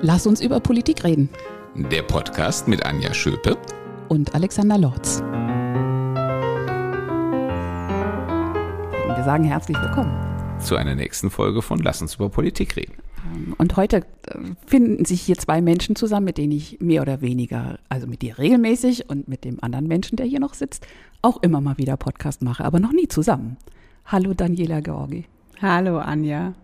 Lass 0.00 0.28
uns 0.28 0.40
über 0.40 0.60
Politik 0.60 1.02
reden. 1.02 1.28
Der 1.74 2.02
Podcast 2.02 2.68
mit 2.68 2.86
Anja 2.86 3.12
Schöpe 3.12 3.58
und 4.08 4.32
Alexander 4.32 4.78
Lorz. 4.78 5.18
Wir 9.06 9.24
sagen 9.24 9.42
herzlich 9.42 9.76
willkommen 9.80 10.12
zu 10.60 10.76
einer 10.76 10.94
nächsten 10.94 11.30
Folge 11.30 11.62
von 11.62 11.80
Lass 11.80 12.00
uns 12.00 12.14
über 12.14 12.28
Politik 12.28 12.76
reden. 12.76 12.94
Ähm, 13.34 13.56
und 13.58 13.76
heute 13.76 13.96
äh, 13.96 14.38
finden 14.66 15.04
sich 15.04 15.20
hier 15.22 15.36
zwei 15.36 15.60
Menschen 15.60 15.96
zusammen, 15.96 16.26
mit 16.26 16.38
denen 16.38 16.52
ich 16.52 16.78
mehr 16.80 17.02
oder 17.02 17.20
weniger, 17.20 17.80
also 17.88 18.06
mit 18.06 18.22
dir 18.22 18.38
regelmäßig 18.38 19.10
und 19.10 19.26
mit 19.26 19.44
dem 19.44 19.60
anderen 19.64 19.88
Menschen, 19.88 20.14
der 20.14 20.26
hier 20.26 20.38
noch 20.38 20.54
sitzt, 20.54 20.86
auch 21.22 21.42
immer 21.42 21.60
mal 21.60 21.76
wieder 21.76 21.96
Podcast 21.96 22.42
mache, 22.42 22.64
aber 22.64 22.78
noch 22.78 22.92
nie 22.92 23.08
zusammen. 23.08 23.56
Hallo 24.06 24.32
Daniela 24.32 24.78
Georgi. 24.78 25.24
Hallo 25.60 25.98
Anja. 25.98 26.54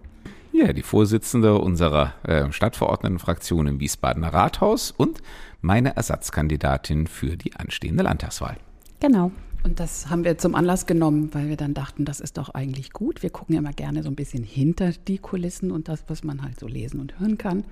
Ja, 0.56 0.72
die 0.72 0.82
Vorsitzende 0.82 1.58
unserer 1.58 2.14
äh, 2.22 2.52
Stadtverordnetenfraktion 2.52 3.66
im 3.66 3.80
Wiesbadener 3.80 4.32
Rathaus 4.32 4.92
und 4.92 5.20
meine 5.60 5.96
Ersatzkandidatin 5.96 7.08
für 7.08 7.36
die 7.36 7.56
anstehende 7.56 8.04
Landtagswahl. 8.04 8.56
Genau. 9.00 9.32
Und 9.64 9.80
das 9.80 10.10
haben 10.10 10.22
wir 10.22 10.38
zum 10.38 10.54
Anlass 10.54 10.86
genommen, 10.86 11.30
weil 11.32 11.48
wir 11.48 11.56
dann 11.56 11.74
dachten, 11.74 12.04
das 12.04 12.20
ist 12.20 12.38
doch 12.38 12.50
eigentlich 12.50 12.92
gut. 12.92 13.24
Wir 13.24 13.30
gucken 13.30 13.56
ja 13.56 13.62
immer 13.62 13.72
gerne 13.72 14.04
so 14.04 14.08
ein 14.08 14.14
bisschen 14.14 14.44
hinter 14.44 14.92
die 14.92 15.18
Kulissen 15.18 15.72
und 15.72 15.88
das, 15.88 16.04
was 16.06 16.22
man 16.22 16.44
halt 16.44 16.60
so 16.60 16.68
lesen 16.68 17.00
und 17.00 17.18
hören 17.18 17.36
kann. 17.36 17.64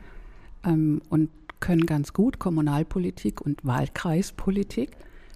Ähm, 0.65 1.03
und 1.09 1.31
können 1.61 1.87
ganz 1.87 2.13
gut 2.13 2.41
Kommunalpolitik 2.41 3.41
und 3.41 3.65
Wahlkreispolitik 3.65 4.91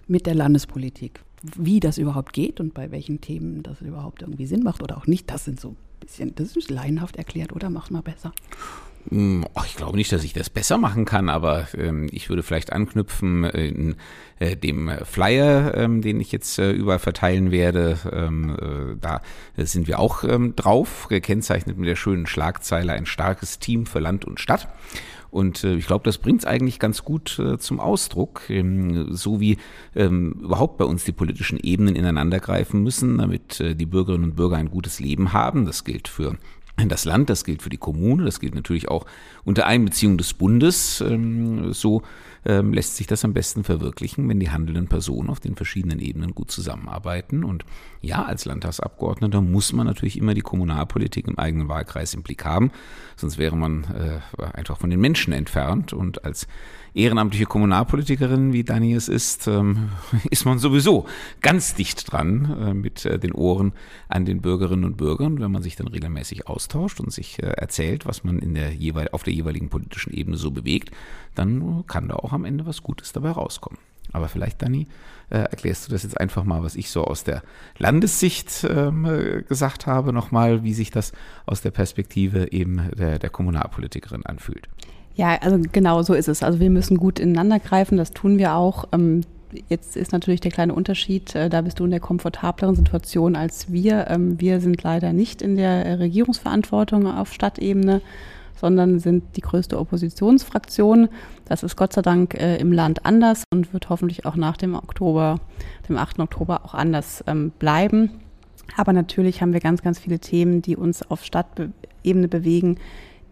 mit 0.05 0.25
der 0.25 0.35
Landespolitik. 0.35 1.21
Wie 1.55 1.79
das 1.79 1.97
überhaupt 1.97 2.33
geht 2.33 2.59
und 2.59 2.73
bei 2.73 2.91
welchen 2.91 3.21
Themen 3.21 3.63
das 3.63 3.79
überhaupt 3.79 4.21
irgendwie 4.21 4.47
Sinn 4.47 4.63
macht 4.63 4.83
oder 4.83 4.97
auch 4.97 5.07
nicht, 5.07 5.31
das 5.31 5.45
sind 5.45 5.61
so 5.61 5.77
bisschen, 6.07 6.33
das 6.35 6.55
ist 6.55 6.69
laienhaft 6.69 7.17
erklärt, 7.17 7.53
oder? 7.53 7.69
Mach 7.69 7.89
mal 7.89 8.01
besser. 8.01 8.31
Hm, 9.09 9.45
ich 9.65 9.75
glaube 9.75 9.97
nicht, 9.97 10.11
dass 10.11 10.23
ich 10.23 10.33
das 10.33 10.49
besser 10.49 10.77
machen 10.77 11.05
kann, 11.05 11.29
aber 11.29 11.67
ähm, 11.77 12.07
ich 12.11 12.29
würde 12.29 12.43
vielleicht 12.43 12.73
anknüpfen 12.73 13.43
in 13.45 13.95
äh, 14.39 14.55
dem 14.55 14.91
Flyer, 15.03 15.75
ähm, 15.75 16.01
den 16.01 16.19
ich 16.19 16.31
jetzt 16.31 16.59
äh, 16.59 16.71
überall 16.71 16.99
verteilen 16.99 17.51
werde. 17.51 17.97
Ähm, 18.11 18.57
äh, 18.59 18.97
da 18.99 19.21
sind 19.57 19.87
wir 19.87 19.99
auch 19.99 20.23
drauf, 20.55 21.07
gekennzeichnet 21.09 21.77
mit 21.77 21.87
der 21.87 21.95
schönen 21.95 22.25
Schlagzeile 22.25 22.93
ein 22.93 23.05
starkes 23.05 23.59
Team 23.59 23.85
für 23.85 23.99
Land 23.99 24.25
und 24.25 24.39
Stadt. 24.39 24.67
Und 25.37 25.63
äh, 25.63 25.75
ich 25.75 25.85
glaube, 25.85 26.03
das 26.03 26.17
bringt 26.17 26.39
es 26.39 26.45
eigentlich 26.47 26.79
ganz 26.79 27.03
gut 27.03 27.37
äh, 27.37 27.59
zum 27.59 27.79
Ausdruck, 27.79 28.49
ähm, 28.49 29.13
so 29.13 29.39
wie 29.39 29.59
ähm, 29.95 30.31
überhaupt 30.41 30.79
bei 30.79 30.85
uns 30.85 31.03
die 31.03 31.11
politischen 31.11 31.59
Ebenen 31.59 31.95
ineinandergreifen 31.95 32.81
müssen, 32.81 33.19
damit 33.19 33.59
äh, 33.59 33.75
die 33.75 33.85
Bürgerinnen 33.85 34.23
und 34.23 34.35
Bürger 34.35 34.57
ein 34.57 34.71
gutes 34.71 34.99
Leben 34.99 35.33
haben. 35.33 35.67
Das 35.67 35.83
gilt 35.83 36.07
für 36.07 36.37
das 36.87 37.05
Land, 37.05 37.29
das 37.29 37.43
gilt 37.43 37.61
für 37.61 37.69
die 37.69 37.77
Kommune, 37.77 38.25
das 38.25 38.39
gilt 38.39 38.55
natürlich 38.55 38.89
auch 38.89 39.05
unter 39.45 39.67
Einbeziehung 39.67 40.17
des 40.17 40.33
Bundes. 40.33 41.01
Ähm, 41.01 41.71
so 41.71 42.01
ähm, 42.47 42.71
lässt 42.71 42.95
sich 42.95 43.07
das 43.07 43.25
am 43.25 43.33
besten 43.33 43.65
verwirklichen, 43.65 44.27
wenn 44.29 44.39
die 44.39 44.49
handelnden 44.49 44.87
Personen 44.87 45.29
auf 45.29 45.41
den 45.41 45.55
verschiedenen 45.55 45.99
Ebenen 45.99 46.33
gut 46.33 46.49
zusammenarbeiten. 46.49 47.43
Und 47.43 47.65
ja, 48.01 48.23
als 48.23 48.45
Landtagsabgeordneter 48.45 49.41
muss 49.41 49.73
man 49.73 49.85
natürlich 49.85 50.17
immer 50.17 50.33
die 50.33 50.41
Kommunalpolitik 50.41 51.27
im 51.27 51.37
eigenen 51.37 51.67
Wahlkreis 51.67 52.13
im 52.13 52.23
Blick 52.23 52.45
haben, 52.45 52.71
sonst 53.17 53.37
wäre 53.37 53.57
man 53.57 53.83
äh, 53.83 54.43
einfach 54.53 54.77
von 54.77 54.89
den 54.89 55.01
Menschen 55.01 55.33
entfernt. 55.33 55.91
Und 55.91 56.23
als 56.23 56.47
ehrenamtliche 56.97 57.45
Kommunalpolitikerin, 57.45 58.53
wie 58.53 58.63
Dani 58.63 58.93
es 58.93 59.07
ist, 59.07 59.47
ähm, 59.47 59.89
ist 60.31 60.45
man 60.45 60.57
sowieso 60.57 61.05
ganz 61.41 61.75
dicht 61.75 62.11
dran 62.11 62.57
äh, 62.59 62.73
mit 62.73 63.05
äh, 63.05 63.19
den 63.19 63.33
Ohren 63.33 63.73
an 64.09 64.25
den 64.25 64.41
Bürgerinnen 64.41 64.83
und 64.83 64.97
Bürgern, 64.97 65.39
wenn 65.39 65.51
man 65.51 65.61
sich 65.61 65.75
dann 65.75 65.87
regelmäßig 65.87 66.47
austauscht 66.47 66.99
und 66.99 67.13
sich 67.13 67.41
äh, 67.41 67.47
erzählt, 67.47 68.05
was 68.05 68.23
man 68.23 68.39
in 68.39 68.55
der 68.55 68.73
jeweil, 68.73 69.09
auf 69.11 69.23
der 69.23 69.33
jeweiligen 69.33 69.69
politischen 69.69 70.11
Ebene 70.11 70.37
so 70.37 70.51
bewegt, 70.51 70.91
dann 71.35 71.85
kann 71.85 72.07
da 72.07 72.15
auch 72.15 72.33
am 72.33 72.45
Ende 72.45 72.65
was 72.65 72.81
Gutes 72.81 73.13
dabei 73.13 73.31
rauskommen. 73.31 73.79
Aber 74.13 74.29
vielleicht, 74.29 74.61
Dani, 74.61 74.87
erklärst 75.29 75.85
du 75.85 75.91
das 75.91 76.03
jetzt 76.03 76.17
einfach 76.17 76.45
mal, 76.45 76.63
was 76.63 76.77
ich 76.77 76.89
so 76.89 77.03
aus 77.03 77.25
der 77.25 77.43
Landessicht 77.77 78.65
ähm, 78.69 79.03
äh, 79.03 79.41
gesagt 79.41 79.85
habe, 79.85 80.13
nochmal, 80.13 80.63
wie 80.63 80.73
sich 80.73 80.89
das 80.89 81.11
aus 81.45 81.61
der 81.61 81.71
Perspektive 81.71 82.53
eben 82.53 82.89
der, 82.97 83.19
der 83.19 83.29
Kommunalpolitikerin 83.29 84.25
anfühlt. 84.25 84.69
Ja, 85.17 85.35
also 85.41 85.59
genau 85.71 86.03
so 86.03 86.13
ist 86.13 86.27
es. 86.27 86.43
Also 86.43 86.59
wir 86.59 86.69
müssen 86.69 86.97
gut 86.97 87.19
ineinander 87.19 87.59
greifen, 87.59 87.97
das 87.97 88.11
tun 88.11 88.37
wir 88.37 88.53
auch. 88.53 88.85
Ähm, 88.91 89.21
jetzt 89.67 89.97
ist 89.97 90.11
natürlich 90.11 90.41
der 90.41 90.51
kleine 90.51 90.75
Unterschied, 90.75 91.33
äh, 91.33 91.49
da 91.49 91.61
bist 91.61 91.79
du 91.79 91.85
in 91.85 91.91
der 91.91 91.99
komfortableren 91.99 92.75
Situation 92.75 93.35
als 93.35 93.71
wir. 93.71 94.07
Ähm, 94.09 94.39
wir 94.39 94.61
sind 94.61 94.83
leider 94.83 95.13
nicht 95.13 95.41
in 95.41 95.55
der 95.55 95.97
Regierungsverantwortung 95.97 97.07
auf 97.07 97.33
Stadtebene, 97.33 98.01
sondern 98.55 98.99
sind 98.99 99.23
die 99.35 99.41
größte 99.41 99.79
Oppositionsfraktion. 99.79 101.09
Das 101.45 101.63
ist 101.63 101.75
Gott 101.75 101.93
sei 101.93 102.03
Dank 102.03 102.35
äh, 102.35 102.57
im 102.57 102.71
Land 102.71 103.03
anders 103.03 103.43
und 103.51 103.73
wird 103.73 103.89
hoffentlich 103.89 104.27
auch 104.27 104.35
nach 104.35 104.57
dem 104.57 104.75
Oktober, 104.75 105.39
dem 105.89 105.97
8. 105.97 106.19
Oktober 106.19 106.61
auch 106.63 106.75
anders 106.75 107.23
ähm, 107.25 107.51
bleiben. 107.57 108.11
Aber 108.75 108.93
natürlich 108.93 109.41
haben 109.41 109.53
wir 109.53 109.61
ganz, 109.61 109.81
ganz 109.81 109.97
viele 109.97 110.19
Themen, 110.19 110.61
die 110.61 110.75
uns 110.75 111.09
auf 111.09 111.25
Stadtebene 111.25 112.27
bewegen, 112.27 112.77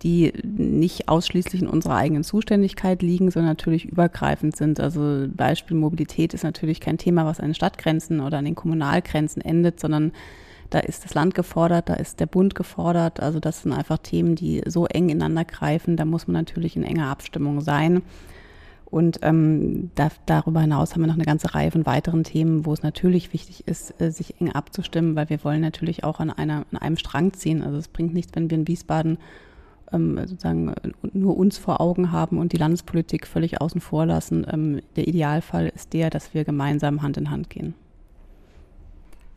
die 0.05 0.31
nicht 0.43 1.09
ausschließlich 1.09 1.63
in 1.63 1.67
unserer 1.67 1.95
eigenen 1.95 2.23
Zuständigkeit 2.23 3.01
liegen, 3.01 3.31
sondern 3.31 3.49
natürlich 3.49 3.85
übergreifend 3.85 4.55
sind. 4.55 4.79
Also 4.79 5.25
Beispiel 5.35 5.75
Mobilität 5.75 6.35
ist 6.35 6.43
natürlich 6.43 6.79
kein 6.79 6.99
Thema, 6.99 7.25
was 7.25 7.39
an 7.39 7.47
den 7.47 7.55
Stadtgrenzen 7.55 8.19
oder 8.19 8.38
an 8.38 8.45
den 8.45 8.53
Kommunalgrenzen 8.53 9.41
endet, 9.41 9.79
sondern 9.79 10.11
da 10.69 10.77
ist 10.77 11.05
das 11.05 11.16
Land 11.16 11.33
gefordert, 11.33 11.89
da 11.89 11.95
ist 11.95 12.19
der 12.19 12.27
Bund 12.27 12.53
gefordert. 12.53 13.19
Also 13.19 13.39
das 13.39 13.63
sind 13.63 13.73
einfach 13.73 13.97
Themen, 13.97 14.35
die 14.35 14.61
so 14.67 14.85
eng 14.85 15.09
ineinander 15.09 15.43
greifen. 15.43 15.97
Da 15.97 16.05
muss 16.05 16.27
man 16.27 16.35
natürlich 16.35 16.75
in 16.75 16.83
enger 16.83 17.07
Abstimmung 17.07 17.61
sein. 17.61 18.03
Und 18.85 19.22
ähm, 19.23 19.89
da, 19.95 20.11
darüber 20.27 20.61
hinaus 20.61 20.93
haben 20.93 21.01
wir 21.01 21.07
noch 21.07 21.16
eine 21.16 21.25
ganze 21.25 21.55
Reihe 21.55 21.72
von 21.72 21.87
weiteren 21.87 22.23
Themen, 22.23 22.67
wo 22.67 22.73
es 22.73 22.83
natürlich 22.83 23.33
wichtig 23.33 23.67
ist, 23.67 23.99
äh, 23.99 24.11
sich 24.11 24.39
eng 24.39 24.51
abzustimmen, 24.51 25.16
weil 25.16 25.29
wir 25.31 25.43
wollen 25.43 25.61
natürlich 25.61 26.03
auch 26.03 26.19
an, 26.19 26.29
einer, 26.29 26.66
an 26.72 26.77
einem 26.77 26.97
Strang 26.97 27.33
ziehen. 27.33 27.63
Also 27.63 27.79
es 27.79 27.87
bringt 27.87 28.13
nichts, 28.13 28.33
wenn 28.35 28.51
wir 28.51 28.57
in 28.59 28.67
Wiesbaden 28.67 29.17
ähm, 29.91 30.18
sozusagen 30.25 30.73
nur 31.13 31.38
uns 31.38 31.57
vor 31.57 31.81
Augen 31.81 32.12
haben 32.12 32.38
und 32.38 32.53
die 32.53 32.57
Landespolitik 32.57 33.28
völlig 33.28 33.62
außen 33.62 33.81
vor 33.81 34.06
lassen. 34.06 34.46
Ähm, 34.51 34.81
der 34.96 35.07
Idealfall 35.07 35.72
ist 35.73 35.94
der, 35.94 36.09
dass 36.09 36.34
wir 36.34 36.44
gemeinsam 36.44 37.01
Hand 37.01 37.18
in 37.18 37.29
Hand 37.29 37.50
gehen. 37.50 37.73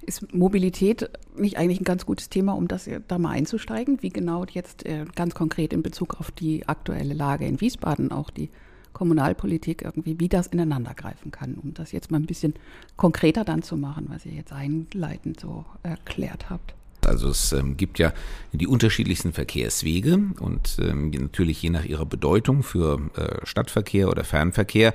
Ist 0.02 0.32
Mobilität 0.34 1.10
nicht 1.36 1.58
eigentlich 1.58 1.80
ein 1.80 1.84
ganz 1.84 2.06
gutes 2.06 2.30
Thema, 2.30 2.52
um 2.52 2.66
das 2.66 2.88
da 3.08 3.18
mal 3.18 3.30
einzusteigen? 3.30 4.02
Wie 4.02 4.08
genau 4.08 4.44
jetzt 4.50 4.86
äh, 4.86 5.04
ganz 5.14 5.34
konkret 5.34 5.72
in 5.72 5.82
Bezug 5.82 6.18
auf 6.18 6.30
die 6.30 6.66
aktuelle 6.66 7.12
Lage 7.12 7.46
in 7.46 7.60
Wiesbaden 7.60 8.10
auch 8.10 8.30
die 8.30 8.48
Kommunalpolitik 8.94 9.82
irgendwie, 9.82 10.18
wie 10.18 10.28
das 10.28 10.46
ineinandergreifen 10.46 11.30
kann, 11.30 11.54
um 11.54 11.74
das 11.74 11.92
jetzt 11.92 12.10
mal 12.10 12.18
ein 12.18 12.26
bisschen 12.26 12.54
konkreter 12.96 13.44
dann 13.44 13.62
zu 13.62 13.76
machen, 13.76 14.06
was 14.08 14.26
ihr 14.26 14.32
jetzt 14.32 14.52
einleitend 14.52 15.38
so 15.38 15.64
erklärt 15.82 16.50
habt. 16.50 16.74
Also 17.08 17.28
es 17.28 17.52
ähm, 17.52 17.76
gibt 17.76 17.98
ja 17.98 18.12
die 18.52 18.66
unterschiedlichsten 18.66 19.32
Verkehrswege 19.32 20.18
und 20.40 20.78
ähm, 20.80 21.10
natürlich 21.10 21.62
je 21.62 21.70
nach 21.70 21.84
ihrer 21.84 22.06
Bedeutung 22.06 22.62
für 22.62 23.00
äh, 23.16 23.44
Stadtverkehr 23.46 24.08
oder 24.08 24.24
Fernverkehr 24.24 24.94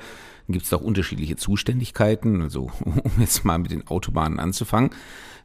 gibt 0.50 0.66
es 0.66 0.74
auch 0.74 0.82
unterschiedliche 0.82 1.36
Zuständigkeiten. 1.36 2.42
Also 2.42 2.72
um 2.84 3.12
jetzt 3.20 3.46
mal 3.46 3.60
mit 3.60 3.72
den 3.72 3.88
Autobahnen 3.88 4.40
anzufangen, 4.40 4.92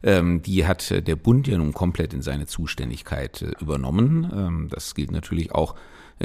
ähm, 0.03 0.41
die 0.41 0.65
hat 0.65 0.91
äh, 0.91 1.01
der 1.01 1.15
Bund 1.15 1.47
ja 1.47 1.57
nun 1.57 1.73
komplett 1.73 2.13
in 2.13 2.21
seine 2.21 2.47
Zuständigkeit 2.47 3.41
äh, 3.41 3.51
übernommen. 3.59 4.69
Das 4.69 4.95
gilt 4.95 5.11
natürlich 5.11 5.51
auch 5.53 5.75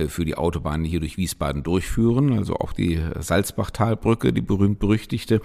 für 0.09 0.25
die 0.25 0.37
Autobahnen, 0.37 0.85
hier 0.85 1.01
durch 1.01 1.17
Wiesbaden 1.17 1.63
durchführen. 1.63 2.37
Also 2.37 2.57
auch 2.57 2.73
die 2.73 3.01
Salzbachtalbrücke, 3.19 4.33
die 4.33 4.41
berühmt-berüchtigte, 4.41 5.41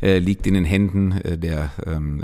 äh, 0.00 0.18
liegt 0.18 0.46
in 0.46 0.54
den 0.54 0.64
Händen 0.64 1.12
äh, 1.12 1.36
der 1.38 1.70
ähm, 1.86 2.22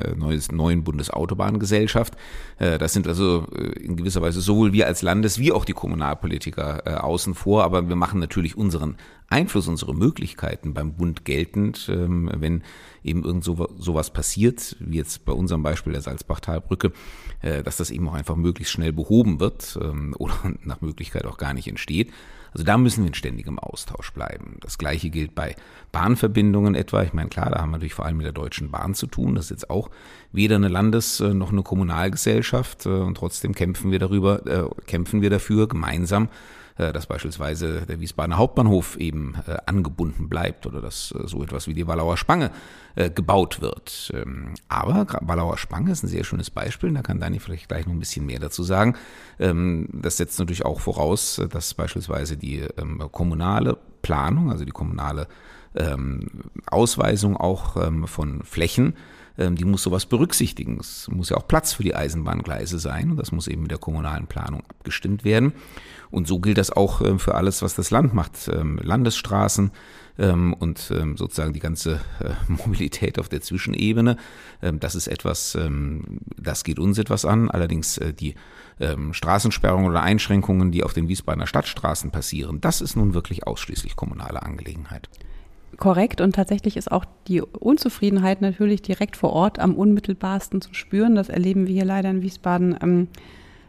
neuen 0.50 0.84
Bundesautobahngesellschaft. 0.84 2.14
Das 2.58 2.92
sind 2.94 3.06
also 3.06 3.46
in 3.78 3.96
gewisser 3.96 4.22
Weise 4.22 4.40
sowohl 4.40 4.72
wir 4.72 4.86
als 4.86 5.02
Landes- 5.02 5.38
wie 5.38 5.52
auch 5.52 5.66
die 5.66 5.74
Kommunalpolitiker 5.74 7.04
außen 7.04 7.34
vor, 7.34 7.64
aber 7.64 7.88
wir 7.88 7.96
machen 7.96 8.18
natürlich 8.18 8.56
unseren 8.56 8.96
Einfluss, 9.28 9.66
unsere 9.66 9.94
Möglichkeiten 9.94 10.72
beim 10.72 10.94
Bund 10.94 11.24
geltend, 11.24 11.88
ähm, 11.90 12.30
wenn 12.36 12.62
eben 13.02 13.24
irgend 13.24 13.42
so, 13.42 13.68
sowas 13.78 14.12
passiert, 14.12 14.76
wie 14.78 14.96
jetzt 14.96 15.24
bei 15.24 15.32
unserem 15.32 15.62
Beispiel 15.62 15.92
der 15.92 16.02
Salzbachtalbrücke, 16.02 16.92
äh, 17.42 17.62
dass 17.62 17.76
das 17.76 17.90
eben 17.90 18.08
auch 18.08 18.14
einfach 18.14 18.36
möglichst 18.36 18.72
schnell 18.72 18.92
behoben 18.92 19.40
wird 19.40 19.78
ähm, 19.82 20.14
oder 20.18 20.34
nach 20.62 20.80
Möglichkeit 20.80 21.24
auch 21.24 21.38
gar 21.38 21.54
nicht 21.54 21.66
entsteht. 21.66 22.12
Also 22.52 22.64
da 22.64 22.78
müssen 22.78 23.02
wir 23.02 23.08
in 23.08 23.14
ständigem 23.14 23.58
Austausch 23.58 24.12
bleiben. 24.12 24.56
Das 24.60 24.78
gleiche 24.78 25.10
gilt 25.10 25.34
bei 25.34 25.56
Bahnverbindungen 25.92 26.74
etwa. 26.74 27.02
Ich 27.02 27.12
meine, 27.12 27.28
klar, 27.28 27.50
da 27.50 27.60
haben 27.60 27.70
wir 27.70 27.76
natürlich 27.76 27.94
vor 27.94 28.06
allem 28.06 28.16
mit 28.16 28.24
der 28.24 28.32
Deutschen 28.32 28.70
Bahn 28.70 28.94
zu 28.94 29.08
tun. 29.08 29.34
Das 29.34 29.46
ist 29.46 29.50
jetzt 29.50 29.70
auch 29.70 29.90
weder 30.32 30.56
eine 30.56 30.68
Landes- 30.68 31.20
äh, 31.20 31.34
noch 31.34 31.52
eine 31.52 31.62
Kommunalgesellschaft. 31.62 32.86
Äh, 32.86 32.90
und 32.90 33.16
trotzdem 33.16 33.54
kämpfen 33.54 33.90
wir 33.90 33.98
darüber, 33.98 34.70
kämpfen 34.86 35.20
wir 35.20 35.30
dafür, 35.30 35.68
gemeinsam 35.68 36.26
äh, 36.26 36.28
dass 36.76 37.06
beispielsweise 37.06 37.86
der 37.86 38.00
Wiesbadener 38.00 38.36
Hauptbahnhof 38.36 38.96
eben 38.96 39.34
äh, 39.46 39.56
angebunden 39.66 40.28
bleibt 40.28 40.66
oder 40.66 40.82
dass 40.82 41.12
äh, 41.12 41.26
so 41.26 41.42
etwas 41.42 41.66
wie 41.66 41.74
die 41.74 41.86
Wallauer 41.86 42.16
Spange 42.16 42.50
gebaut 43.14 43.60
wird. 43.60 44.10
Ähm, 44.14 44.54
aber 44.68 45.06
Wallauer 45.20 45.58
Spange 45.58 45.92
ist 45.92 46.02
ein 46.02 46.08
sehr 46.08 46.24
schönes 46.24 46.48
Beispiel, 46.48 46.94
da 46.94 47.02
kann 47.02 47.20
Dani 47.20 47.40
vielleicht 47.40 47.68
gleich 47.68 47.84
noch 47.84 47.92
ein 47.92 47.98
bisschen 47.98 48.24
mehr 48.24 48.38
dazu 48.38 48.62
sagen. 48.62 48.94
Ähm, 49.38 49.88
das 49.92 50.16
setzt 50.16 50.38
natürlich 50.38 50.64
auch 50.64 50.80
voraus, 50.80 51.42
dass 51.50 51.74
beispielsweise 51.74 52.38
die 52.38 52.60
ähm, 52.60 53.06
kommunale 53.12 53.76
Planung, 54.00 54.50
also 54.50 54.64
die 54.64 54.72
kommunale 54.72 55.28
Ausweisung 56.70 57.36
auch 57.36 57.76
von 58.06 58.42
Flächen, 58.44 58.94
die 59.36 59.64
muss 59.66 59.82
sowas 59.82 60.06
berücksichtigen. 60.06 60.78
Es 60.80 61.06
muss 61.08 61.28
ja 61.28 61.36
auch 61.36 61.46
Platz 61.46 61.74
für 61.74 61.82
die 61.82 61.94
Eisenbahngleise 61.94 62.78
sein 62.78 63.10
und 63.10 63.18
das 63.18 63.30
muss 63.30 63.46
eben 63.46 63.60
mit 63.60 63.72
der 63.72 63.78
kommunalen 63.78 64.26
Planung 64.26 64.62
abgestimmt 64.70 65.22
werden. 65.22 65.52
Und 66.16 66.26
so 66.26 66.38
gilt 66.38 66.56
das 66.56 66.70
auch 66.70 67.02
äh, 67.02 67.18
für 67.18 67.34
alles, 67.34 67.60
was 67.60 67.74
das 67.74 67.90
Land 67.90 68.14
macht. 68.14 68.48
Ähm, 68.50 68.80
Landesstraßen 68.82 69.70
ähm, 70.18 70.54
und 70.54 70.90
ähm, 70.90 71.18
sozusagen 71.18 71.52
die 71.52 71.60
ganze 71.60 72.00
äh, 72.20 72.30
Mobilität 72.48 73.18
auf 73.18 73.28
der 73.28 73.42
Zwischenebene. 73.42 74.16
Das 74.62 74.94
ist 74.94 75.08
etwas, 75.08 75.58
das 76.38 76.64
geht 76.64 76.78
uns 76.78 76.96
etwas 76.96 77.26
an. 77.26 77.50
Allerdings 77.50 77.98
äh, 77.98 78.14
die 78.14 78.34
Straßensperrungen 79.10 79.90
oder 79.90 80.02
Einschränkungen, 80.02 80.72
die 80.72 80.82
auf 80.82 80.94
den 80.94 81.08
Wiesbadener 81.08 81.46
Stadtstraßen 81.46 82.10
passieren, 82.10 82.60
das 82.60 82.80
ist 82.80 82.96
nun 82.96 83.12
wirklich 83.12 83.46
ausschließlich 83.46 83.96
kommunale 83.96 84.42
Angelegenheit. 84.42 85.10
Korrekt 85.76 86.22
und 86.22 86.34
tatsächlich 86.34 86.78
ist 86.78 86.90
auch 86.90 87.04
die 87.28 87.42
Unzufriedenheit 87.42 88.40
natürlich 88.40 88.80
direkt 88.80 89.16
vor 89.16 89.32
Ort 89.34 89.58
am 89.58 89.74
unmittelbarsten 89.74 90.62
zu 90.62 90.72
spüren. 90.72 91.14
Das 91.14 91.28
erleben 91.28 91.66
wir 91.66 91.74
hier 91.74 91.84
leider 91.84 92.08
in 92.08 92.22
Wiesbaden 92.22 93.08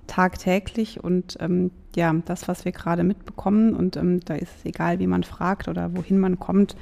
tagtäglich 0.07 1.03
und 1.03 1.37
ähm, 1.39 1.71
ja, 1.97 2.13
das, 2.25 2.47
was 2.47 2.63
wir 2.63 2.71
gerade 2.71 3.03
mitbekommen 3.03 3.73
und 3.73 3.97
ähm, 3.97 4.19
da 4.23 4.35
ist 4.35 4.55
es 4.57 4.65
egal, 4.65 4.99
wie 4.99 5.07
man 5.07 5.23
fragt 5.23 5.67
oder 5.67 5.95
wohin 5.95 6.19
man 6.19 6.39
kommt. 6.39 6.75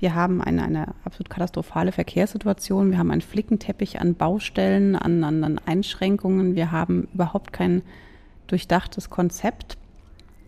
Wir 0.00 0.14
haben 0.14 0.40
eine, 0.40 0.62
eine 0.62 0.94
absolut 1.04 1.28
katastrophale 1.28 1.92
Verkehrssituation. 1.92 2.90
Wir 2.90 2.96
haben 2.96 3.10
einen 3.10 3.20
Flickenteppich 3.20 4.00
an 4.00 4.14
Baustellen, 4.14 4.96
an, 4.96 5.22
an, 5.24 5.44
an 5.44 5.60
Einschränkungen. 5.66 6.54
Wir 6.54 6.72
haben 6.72 7.06
überhaupt 7.12 7.52
kein 7.52 7.82
durchdachtes 8.46 9.10
Konzept. 9.10 9.76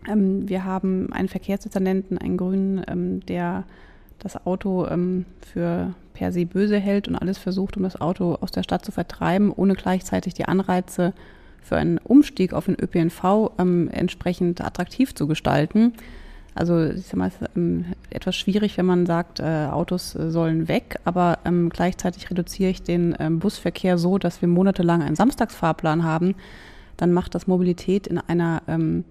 Ähm, 0.07 0.49
wir 0.49 0.65
haben 0.65 1.13
einen 1.13 1.29
Verkehrsdezernenten, 1.29 2.17
einen 2.17 2.37
Grünen, 2.37 2.83
ähm, 2.87 3.23
der 3.27 3.63
das 4.17 4.43
Auto 4.43 4.87
ähm, 4.87 5.25
für 5.41 5.93
per 6.15 6.31
se 6.31 6.47
böse 6.47 6.79
hält 6.79 7.07
und 7.07 7.15
alles 7.15 7.37
versucht, 7.37 7.77
um 7.77 7.83
das 7.83 8.01
Auto 8.01 8.39
aus 8.41 8.49
der 8.49 8.63
Stadt 8.63 8.83
zu 8.83 8.91
vertreiben, 8.91 9.51
ohne 9.51 9.75
gleichzeitig 9.75 10.33
die 10.33 10.45
Anreize 10.45 11.13
für 11.61 11.77
einen 11.77 11.97
Umstieg 11.99 12.53
auf 12.53 12.65
den 12.65 12.75
ÖPNV 12.79 13.51
ähm, 13.57 13.89
entsprechend 13.91 14.61
attraktiv 14.61 15.13
zu 15.15 15.27
gestalten. 15.27 15.93
Also 16.55 16.83
ich 16.83 17.05
sag 17.05 17.15
mal, 17.15 17.27
es 17.27 17.35
ist 17.35 17.49
ähm, 17.55 17.85
etwas 18.09 18.35
schwierig, 18.35 18.77
wenn 18.77 18.85
man 18.85 19.05
sagt, 19.05 19.39
äh, 19.39 19.67
Autos 19.71 20.15
äh, 20.15 20.29
sollen 20.29 20.67
weg, 20.67 20.99
aber 21.05 21.39
ähm, 21.45 21.69
gleichzeitig 21.69 22.29
reduziere 22.29 22.71
ich 22.71 22.83
den 22.83 23.15
ähm, 23.19 23.39
Busverkehr 23.39 23.97
so, 23.97 24.17
dass 24.17 24.41
wir 24.41 24.49
monatelang 24.49 25.01
einen 25.01 25.15
Samstagsfahrplan 25.15 26.03
haben, 26.03 26.35
dann 26.97 27.13
macht 27.13 27.35
das 27.35 27.47
Mobilität 27.47 28.07
in 28.07 28.17
einer 28.17 28.61
ähm, 28.67 29.05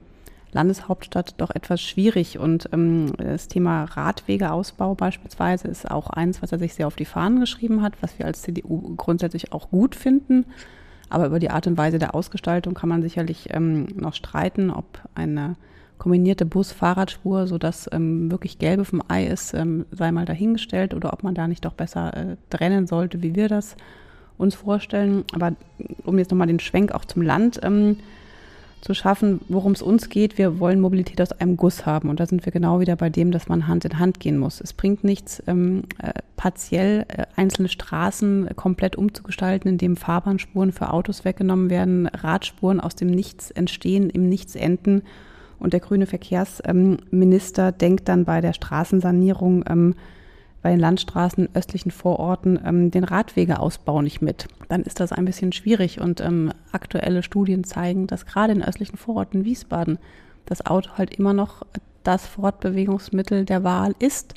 Landeshauptstadt 0.53 1.35
doch 1.39 1.51
etwas 1.51 1.81
schwierig. 1.81 2.39
Und 2.39 2.69
ähm, 2.73 3.13
das 3.17 3.49
Thema 3.49 3.85
Radwegeausbau 3.85 4.95
beispielsweise 4.95 5.69
ist 5.69 5.91
auch 5.91 6.11
eins, 6.11 6.43
was 6.43 6.53
er 6.53 6.59
sich 6.59 6.75
sehr 6.75 6.87
auf 6.87 6.97
die 6.97 7.05
Fahnen 7.05 7.41
geschrieben 7.41 7.83
hat, 7.83 7.95
was 8.01 8.19
wir 8.19 8.27
als 8.27 8.43
CDU 8.43 8.95
grundsätzlich 8.97 9.53
auch 9.53 9.71
gut 9.71 9.95
finden. 9.95 10.47
Aber 11.11 11.27
über 11.27 11.39
die 11.39 11.51
Art 11.51 11.67
und 11.67 11.77
Weise 11.79 11.99
der 11.99 12.15
Ausgestaltung 12.15 12.75
kann 12.75 12.89
man 12.89 13.03
sicherlich 13.03 13.49
ähm, 13.51 13.87
noch 13.95 14.15
streiten, 14.15 14.71
ob 14.71 14.87
eine 15.15 15.57
kombinierte 15.99 16.47
Bus-Fahrradspur, 16.47 17.47
sodass 17.47 17.89
ähm, 17.93 18.31
wirklich 18.31 18.59
Gelbe 18.59 18.85
vom 18.85 19.03
Ei 19.09 19.27
ist, 19.27 19.53
ähm, 19.55 19.85
sei 19.91 20.13
mal 20.13 20.25
dahingestellt 20.25 20.95
oder 20.95 21.13
ob 21.13 21.23
man 21.23 21.35
da 21.35 21.49
nicht 21.49 21.65
doch 21.65 21.75
besser 21.75 22.17
äh, 22.17 22.37
trennen 22.51 22.87
sollte, 22.87 23.23
wie 23.23 23.35
wir 23.35 23.49
das 23.49 23.77
uns 24.39 24.55
vorstellen. 24.55 25.25
Aber 25.33 25.53
um 26.05 26.19
jetzt 26.19 26.31
nochmal 26.31 26.47
den 26.47 26.61
Schwenk 26.61 26.93
auch 26.93 27.05
zum 27.05 27.23
Land 27.23 27.61
ähm, 27.63 27.97
zu 28.81 28.95
schaffen, 28.95 29.41
worum 29.49 29.73
es 29.73 29.83
uns 29.83 30.09
geht. 30.09 30.39
Wir 30.39 30.61
wollen 30.61 30.81
Mobilität 30.81 31.21
aus 31.21 31.33
einem 31.33 31.57
Guss 31.57 31.85
haben. 31.85 32.09
Und 32.09 32.21
da 32.21 32.27
sind 32.27 32.47
wir 32.47 32.53
genau 32.53 32.81
wieder 32.81 32.97
bei 32.97 33.11
dem, 33.11 33.33
dass 33.33 33.49
man 33.49 33.67
Hand 33.67 33.85
in 33.85 33.99
Hand 33.99 34.21
gehen 34.21 34.39
muss. 34.39 34.61
Es 34.61 34.73
bringt 34.73 35.05
nichts, 35.05 35.43
ähm, 35.47 35.83
äh, 36.01 36.13
partiell 36.39 37.05
äh, 37.09 37.27
einzelne 37.37 37.69
Straßen 37.69 38.49
komplett 38.57 38.97
umzugestalten, 38.97 39.69
indem 39.69 39.97
Fahrbahnspuren 39.97 40.73
für 40.73 40.91
Autos 40.91 41.27
weggenommen 41.27 41.69
werden, 41.69 42.07
Radspuren 42.07 42.81
aus 42.81 42.95
dem 42.95 43.09
Nichts 43.09 43.51
entstehen, 43.51 44.09
im 44.09 44.31
Nichts 44.31 44.55
enden. 44.55 45.03
Und 45.59 45.75
der 45.75 45.81
grüne 45.81 46.07
Verkehrsminister 46.07 47.69
ähm, 47.69 47.75
denkt 47.79 48.09
dann 48.09 48.25
bei 48.25 48.41
der 48.41 48.55
Straßensanierung 48.55 49.65
ähm, 49.69 49.95
bei 50.63 50.71
den 50.71 50.81
Landstraßen, 50.81 51.49
östlichen 51.55 51.91
Vororten 51.91 52.59
ähm, 52.65 52.91
den 52.91 53.05
Radwegeausbau 53.05 54.01
nicht 54.01 54.23
mit. 54.23 54.47
Dann 54.69 54.83
ist 54.83 55.01
das 55.01 55.13
ein 55.13 55.25
bisschen 55.25 55.53
schwierig 55.53 56.01
und 56.01 56.23
aktuelle 56.73 57.23
Studien 57.23 57.65
zeigen, 57.65 58.07
dass 58.07 58.27
gerade 58.27 58.53
in 58.53 58.63
östlichen 58.63 58.97
Vororten 58.97 59.45
Wiesbaden 59.45 59.99
das 60.47 60.65
Auto 60.67 60.91
halt 60.97 61.15
immer 61.15 61.33
noch 61.33 61.63
das 62.03 62.27
Fortbewegungsmittel 62.27 63.45
der 63.45 63.65
Wahl 63.65 63.95
ist, 63.99 64.35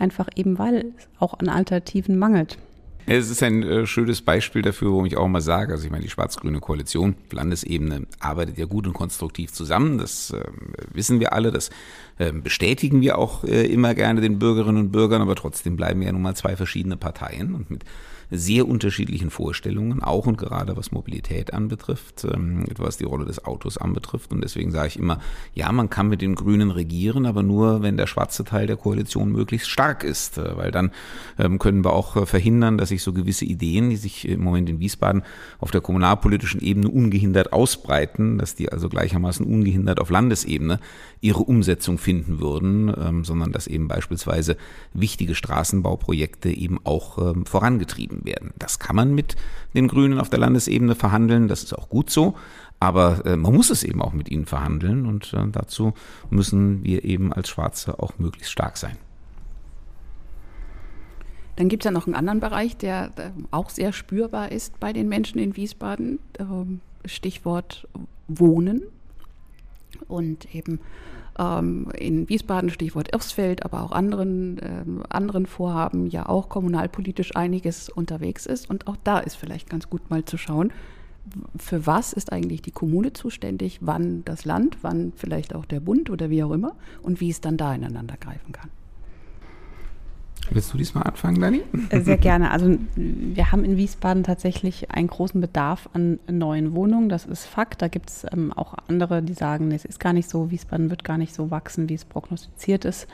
einfach 0.00 0.28
eben 0.36 0.58
weil 0.58 0.92
es 0.96 1.08
auch 1.18 1.38
an 1.38 1.48
Alternativen 1.48 2.18
mangelt. 2.18 2.58
Es 3.06 3.30
ist 3.30 3.42
ein 3.42 3.62
äh, 3.62 3.86
schönes 3.86 4.22
Beispiel 4.22 4.62
dafür, 4.62 4.92
wo 4.92 5.04
ich 5.04 5.16
auch 5.16 5.26
mal 5.26 5.40
sage, 5.40 5.72
also 5.72 5.84
ich 5.84 5.90
meine, 5.90 6.04
die 6.04 6.10
schwarz-grüne 6.10 6.60
Koalition, 6.60 7.16
Landesebene, 7.32 8.06
arbeitet 8.20 8.58
ja 8.58 8.66
gut 8.66 8.86
und 8.86 8.92
konstruktiv 8.92 9.52
zusammen. 9.52 9.98
Das 9.98 10.30
äh, 10.30 10.44
wissen 10.92 11.18
wir 11.18 11.32
alle, 11.32 11.50
das 11.50 11.70
äh, 12.18 12.32
bestätigen 12.32 13.00
wir 13.00 13.18
auch 13.18 13.42
äh, 13.42 13.66
immer 13.66 13.94
gerne 13.94 14.20
den 14.20 14.38
Bürgerinnen 14.38 14.78
und 14.78 14.92
Bürgern, 14.92 15.22
aber 15.22 15.34
trotzdem 15.34 15.76
bleiben 15.76 16.00
wir 16.00 16.06
ja 16.06 16.12
nun 16.12 16.22
mal 16.22 16.36
zwei 16.36 16.56
verschiedene 16.56 16.96
Parteien 16.96 17.54
und 17.54 17.70
mit 17.70 17.84
sehr 18.30 18.68
unterschiedlichen 18.68 19.30
Vorstellungen, 19.30 20.02
auch 20.02 20.26
und 20.26 20.38
gerade 20.38 20.76
was 20.76 20.92
Mobilität 20.92 21.52
anbetrifft, 21.52 22.24
ähm, 22.24 22.64
was 22.76 22.96
die 22.96 23.04
Rolle 23.04 23.24
des 23.24 23.44
Autos 23.44 23.76
anbetrifft. 23.76 24.30
Und 24.32 24.42
deswegen 24.42 24.70
sage 24.70 24.88
ich 24.88 24.98
immer, 24.98 25.20
ja, 25.54 25.70
man 25.72 25.90
kann 25.90 26.08
mit 26.08 26.22
den 26.22 26.34
Grünen 26.34 26.70
regieren, 26.70 27.26
aber 27.26 27.42
nur, 27.42 27.82
wenn 27.82 27.96
der 27.96 28.06
schwarze 28.06 28.44
Teil 28.44 28.66
der 28.66 28.76
Koalition 28.76 29.32
möglichst 29.32 29.68
stark 29.68 30.04
ist, 30.04 30.38
äh, 30.38 30.56
weil 30.56 30.70
dann 30.70 30.92
ähm, 31.38 31.58
können 31.58 31.84
wir 31.84 31.92
auch 31.92 32.16
äh, 32.16 32.26
verhindern, 32.26 32.78
dass 32.78 32.90
sich 32.90 33.02
so 33.02 33.12
gewisse 33.12 33.44
Ideen, 33.44 33.90
die 33.90 33.96
sich 33.96 34.28
im 34.28 34.42
Moment 34.42 34.68
in 34.70 34.80
Wiesbaden 34.80 35.22
auf 35.58 35.70
der 35.70 35.80
kommunalpolitischen 35.80 36.60
Ebene 36.60 36.88
ungehindert 36.88 37.52
ausbreiten, 37.52 38.38
dass 38.38 38.54
die 38.54 38.70
also 38.70 38.88
gleichermaßen 38.88 39.44
ungehindert 39.44 40.00
auf 40.00 40.10
Landesebene 40.10 40.78
ihre 41.20 41.42
Umsetzung 41.42 41.98
finden 41.98 42.40
würden, 42.40 42.92
ähm, 42.96 43.24
sondern 43.24 43.52
dass 43.52 43.66
eben 43.66 43.88
beispielsweise 43.88 44.56
wichtige 44.92 45.34
Straßenbauprojekte 45.34 46.50
eben 46.50 46.78
auch 46.84 47.34
vorangetrieben 47.44 48.19
gegeben 48.20 48.26
werden. 48.26 48.52
Das 48.58 48.78
kann 48.78 48.96
man 48.96 49.14
mit 49.14 49.36
den 49.74 49.88
Grünen 49.88 50.18
auf 50.18 50.30
der 50.30 50.38
Landesebene 50.38 50.94
verhandeln, 50.94 51.48
das 51.48 51.62
ist 51.62 51.72
auch 51.74 51.88
gut 51.88 52.10
so. 52.10 52.36
Aber 52.78 53.24
äh, 53.26 53.36
man 53.36 53.54
muss 53.54 53.70
es 53.70 53.84
eben 53.84 54.00
auch 54.00 54.12
mit 54.12 54.30
ihnen 54.30 54.46
verhandeln 54.46 55.06
und 55.06 55.34
äh, 55.34 55.46
dazu 55.52 55.92
müssen 56.30 56.82
wir 56.82 57.04
eben 57.04 57.32
als 57.32 57.48
Schwarze 57.48 57.98
auch 58.00 58.18
möglichst 58.18 58.52
stark 58.52 58.78
sein. 58.78 58.96
Dann 61.56 61.68
gibt 61.68 61.82
es 61.82 61.84
ja 61.84 61.90
noch 61.90 62.06
einen 62.06 62.14
anderen 62.14 62.40
Bereich, 62.40 62.76
der 62.78 63.10
äh, 63.16 63.30
auch 63.50 63.68
sehr 63.68 63.92
spürbar 63.92 64.50
ist 64.50 64.80
bei 64.80 64.94
den 64.94 65.08
Menschen 65.08 65.38
in 65.38 65.56
Wiesbaden. 65.56 66.18
Ähm, 66.38 66.80
Stichwort 67.04 67.86
Wohnen. 68.28 68.82
Und 70.08 70.54
eben 70.54 70.80
ähm, 71.40 71.88
in 71.96 72.28
Wiesbaden, 72.28 72.70
Stichwort 72.70 73.12
Irrsfeld, 73.12 73.64
aber 73.64 73.82
auch 73.82 73.92
anderen, 73.92 74.58
äh, 74.58 74.84
anderen 75.08 75.46
Vorhaben 75.46 76.06
ja 76.06 76.28
auch 76.28 76.48
kommunalpolitisch 76.48 77.34
einiges 77.34 77.88
unterwegs 77.88 78.46
ist. 78.46 78.68
Und 78.68 78.86
auch 78.86 78.96
da 79.02 79.18
ist 79.18 79.36
vielleicht 79.36 79.70
ganz 79.70 79.88
gut 79.88 80.10
mal 80.10 80.24
zu 80.24 80.36
schauen, 80.36 80.72
für 81.56 81.86
was 81.86 82.12
ist 82.12 82.32
eigentlich 82.32 82.62
die 82.62 82.70
Kommune 82.70 83.12
zuständig, 83.12 83.78
wann 83.82 84.24
das 84.24 84.44
Land, 84.44 84.78
wann 84.82 85.12
vielleicht 85.16 85.54
auch 85.54 85.64
der 85.64 85.80
Bund 85.80 86.10
oder 86.10 86.30
wie 86.30 86.42
auch 86.42 86.50
immer 86.50 86.74
und 87.02 87.20
wie 87.20 87.30
es 87.30 87.40
dann 87.40 87.56
da 87.56 87.74
ineinander 87.74 88.16
greifen 88.18 88.52
kann. 88.52 88.70
Willst 90.50 90.72
du 90.72 90.78
diesmal 90.78 91.04
anfangen, 91.04 91.40
Dani? 91.40 91.62
Äh, 91.90 92.00
sehr 92.00 92.16
gerne. 92.16 92.50
Also 92.50 92.76
wir 92.96 93.52
haben 93.52 93.64
in 93.64 93.76
Wiesbaden 93.76 94.24
tatsächlich 94.24 94.90
einen 94.90 95.06
großen 95.06 95.40
Bedarf 95.40 95.88
an 95.92 96.18
neuen 96.28 96.74
Wohnungen. 96.74 97.08
Das 97.08 97.26
ist 97.26 97.44
Fakt. 97.44 97.82
Da 97.82 97.88
gibt 97.88 98.10
es 98.10 98.26
ähm, 98.32 98.52
auch 98.52 98.74
andere, 98.88 99.22
die 99.22 99.34
sagen, 99.34 99.70
es 99.70 99.84
ist 99.84 100.00
gar 100.00 100.12
nicht 100.12 100.28
so, 100.28 100.50
Wiesbaden 100.50 100.90
wird 100.90 101.04
gar 101.04 101.18
nicht 101.18 101.34
so 101.34 101.50
wachsen, 101.50 101.88
wie 101.88 101.94
es 101.94 102.04
prognostiziert 102.04 102.84
ist. 102.84 103.06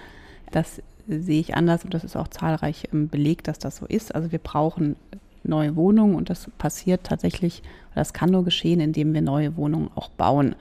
Das 0.50 0.80
sehe 1.09 1.40
ich 1.40 1.54
anders 1.54 1.85
und 1.85 1.95
das 1.95 2.04
ist 2.04 2.16
auch 2.16 2.28
zahlreich 2.28 2.88
ähm, 2.92 3.09
belegt, 3.09 3.49
dass 3.49 3.59
das 3.59 3.76
so 3.76 3.87
ist. 3.87 4.14
Also 4.14 4.33
wir 4.33 4.38
brauchen 4.38 4.97
neue 5.45 5.76
Wohnungen 5.76 6.14
und 6.14 6.30
das 6.30 6.50
passiert 6.59 7.04
tatsächlich, 7.04 7.62
das 7.95 8.12
kann 8.12 8.30
nur 8.30 8.45
geschehen, 8.45 8.80
indem 8.80 9.14
wir 9.14 9.23
neue 9.23 9.56
Wohnungen 9.56 9.90
auch 9.95 10.09
bauen. 10.09 10.54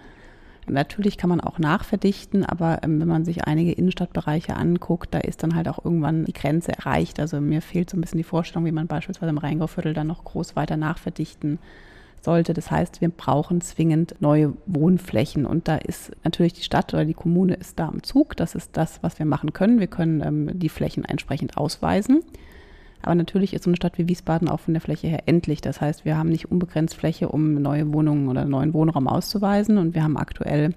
Natürlich 0.68 1.18
kann 1.18 1.30
man 1.30 1.42
auch 1.42 1.60
nachverdichten, 1.60 2.44
aber 2.44 2.80
ähm, 2.84 3.00
wenn 3.00 3.08
man 3.08 3.24
sich 3.24 3.44
einige 3.44 3.72
Innenstadtbereiche 3.72 4.56
anguckt, 4.56 5.14
da 5.14 5.20
ist 5.20 5.44
dann 5.44 5.56
halt 5.56 5.68
auch 5.68 5.84
irgendwann 5.84 6.26
die 6.26 6.34
Grenze 6.34 6.72
erreicht. 6.72 7.20
Also 7.20 7.40
mir 7.40 7.62
fehlt 7.62 7.90
so 7.90 7.98
ein 7.98 8.02
bisschen 8.02 8.18
die 8.18 8.24
Vorstellung, 8.24 8.66
wie 8.66 8.72
man 8.72 8.88
beispielsweise 8.88 9.30
im 9.30 9.38
Rheingauviertel 9.38 9.94
dann 9.94 10.08
noch 10.08 10.24
groß 10.24 10.56
weiter 10.56 10.76
nachverdichten 10.76 11.60
sollte. 12.26 12.54
Das 12.54 12.72
heißt, 12.72 13.00
wir 13.00 13.10
brauchen 13.10 13.62
zwingend 13.62 14.16
neue 14.20 14.54
Wohnflächen. 14.66 15.46
Und 15.46 15.68
da 15.68 15.76
ist 15.78 16.12
natürlich 16.24 16.54
die 16.54 16.64
Stadt 16.64 16.94
oder 16.94 17.06
die 17.06 17.14
Kommune 17.14 17.54
ist 17.54 17.80
da 17.80 17.88
am 17.88 18.04
Zug. 18.04 18.36
Das 18.36 18.56
ist 18.56 18.72
das, 18.74 19.04
was 19.04 19.20
wir 19.20 19.26
machen 19.26 19.54
können. 19.54 19.80
Wir 19.80 19.88
können 19.88 20.22
ähm, 20.22 20.60
die 20.60 20.70
Flächen 20.70 21.06
entsprechend 21.06 21.58
ausweisen. 21.58 22.24
Aber 23.02 23.16
natürlich 23.16 23.54
ist 23.54 23.64
so 23.64 23.70
eine 23.70 23.78
Stadt 23.78 23.98
wie 23.98 24.08
Wiesbaden 24.08 24.50
auch 24.50 24.62
von 24.62 24.74
der 24.74 24.82
Fläche 24.82 25.08
her 25.08 25.24
endlich. 25.28 25.62
Das 25.62 25.80
heißt, 25.80 26.06
wir 26.06 26.18
haben 26.18 26.30
nicht 26.30 26.52
unbegrenzt 26.52 26.96
Fläche, 26.96 27.30
um 27.30 27.56
neue 27.62 27.94
Wohnungen 27.94 28.30
oder 28.30 28.46
neuen 28.46 28.74
Wohnraum 28.74 29.08
auszuweisen. 29.08 29.78
Und 29.78 29.94
wir 29.94 30.04
haben 30.04 30.18
aktuell 30.18 30.74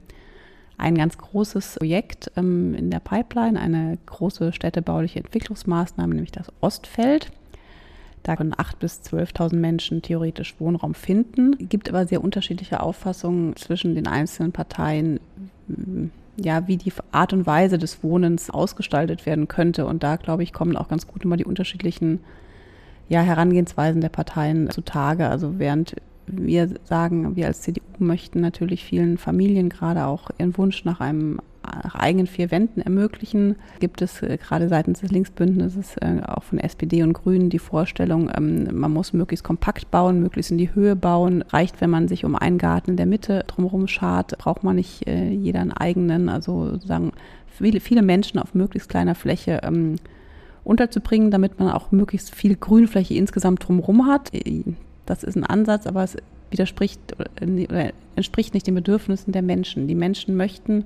ein 0.77 0.95
ganz 0.97 1.19
großes 1.19 1.77
Projekt 1.77 2.31
ähm, 2.37 2.75
in 2.75 2.91
der 2.91 3.01
Pipeline, 3.01 3.61
eine 3.61 3.99
große 4.07 4.53
städtebauliche 4.53 5.19
Entwicklungsmaßnahme, 5.19 6.15
nämlich 6.15 6.33
das 6.33 6.53
Ostfeld. 6.61 7.31
Da 8.23 8.37
können 8.37 8.53
8.000 8.53 8.77
bis 8.79 9.01
12.000 9.03 9.57
Menschen 9.57 10.03
theoretisch 10.03 10.55
Wohnraum 10.59 10.95
finden. 10.95 11.57
Es 11.61 11.69
gibt 11.69 11.89
aber 11.89 12.07
sehr 12.07 12.23
unterschiedliche 12.23 12.81
Auffassungen 12.81 13.57
zwischen 13.57 13.95
den 13.95 14.07
einzelnen 14.07 14.53
Parteien, 14.53 15.19
ja, 16.41 16.67
wie 16.69 16.77
die 16.77 16.93
Art 17.13 17.33
und 17.33 17.47
Weise 17.47 17.79
des 17.79 18.03
Wohnens 18.03 18.51
ausgestaltet 18.51 19.27
werden 19.27 19.49
könnte. 19.49 19.87
Und 19.87 20.03
da, 20.03 20.17
glaube 20.17 20.43
ich, 20.43 20.53
kommen 20.53 20.77
auch 20.77 20.89
ganz 20.89 21.07
gut 21.07 21.25
immer 21.25 21.37
die 21.37 21.45
unterschiedlichen 21.45 22.21
ja, 23.09 23.21
Herangehensweisen 23.21 24.01
der 24.01 24.09
Parteien 24.11 24.71
zutage. 24.71 25.29
Also 25.29 25.59
während 25.59 25.97
wir 26.27 26.69
sagen, 26.85 27.37
wir 27.37 27.47
als 27.47 27.63
CDU 27.63 27.83
möchten 27.99 28.41
natürlich 28.41 28.85
vielen 28.85 29.19
Familien 29.19 29.69
gerade 29.69 30.07
auch 30.07 30.31
ihren 30.39 30.57
Wunsch 30.59 30.85
nach 30.85 31.01
einem 31.01 31.41
nach 31.85 31.95
eigenen 31.95 32.27
vier 32.27 32.51
Wänden 32.51 32.81
ermöglichen. 32.81 33.57
Gibt 33.81 34.03
es 34.03 34.23
äh, 34.23 34.37
gerade 34.37 34.69
seitens 34.69 35.01
des 35.01 35.11
Linksbündnisses 35.11 35.97
äh, 35.99 36.21
auch 36.27 36.43
von 36.43 36.59
SPD 36.59 37.03
und 37.03 37.13
Grünen 37.13 37.51
die 37.51 37.59
Vorstellung, 37.59 38.31
ähm, 38.37 38.69
man 38.73 38.93
muss 38.93 39.13
möglichst 39.13 39.45
kompakt 39.45 39.91
bauen, 39.91 40.21
möglichst 40.21 40.51
in 40.51 40.59
die 40.59 40.75
Höhe 40.75 40.97
bauen. 40.97 41.43
Reicht, 41.49 41.81
wenn 41.81 41.91
man 41.91 42.09
sich 42.09 42.25
um 42.25 42.35
einen 42.35 42.59
Garten 42.59 42.93
in 42.93 42.97
der 42.97 43.07
Mitte 43.07 43.45
drumherum 43.47 43.89
schart, 43.89 44.37
braucht 44.39 44.65
man 44.65 44.77
nicht 44.77 45.07
äh, 45.07 45.29
jeder 45.31 45.61
einen 45.61 45.73
eigenen, 45.73 46.29
also 46.29 46.71
sozusagen 46.71 47.13
viele, 47.47 47.81
viele 47.81 48.03
Menschen 48.03 48.39
auf 48.39 48.55
möglichst 48.55 48.89
kleiner 48.89 49.15
Fläche 49.15 49.61
ähm, 49.63 49.97
unterzubringen, 50.65 51.31
damit 51.31 51.59
man 51.59 51.71
auch 51.71 51.93
möglichst 51.93 52.35
viel 52.35 52.55
Grünfläche 52.57 53.15
insgesamt 53.15 53.67
drumherum 53.67 54.07
hat. 54.07 54.31
Das 55.07 55.25
ist 55.25 55.37
ein 55.37 55.45
Ansatz, 55.45 55.87
aber 55.87 56.05
es 56.05 56.17
widerspricht 56.51 57.01
oder 57.19 57.93
entspricht 58.17 58.55
nicht 58.55 58.67
den 58.67 58.75
Bedürfnissen 58.75 59.33
der 59.33 59.43
Menschen. 59.43 59.89
Die 59.89 59.95
Menschen 59.95 60.37
möchten 60.37 60.85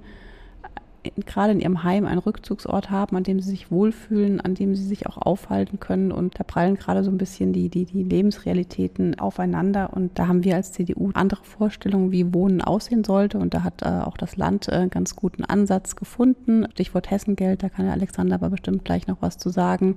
gerade 1.27 1.53
in 1.53 1.61
ihrem 1.61 1.83
Heim 1.83 2.07
einen 2.07 2.19
Rückzugsort 2.19 2.91
haben, 2.91 3.17
an 3.17 3.25
dem 3.25 3.41
sie 3.41 3.51
sich 3.51 3.71
wohlfühlen, 3.71 4.41
an 4.41 4.55
dem 4.55 4.75
sie 4.75 4.85
sich 4.85 5.07
auch 5.07 5.17
aufhalten 5.17 5.81
können. 5.81 6.13
Und 6.13 6.39
da 6.39 6.45
prallen 6.45 6.77
gerade 6.77 7.03
so 7.05 7.11
ein 7.11 7.19
bisschen 7.19 7.53
die, 7.53 7.69
die, 7.69 7.85
die 7.85 8.03
Lebensrealitäten 8.03 9.19
aufeinander. 9.19 9.93
Und 9.93 10.19
da 10.19 10.29
haben 10.29 10.45
wir 10.45 10.57
als 10.57 10.73
CDU 10.73 11.11
andere 11.15 11.45
Vorstellungen, 11.45 12.13
wie 12.13 12.33
Wohnen 12.33 12.61
aussehen 12.61 13.05
sollte. 13.05 13.39
Und 13.39 13.55
da 13.55 13.63
hat 13.63 13.83
äh, 13.83 13.87
auch 13.87 14.17
das 14.17 14.37
Land 14.37 14.69
äh, 14.69 14.89
ganz 14.89 15.17
guten 15.17 15.45
Ansatz 15.45 15.97
gefunden. 15.97 16.67
Stichwort 16.73 17.11
Hessengeld, 17.11 17.63
da 17.63 17.69
kann 17.69 17.87
der 17.87 17.95
Alexander 17.95 18.37
aber 18.37 18.51
bestimmt 18.51 18.85
gleich 18.85 19.07
noch 19.07 19.19
was 19.21 19.39
zu 19.39 19.51
sagen 19.51 19.97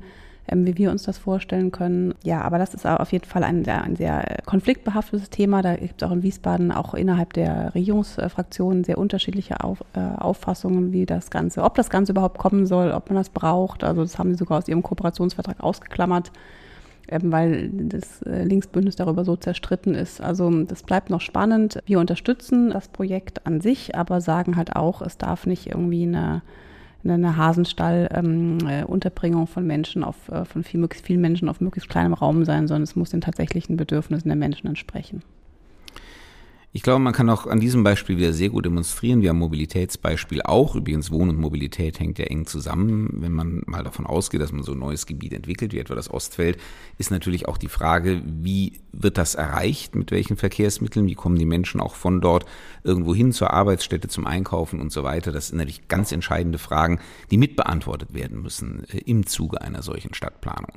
wie 0.52 0.78
wir 0.78 0.92
uns 0.92 1.04
das 1.04 1.18
vorstellen 1.18 1.72
können. 1.72 2.14
Ja, 2.24 2.42
aber 2.42 2.58
das 2.58 2.74
ist 2.74 2.86
auf 2.86 3.12
jeden 3.12 3.26
Fall 3.26 3.44
ein 3.44 3.66
sehr, 3.66 3.84
ein 3.84 3.96
sehr 3.96 4.38
konfliktbehaftetes 4.46 5.30
Thema. 5.30 5.62
Da 5.62 5.76
gibt 5.76 6.02
es 6.02 6.08
auch 6.08 6.12
in 6.12 6.24
Wiesbaden 6.24 6.72
auch 6.72 6.94
innerhalb 6.94 7.34
der 7.34 7.74
Regierungsfraktionen 7.74 8.84
sehr 8.84 8.98
unterschiedliche 8.98 9.64
Auf, 9.64 9.84
äh, 9.94 10.00
Auffassungen, 10.00 10.92
wie 10.92 11.06
das 11.06 11.32
Ganze, 11.32 11.64
ob 11.64 11.76
das 11.76 11.90
Ganze 11.90 12.12
überhaupt 12.12 12.38
kommen 12.38 12.68
soll, 12.68 12.92
ob 12.92 13.10
man 13.10 13.18
das 13.18 13.30
braucht. 13.30 13.84
Also 13.84 14.02
das 14.02 14.20
haben 14.20 14.34
sie 14.34 14.38
sogar 14.38 14.60
aus 14.60 14.68
ihrem 14.68 14.84
Kooperationsvertrag 14.84 15.62
ausgeklammert. 15.62 16.32
Ähm, 17.08 17.32
weil 17.32 17.70
das 17.72 18.24
äh, 18.24 18.44
Linksbündnis 18.44 18.96
darüber 18.96 19.24
so 19.26 19.36
zerstritten 19.36 19.94
ist. 19.94 20.22
Also 20.22 20.50
das 20.64 20.82
bleibt 20.82 21.12
noch 21.12 21.22
spannend. 21.22 21.80
Wir 21.86 22.00
unterstützen 22.00 22.72
das 22.72 22.88
Projekt 22.88 23.46
an 23.46 23.62
sich, 23.62 23.96
aber 23.96 24.22
sagen 24.22 24.56
halt 24.56 24.76
auch, 24.76 25.04
es 25.04 25.20
darf 25.20 25.46
nicht 25.46 25.68
irgendwie 25.68 26.04
eine 26.04 26.42
eine 27.14 27.38
Hasenstall-Unterbringung 27.38 29.42
ähm, 29.42 29.48
äh, 29.48 29.52
von 29.52 29.68
Menschen 29.68 30.04
auf, 30.04 30.28
äh, 30.30 30.46
von 30.46 30.64
viel, 30.64 30.88
vielen 31.04 31.22
Menschen 31.22 31.50
auf 31.50 31.62
möglichst 31.62 31.90
kleinem 31.90 32.14
Raum 32.14 32.46
sein, 32.46 32.68
sondern 32.68 32.84
es 32.84 32.96
muss 32.96 33.12
den 33.12 33.22
tatsächlichen 33.22 33.78
Bedürfnissen 33.78 34.30
der 34.30 34.36
Menschen 34.36 34.68
entsprechen. 34.68 35.22
Ich 36.76 36.84
glaube, 36.84 37.00
man 37.00 37.14
kann 37.14 37.30
auch 37.30 37.48
an 37.48 37.62
diesem 37.62 37.86
Beispiel 37.86 38.18
wieder 38.18 38.34
sehr 38.34 38.50
gut 38.50 38.66
demonstrieren. 38.66 39.22
Wir 39.22 39.30
haben 39.30 39.40
Mobilitätsbeispiel 39.40 40.42
auch. 40.42 40.76
Übrigens, 40.76 41.10
Wohn- 41.10 41.30
und 41.30 41.40
Mobilität 41.40 42.02
hängt 42.02 42.20
ja 42.20 42.26
eng 42.26 42.48
zusammen. 42.48 43.08
Wenn 43.14 43.32
man 43.32 43.64
mal 43.66 43.82
davon 43.82 44.06
ausgeht, 44.06 44.42
dass 44.42 44.52
man 44.52 44.64
so 44.64 44.74
ein 44.74 44.80
neues 44.80 45.06
Gebiet 45.06 45.32
entwickelt, 45.32 45.72
wie 45.72 45.80
etwa 45.80 45.96
das 45.96 46.12
Ostfeld, 46.12 46.58
ist 46.98 47.12
natürlich 47.12 47.48
auch 47.48 47.58
die 47.58 47.70
Frage, 47.70 48.22
wie 48.26 48.82
wird 48.92 49.18
das 49.18 49.36
erreicht? 49.36 49.96
Mit 49.96 50.12
welchen 50.12 50.36
Verkehrsmitteln? 50.36 51.08
Wie 51.08 51.16
kommen 51.16 51.40
die 51.40 51.46
Menschen 51.46 51.80
auch 51.80 51.96
von 51.96 52.20
dort 52.20 52.44
irgendwo 52.84 53.16
hin 53.16 53.32
zur 53.32 53.52
Arbeitsstätte, 53.52 54.10
zum 54.10 54.28
Einkaufen 54.28 54.82
und 54.82 54.92
so 54.92 55.06
weiter? 55.06 55.32
Das 55.32 55.48
sind 55.48 55.60
natürlich 55.60 55.88
ganz 55.88 56.12
entscheidende 56.12 56.58
Fragen, 56.58 57.00
die 57.32 57.38
mitbeantwortet 57.38 58.14
werden 58.14 58.42
müssen 58.42 58.84
äh, 58.90 58.98
im 58.98 59.26
Zuge 59.28 59.62
einer 59.62 59.82
solchen 59.82 60.14
Stadtplanung. 60.14 60.74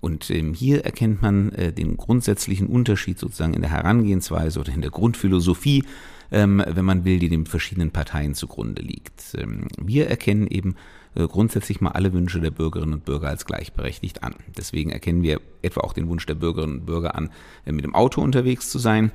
Und 0.00 0.30
ähm, 0.30 0.54
hier 0.54 0.84
erkennt 0.84 1.22
man 1.22 1.50
äh, 1.52 1.72
den 1.72 1.96
grundsätzlichen 1.96 2.68
Unterschied 2.68 3.18
sozusagen 3.18 3.54
in 3.54 3.62
der 3.62 3.70
Herangehensweise 3.70 4.60
oder 4.60 4.72
in 4.72 4.80
der 4.80 4.90
Grundphilosophie, 4.90 5.84
ähm, 6.30 6.62
wenn 6.66 6.84
man 6.84 7.04
will, 7.04 7.18
die 7.18 7.28
den 7.28 7.46
verschiedenen 7.46 7.90
Parteien 7.90 8.34
zugrunde 8.34 8.82
liegt. 8.82 9.34
Ähm, 9.36 9.68
wir 9.80 10.08
erkennen 10.08 10.46
eben 10.46 10.76
äh, 11.14 11.26
grundsätzlich 11.26 11.80
mal 11.80 11.92
alle 11.92 12.12
Wünsche 12.12 12.40
der 12.40 12.50
Bürgerinnen 12.50 12.94
und 12.94 13.04
Bürger 13.04 13.28
als 13.28 13.44
gleichberechtigt 13.44 14.22
an. 14.22 14.36
Deswegen 14.56 14.90
erkennen 14.90 15.22
wir 15.22 15.40
etwa 15.62 15.80
auch 15.80 15.92
den 15.92 16.08
Wunsch 16.08 16.26
der 16.26 16.34
Bürgerinnen 16.34 16.80
und 16.80 16.86
Bürger 16.86 17.14
an, 17.14 17.30
äh, 17.64 17.72
mit 17.72 17.84
dem 17.84 17.94
Auto 17.94 18.20
unterwegs 18.20 18.70
zu 18.70 18.78
sein. 18.78 19.10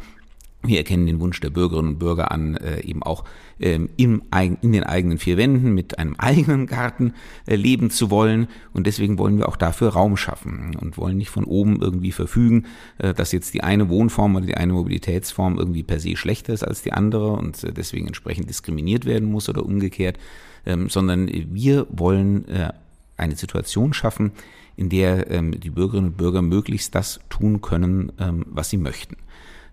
Wir 0.66 0.78
erkennen 0.78 1.06
den 1.06 1.20
Wunsch 1.20 1.42
der 1.42 1.50
Bürgerinnen 1.50 1.90
und 1.90 2.00
Bürger 2.00 2.32
an, 2.32 2.56
äh, 2.56 2.80
eben 2.82 3.04
auch 3.04 3.26
ähm, 3.60 3.90
im, 3.98 4.24
in 4.62 4.72
den 4.72 4.84
eigenen 4.84 5.18
vier 5.18 5.36
Wänden 5.36 5.74
mit 5.74 6.00
einem 6.00 6.16
eigenen 6.18 6.68
Garten 6.68 7.14
äh, 7.46 7.56
leben 7.56 7.90
zu 7.90 8.10
wollen. 8.10 8.48
Und 8.72 8.88
deswegen 8.88 9.18
wollen 9.18 9.38
wir 9.38 9.50
auch 9.50 9.58
dafür 9.58 9.90
Raum 9.90 10.16
schaffen 10.16 10.78
und 10.80 10.98
wollen 10.98 11.18
nicht 11.18 11.30
von 11.30 11.44
oben 11.44 11.82
irgendwie 11.82 12.14
verfügen, 12.14 12.66
äh, 12.98 13.14
dass 13.14 13.34
jetzt 13.34 13.54
die 13.54 13.62
eine 13.62 13.90
Wohnform 13.90 14.38
oder 14.38 14.46
die 14.46 14.56
eine 14.56 14.72
Mobilitätsform 14.72 15.58
irgendwie 15.58 15.84
per 15.84 16.00
se 16.00 16.16
schlechter 16.16 16.54
ist 16.54 16.64
als 16.64 16.82
die 16.82 16.94
andere 16.94 17.34
und 17.34 17.62
äh, 17.64 17.74
deswegen 17.74 18.08
entsprechend 18.08 18.50
diskriminiert 18.50 19.04
werden 19.04 19.30
muss 19.30 19.50
oder 19.50 19.66
umgekehrt, 19.66 20.18
ähm, 20.66 20.88
sondern 20.90 21.30
wir 21.30 21.88
wollen 21.90 22.48
äh, 22.48 22.72
eine 23.18 23.36
Situation 23.36 23.94
schaffen, 23.94 24.32
in 24.76 24.90
der 24.90 25.30
ähm, 25.30 25.60
die 25.60 25.70
Bürgerinnen 25.70 26.10
und 26.10 26.18
Bürger 26.18 26.42
möglichst 26.42 26.96
das 26.96 27.20
tun 27.30 27.62
können, 27.62 28.12
ähm, 28.20 28.46
was 28.50 28.70
sie 28.70 28.78
möchten. 28.78 29.18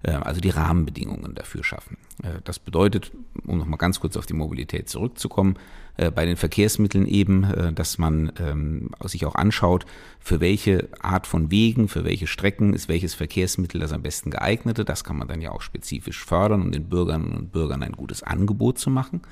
Äh, 0.03 0.13
also 0.13 0.41
die 0.41 0.51
Rahmenbedingungen 0.51 1.35
dafür 1.35 1.63
schaffen. 1.65 1.97
Äh, 2.23 2.41
das 2.45 2.59
bedeutet, 2.59 3.13
um 3.47 3.59
nochmal 3.59 3.79
ganz 3.79 4.01
kurz 4.01 4.17
auf 4.17 4.27
die 4.27 4.35
Mobilität 4.35 4.89
zurückzukommen, 4.89 5.57
äh, 5.97 6.11
bei 6.11 6.25
den 6.25 6.37
Verkehrsmitteln 6.37 7.07
eben, 7.07 7.75
dass 7.75 7.99
man 7.99 8.33
ähm, 8.41 8.91
sich 9.05 9.27
auch 9.27 9.35
anschaut, 9.35 9.85
für 10.19 10.41
welche 10.41 10.89
Art 11.01 11.27
von 11.27 11.51
Wegen, 11.51 11.89
für 11.89 12.05
welche 12.05 12.27
Strecken 12.27 12.73
ist 12.73 12.89
welches 12.89 13.15
Verkehrsmittel 13.15 13.81
das 13.81 13.93
am 13.93 14.03
besten 14.03 14.31
geeignete. 14.31 14.85
Das 14.85 15.05
kann 15.05 15.19
man 15.19 15.29
dann 15.29 15.41
ja 15.41 15.51
auch 15.51 15.63
spezifisch 15.63 16.25
fördern, 16.25 16.63
um 16.63 16.73
den 16.73 16.89
Bürgerinnen 16.89 17.33
und 17.33 17.53
Bürgern 17.53 17.83
ein 17.83 17.93
gutes 17.93 18.23
Angebot 18.23 18.79
zu 18.79 18.91
machen. 18.91 19.23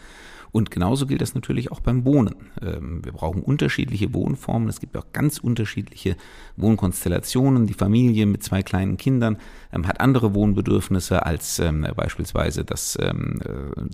Und 0.50 0.70
genauso 0.70 1.06
gilt 1.06 1.20
das 1.20 1.34
natürlich 1.34 1.70
auch 1.72 1.80
beim 1.80 2.04
Wohnen. 2.04 2.34
Ähm, 2.62 3.04
wir 3.04 3.12
brauchen 3.12 3.42
unterschiedliche 3.42 4.12
Wohnformen. 4.14 4.68
Es 4.68 4.80
gibt 4.80 4.96
auch 4.96 5.06
ganz 5.12 5.38
unterschiedliche 5.38 6.16
Wohnkonstellationen. 6.56 7.66
Die 7.66 7.74
Familie 7.74 8.26
mit 8.26 8.42
zwei 8.42 8.62
kleinen 8.62 8.96
Kindern 8.96 9.38
ähm, 9.72 9.86
hat 9.86 10.00
andere 10.00 10.34
Wohnbedürfnisse 10.34 11.24
als 11.24 11.58
ähm, 11.58 11.86
beispielsweise 11.94 12.64
das 12.64 12.96
äh, 12.96 13.12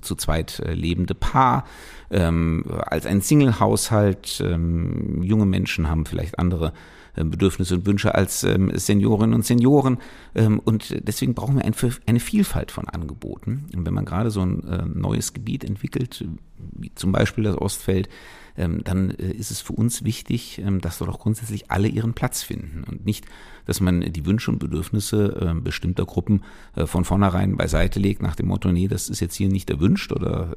zu 0.01 0.15
zweit 0.15 0.61
äh, 0.61 0.75
lebende 0.75 1.15
Paar. 1.15 1.65
Als 2.11 3.07
ein 3.07 3.23
Single-Haushalt. 3.23 4.39
Junge 4.39 5.47
Menschen 5.47 5.89
haben 5.89 6.07
vielleicht 6.07 6.39
andere 6.39 6.73
Bedürfnisse 7.15 7.77
und 7.77 7.87
Wünsche 7.87 8.15
als 8.15 8.45
ähm, 8.45 8.71
Seniorinnen 8.75 9.35
und 9.35 9.45
Senioren. 9.45 9.99
Ähm, 10.35 10.61
und 10.65 10.95
deswegen 11.07 11.35
brauchen 11.35 11.57
wir 11.57 11.65
eine 11.65 12.21
Vielfalt 12.21 12.71
von 12.71 12.89
Angeboten. 12.89 13.67
Und 13.75 13.87
wenn 13.87 13.95
man 13.95 14.05
gerade 14.05 14.31
so 14.31 14.41
ein 14.41 14.93
neues 14.95 15.33
Gebiet 15.33 15.65
entwickelt, 15.65 16.25
wie 16.57 16.93
zum 16.95 17.13
Beispiel 17.13 17.45
das 17.45 17.57
Ostfeld, 17.57 18.09
dann 18.57 19.11
äh, 19.11 19.33
ist 19.33 19.51
es 19.51 19.61
für 19.61 19.73
uns 19.73 20.05
wichtig, 20.05 20.63
dass 20.81 20.99
dort 20.99 21.11
auch 21.11 21.19
grundsätzlich 21.19 21.73
alle 21.73 21.89
ihren 21.89 22.15
Platz 22.15 22.45
finden 22.45 22.85
und 22.89 23.05
nicht, 23.05 23.27
dass 23.67 23.81
man 23.81 24.01
die 24.01 24.27
Wünsche 24.27 24.53
und 24.53 24.61
Bedürfnisse 24.61 25.57
bestimmter 25.61 26.05
Gruppen 26.05 26.43
äh, 26.77 26.87
von 26.87 27.05
vornherein 27.05 27.57
beiseite 27.57 27.99
legt 27.99 28.23
nach 28.23 28.37
dem 28.37 28.47
Motto, 28.47 28.71
nee, 28.71 28.87
das 28.87 29.09
ist 29.09 29.19
jetzt 29.19 29.35
hier 29.35 29.49
nicht 29.49 29.71
erwünscht 29.71 30.13
oder 30.13 30.57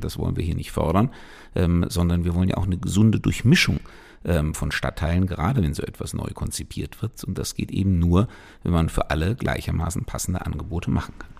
das 0.00 0.18
wollen 0.18 0.36
wir 0.36 0.42
hier 0.42 0.56
nicht 0.56 0.72
fördern, 0.72 1.10
sondern 1.88 2.24
wir 2.24 2.34
wollen 2.34 2.48
ja 2.48 2.56
auch 2.56 2.66
eine 2.66 2.78
gesunde 2.78 3.20
Durchmischung 3.20 3.78
ähm, 4.24 4.54
von 4.54 4.70
Stadtteilen, 4.70 5.26
gerade 5.26 5.62
wenn 5.62 5.74
so 5.74 5.82
etwas 5.82 6.14
neu 6.14 6.28
konzipiert 6.34 7.02
wird. 7.02 7.24
Und 7.24 7.38
das 7.38 7.54
geht 7.54 7.70
eben 7.70 7.98
nur, 7.98 8.28
wenn 8.62 8.72
man 8.72 8.88
für 8.88 9.10
alle 9.10 9.34
gleichermaßen 9.34 10.04
passende 10.04 10.44
Angebote 10.44 10.90
machen 10.90 11.14
kann. 11.18 11.30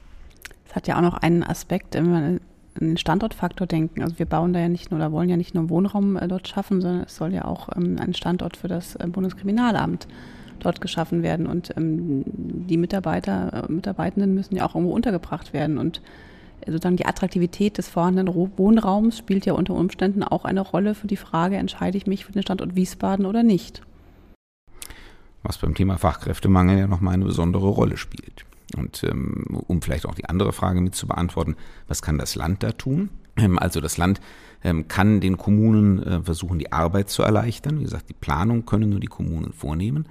Es 0.68 0.74
hat 0.74 0.88
ja 0.88 0.96
auch 0.96 1.02
noch 1.02 1.18
einen 1.18 1.42
Aspekt, 1.42 1.94
wenn 1.94 2.10
wir 2.10 2.16
an 2.16 2.40
den 2.80 2.96
Standortfaktor 2.96 3.66
denken. 3.66 4.02
Also 4.02 4.18
wir 4.18 4.26
bauen 4.26 4.52
da 4.52 4.60
ja 4.60 4.68
nicht 4.68 4.90
nur 4.90 5.00
oder 5.00 5.12
wollen 5.12 5.28
ja 5.28 5.36
nicht 5.36 5.54
nur 5.54 5.70
Wohnraum 5.70 6.16
äh, 6.16 6.28
dort 6.28 6.48
schaffen, 6.48 6.80
sondern 6.80 7.04
es 7.04 7.16
soll 7.16 7.32
ja 7.32 7.44
auch 7.44 7.68
ähm, 7.76 7.96
ein 8.00 8.14
Standort 8.14 8.56
für 8.56 8.68
das 8.68 8.96
äh, 8.96 9.06
Bundeskriminalamt 9.06 10.06
dort 10.60 10.80
geschaffen 10.80 11.22
werden. 11.22 11.46
Und 11.46 11.76
ähm, 11.76 12.24
die 12.26 12.76
Mitarbeiter, 12.76 13.64
äh, 13.68 13.72
Mitarbeitenden 13.72 14.34
müssen 14.34 14.56
ja 14.56 14.66
auch 14.66 14.74
irgendwo 14.74 14.94
untergebracht 14.94 15.52
werden. 15.52 15.78
Und 15.78 16.00
sozusagen 16.66 16.96
die 16.96 17.06
Attraktivität 17.06 17.78
des 17.78 17.88
vorhandenen 17.88 18.34
Wohnraums 18.34 19.18
spielt 19.18 19.46
ja 19.46 19.52
unter 19.52 19.74
Umständen 19.74 20.22
auch 20.22 20.44
eine 20.44 20.60
Rolle 20.60 20.94
für 20.94 21.06
die 21.06 21.16
Frage, 21.16 21.56
entscheide 21.56 21.96
ich 21.96 22.06
mich 22.06 22.24
für 22.24 22.32
den 22.32 22.42
Standort 22.42 22.74
Wiesbaden 22.74 23.26
oder 23.26 23.42
nicht. 23.42 23.82
Was 25.42 25.58
beim 25.58 25.74
Thema 25.74 25.96
Fachkräftemangel 25.96 26.78
ja 26.78 26.86
nochmal 26.86 27.14
eine 27.14 27.24
besondere 27.24 27.68
Rolle 27.68 27.96
spielt. 27.96 28.44
Und 28.76 29.04
ähm, 29.04 29.44
um 29.68 29.80
vielleicht 29.80 30.06
auch 30.06 30.14
die 30.14 30.28
andere 30.28 30.52
Frage 30.52 30.80
mit 30.80 30.94
zu 30.94 31.06
beantworten, 31.06 31.56
was 31.86 32.02
kann 32.02 32.18
das 32.18 32.34
Land 32.34 32.62
da 32.62 32.72
tun? 32.72 33.10
Ähm, 33.36 33.58
also 33.58 33.80
das 33.80 33.96
Land 33.96 34.20
ähm, 34.64 34.88
kann 34.88 35.20
den 35.20 35.36
Kommunen 35.36 36.02
äh, 36.02 36.22
versuchen, 36.22 36.58
die 36.58 36.72
Arbeit 36.72 37.10
zu 37.10 37.22
erleichtern. 37.22 37.78
Wie 37.78 37.84
gesagt, 37.84 38.08
die 38.08 38.14
Planung 38.14 38.66
können 38.66 38.90
nur 38.90 39.00
die 39.00 39.06
Kommunen 39.06 39.52
vornehmen. 39.52 40.06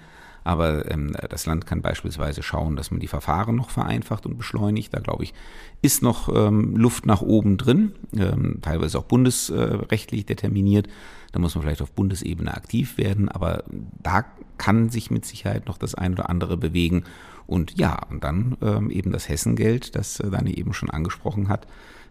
Aber 0.45 0.89
ähm, 0.91 1.15
das 1.29 1.47
Land 1.47 1.65
kann 1.65 1.81
beispielsweise 1.81 2.43
schauen, 2.43 2.75
dass 2.75 2.91
man 2.91 2.99
die 2.99 3.07
Verfahren 3.07 3.55
noch 3.55 3.71
vereinfacht 3.71 4.27
und 4.27 4.37
beschleunigt. 4.37 4.93
Da 4.93 4.99
glaube 4.99 5.23
ich, 5.23 5.33
ist 5.81 6.03
noch 6.03 6.29
ähm, 6.33 6.77
Luft 6.77 7.07
nach 7.07 7.21
oben 7.21 7.57
drin, 7.57 7.93
ähm, 8.15 8.59
teilweise 8.61 8.99
auch 8.99 9.05
bundesrechtlich 9.05 10.27
determiniert. 10.27 10.87
Da 11.31 11.39
muss 11.39 11.55
man 11.55 11.63
vielleicht 11.63 11.81
auf 11.81 11.91
Bundesebene 11.91 12.53
aktiv 12.53 12.99
werden, 12.99 13.27
aber 13.27 13.63
da 14.01 14.23
kann 14.59 14.89
sich 14.89 15.09
mit 15.09 15.25
Sicherheit 15.25 15.65
noch 15.65 15.79
das 15.79 15.95
ein 15.95 16.13
oder 16.13 16.29
andere 16.29 16.57
bewegen. 16.57 17.05
Und 17.47 17.77
ja, 17.79 17.99
und 18.11 18.23
dann 18.23 18.55
ähm, 18.61 18.91
eben 18.91 19.11
das 19.11 19.27
Hessengeld, 19.27 19.95
das 19.95 20.19
äh, 20.19 20.29
Dani 20.29 20.53
eben 20.53 20.73
schon 20.73 20.91
angesprochen 20.91 21.49
hat, 21.49 21.65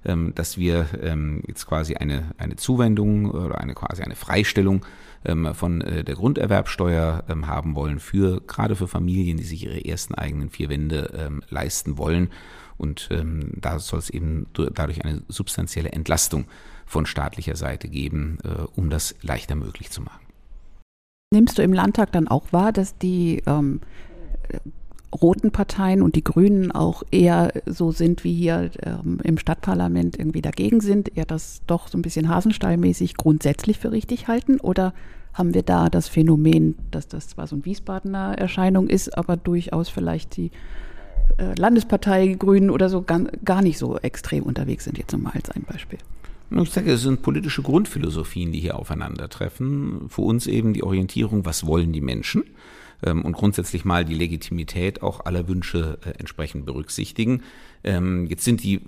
ähm, 0.05 0.33
dass 0.35 0.59
wir 0.59 0.87
ähm, 1.01 1.43
jetzt 1.47 1.67
quasi 1.67 1.95
eine, 1.95 2.33
eine 2.37 2.57
Zuwendung 2.57 3.31
oder 3.31 3.59
eine 3.61 3.75
quasi 3.75 4.03
eine 4.03 4.17
Freistellung 4.17 4.85
von 5.55 5.81
äh, 5.81 6.05
der 6.05 6.15
Grunderwerbsteuer 6.15 7.25
ähm, 7.29 7.47
haben 7.47 7.75
wollen 7.75 7.99
für 7.99 8.41
gerade 8.43 8.77
für 8.77 8.89
Familien, 8.89 9.37
die 9.37 9.45
sich 9.45 9.65
ihre 9.65 9.85
ersten 9.85 10.15
eigenen 10.15 10.51
vier 10.51 10.69
Wände 10.69 11.11
ähm, 11.17 11.43
leisten 11.49 11.97
wollen. 11.99 12.31
Und 12.77 13.09
ähm, 13.11 13.53
da 13.57 13.79
soll 13.79 14.01
es 14.01 14.11
eben 14.11 14.47
dadurch 14.53 15.05
eine 15.05 15.23
substanzielle 15.29 15.93
Entlastung 15.93 16.47
von 16.87 17.07
staatlicher 17.07 17.57
Seite 17.57 17.89
geben, 17.89 18.39
äh, 18.45 18.65
um 18.75 18.91
das 18.91 19.15
leichter 19.23 19.55
möglich 19.55 19.91
zu 19.91 20.03
machen. 20.03 20.21
Nimmst 21.33 21.59
du 21.59 21.63
im 21.63 21.73
Landtag 21.73 22.13
dann 22.13 22.29
auch 22.29 22.53
wahr, 22.53 22.73
dass 22.73 22.99
die 22.99 23.43
ähm, 23.47 23.81
roten 25.15 25.51
Parteien 25.51 26.03
und 26.03 26.17
die 26.17 26.25
Grünen 26.25 26.73
auch 26.73 27.03
eher 27.11 27.53
so 27.67 27.93
sind 27.93 28.25
wie 28.25 28.35
hier 28.35 28.71
ähm, 28.83 29.21
im 29.23 29.39
Stadtparlament 29.39 30.19
irgendwie 30.19 30.43
dagegen 30.43 30.81
sind, 30.81 31.17
eher 31.17 31.25
das 31.25 31.63
doch 31.67 31.89
so 31.89 31.97
ein 31.97 32.03
bisschen 32.03 32.29
hasenstallmäßig 32.29 33.17
grundsätzlich 33.17 33.79
für 33.79 33.93
richtig 33.93 34.29
halten? 34.29 34.59
Oder 34.61 34.93
haben 35.33 35.55
wir 35.55 35.63
da 35.63 35.89
das 35.89 36.09
Phänomen, 36.09 36.77
dass 36.91 37.09
das 37.09 37.29
zwar 37.29 37.47
so 37.47 37.57
ein 37.57 37.65
Wiesbadener 37.65 38.39
Erscheinung 38.39 38.89
ist, 38.89 39.17
aber 39.17 39.37
durchaus 39.37 39.89
vielleicht 39.89 40.37
die 40.37 40.51
äh, 41.39 41.55
Landespartei 41.59 42.37
Grünen 42.39 42.71
oder 42.71 42.89
so 42.89 43.03
gar, 43.03 43.21
gar 43.45 43.63
nicht 43.63 43.79
so 43.79 43.99
extrem 43.99 44.45
unterwegs 44.45 44.85
sind, 44.85 44.99
jetzt 44.99 45.17
mal 45.17 45.33
als 45.35 45.51
ein 45.51 45.63
Beispiel? 45.63 45.99
Ich 46.51 46.71
sage, 46.71 46.93
es 46.93 47.03
sind 47.03 47.23
politische 47.23 47.63
Grundphilosophien, 47.63 48.53
die 48.53 48.61
hier 48.61 48.79
aufeinandertreffen. 48.79 50.09
Für 50.09 50.23
uns 50.23 50.47
eben 50.47 50.73
die 50.73 50.85
Orientierung, 50.85 51.45
was 51.45 51.67
wollen 51.67 51.93
die 51.93 52.01
Menschen? 52.01 52.45
Ähm, 53.03 53.25
und 53.25 53.33
grundsätzlich 53.33 53.85
mal 53.85 54.05
die 54.05 54.15
Legitimität 54.15 55.03
auch 55.03 55.25
aller 55.25 55.49
Wünsche 55.49 55.99
äh, 56.05 56.11
entsprechend 56.19 56.67
berücksichtigen. 56.67 57.43
Ähm, 57.83 58.27
jetzt 58.27 58.45
sind 58.45 58.63
die, 58.63 58.81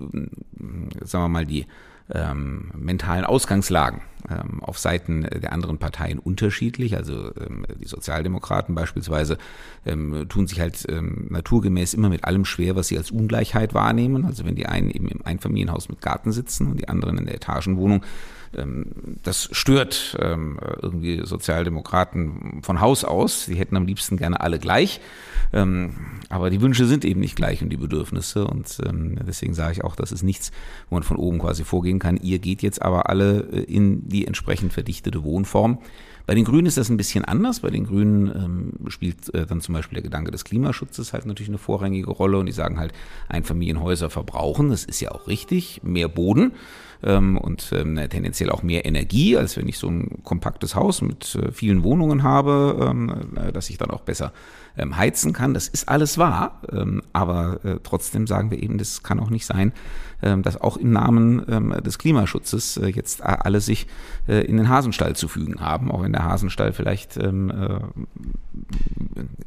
sagen 1.03 1.23
wir 1.25 1.29
mal, 1.29 1.45
die 1.45 1.65
ähm, 2.13 2.71
mentalen 2.73 3.25
Ausgangslagen 3.25 4.01
ähm, 4.29 4.63
auf 4.63 4.79
Seiten 4.79 5.23
der 5.23 5.51
anderen 5.51 5.77
Parteien 5.77 6.19
unterschiedlich. 6.19 6.95
Also 6.95 7.31
ähm, 7.35 7.65
die 7.81 7.87
Sozialdemokraten 7.87 8.75
beispielsweise 8.75 9.37
ähm, 9.85 10.25
tun 10.29 10.47
sich 10.47 10.59
halt 10.59 10.85
ähm, 10.89 11.27
naturgemäß 11.29 11.93
immer 11.93 12.09
mit 12.09 12.23
allem 12.23 12.45
schwer, 12.45 12.75
was 12.75 12.87
sie 12.87 12.97
als 12.97 13.11
Ungleichheit 13.11 13.73
wahrnehmen. 13.73 14.25
Also 14.25 14.45
wenn 14.45 14.55
die 14.55 14.67
einen 14.67 14.89
eben 14.89 15.09
im 15.09 15.25
Einfamilienhaus 15.25 15.89
mit 15.89 16.01
Garten 16.01 16.31
sitzen 16.31 16.71
und 16.71 16.79
die 16.79 16.87
anderen 16.87 17.17
in 17.17 17.25
der 17.25 17.35
Etagenwohnung, 17.35 18.03
das 19.23 19.49
stört 19.51 20.17
ähm, 20.19 20.59
irgendwie 20.81 21.21
Sozialdemokraten 21.23 22.61
von 22.63 22.81
Haus 22.81 23.03
aus. 23.03 23.45
Sie 23.45 23.55
hätten 23.55 23.77
am 23.77 23.85
liebsten 23.85 24.17
gerne 24.17 24.39
alle 24.41 24.59
gleich. 24.59 24.99
Ähm, 25.53 25.93
aber 26.29 26.49
die 26.49 26.61
Wünsche 26.61 26.85
sind 26.85 27.05
eben 27.05 27.19
nicht 27.19 27.35
gleich 27.35 27.61
und 27.61 27.69
die 27.69 27.77
Bedürfnisse. 27.77 28.45
Und 28.45 28.77
deswegen 29.27 29.53
sage 29.53 29.73
ich 29.73 29.83
auch, 29.83 29.95
das 29.95 30.11
ist 30.11 30.23
nichts, 30.23 30.51
wo 30.89 30.95
man 30.95 31.03
von 31.03 31.17
oben 31.17 31.39
quasi 31.39 31.63
vorgehen 31.63 31.99
kann. 31.99 32.17
Ihr 32.17 32.39
geht 32.39 32.61
jetzt 32.61 32.81
aber 32.81 33.09
alle 33.09 33.47
äh, 33.51 33.61
in 33.61 34.07
die 34.07 34.27
entsprechend 34.27 34.73
verdichtete 34.73 35.23
Wohnform. 35.23 35.79
Bei 36.25 36.35
den 36.35 36.43
Grünen 36.43 36.67
ist 36.67 36.77
das 36.77 36.89
ein 36.89 36.97
bisschen 36.97 37.23
anders. 37.23 37.61
Bei 37.61 37.69
den 37.69 37.85
Grünen 37.85 38.27
ähm, 38.27 38.89
spielt 38.89 39.33
äh, 39.33 39.45
dann 39.45 39.61
zum 39.61 39.73
Beispiel 39.73 39.95
der 39.95 40.03
Gedanke 40.03 40.29
des 40.29 40.43
Klimaschutzes 40.43 41.13
halt 41.13 41.25
natürlich 41.25 41.49
eine 41.49 41.57
vorrangige 41.57 42.11
Rolle 42.11 42.37
und 42.37 42.47
die 42.47 42.51
sagen 42.51 42.79
halt, 42.79 42.91
Einfamilienhäuser 43.29 44.09
verbrauchen, 44.09 44.69
das 44.69 44.83
ist 44.83 44.99
ja 44.99 45.11
auch 45.11 45.27
richtig, 45.27 45.81
mehr 45.83 46.09
Boden 46.09 46.51
ähm, 47.03 47.37
und 47.37 47.71
ähm, 47.73 47.99
tendenziell 48.09 48.49
auch 48.49 48.63
mehr 48.63 48.85
Energie, 48.85 49.37
als 49.37 49.57
wenn 49.57 49.67
ich 49.67 49.77
so 49.77 49.87
ein 49.87 50.23
kompaktes 50.23 50.75
Haus 50.75 51.01
mit 51.01 51.35
äh, 51.35 51.51
vielen 51.51 51.83
Wohnungen 51.83 52.23
habe, 52.23 52.87
ähm, 52.89 53.13
äh, 53.35 53.51
dass 53.51 53.69
ich 53.69 53.77
dann 53.77 53.91
auch 53.91 54.01
besser 54.01 54.33
ähm, 54.77 54.97
heizen 54.97 55.33
kann. 55.33 55.53
Das 55.53 55.67
ist 55.67 55.89
alles 55.89 56.17
wahr, 56.17 56.61
ähm, 56.71 57.01
aber 57.13 57.63
äh, 57.65 57.75
trotzdem 57.83 58.27
sagen 58.27 58.51
wir 58.51 58.61
eben, 58.61 58.77
das 58.77 59.03
kann 59.03 59.19
auch 59.19 59.29
nicht 59.29 59.45
sein, 59.45 59.73
ähm, 60.21 60.43
dass 60.43 60.59
auch 60.59 60.77
im 60.77 60.91
Namen 60.91 61.43
ähm, 61.49 61.75
des 61.83 61.99
Klimaschutzes 61.99 62.77
äh, 62.77 62.87
jetzt 62.87 63.23
alle 63.23 63.61
sich 63.61 63.87
äh, 64.27 64.45
in 64.45 64.57
den 64.57 64.69
Hasenstall 64.69 65.15
zu 65.15 65.27
fügen 65.27 65.59
haben, 65.59 65.91
auch 65.91 66.03
wenn 66.03 66.13
der 66.13 66.23
Hasenstall 66.23 66.73
vielleicht 66.73 67.17
ähm, 67.17 67.51
äh, 67.51 67.79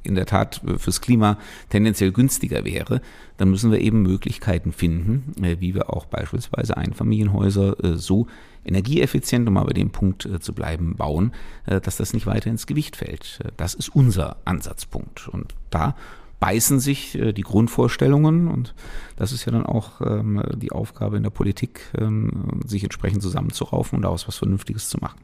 in 0.02 0.14
der 0.14 0.26
Tat 0.26 0.60
fürs 0.78 1.00
Klima 1.00 1.38
tendenziell 1.68 2.12
günstiger 2.12 2.64
wäre, 2.64 3.00
dann 3.36 3.50
müssen 3.50 3.70
wir 3.70 3.80
eben 3.80 4.02
Möglichkeiten 4.02 4.72
finden, 4.72 5.32
wie 5.60 5.74
wir 5.74 5.90
auch 5.90 6.06
beispielsweise 6.06 6.76
Einfamilienhäuser 6.76 7.39
so 7.48 8.26
energieeffizient, 8.64 9.48
um 9.48 9.54
mal 9.54 9.64
bei 9.64 9.72
dem 9.72 9.90
Punkt 9.90 10.28
zu 10.40 10.52
bleiben, 10.52 10.96
bauen, 10.96 11.32
dass 11.64 11.96
das 11.96 12.12
nicht 12.12 12.26
weiter 12.26 12.50
ins 12.50 12.66
Gewicht 12.66 12.96
fällt. 12.96 13.40
Das 13.56 13.74
ist 13.74 13.88
unser 13.88 14.36
Ansatzpunkt. 14.44 15.28
Und 15.28 15.54
da 15.70 15.94
beißen 16.40 16.80
sich 16.80 17.16
äh, 17.16 17.32
die 17.32 17.42
Grundvorstellungen 17.42 18.48
und 18.48 18.74
das 19.16 19.30
ist 19.32 19.44
ja 19.44 19.52
dann 19.52 19.66
auch 19.66 20.00
ähm, 20.00 20.42
die 20.56 20.72
Aufgabe 20.72 21.18
in 21.18 21.22
der 21.22 21.30
Politik, 21.30 21.82
ähm, 21.98 22.62
sich 22.66 22.82
entsprechend 22.82 23.22
zusammenzuraufen 23.22 23.96
und 23.96 24.02
daraus 24.02 24.26
was 24.26 24.36
Vernünftiges 24.36 24.88
zu 24.88 24.98
machen. 24.98 25.20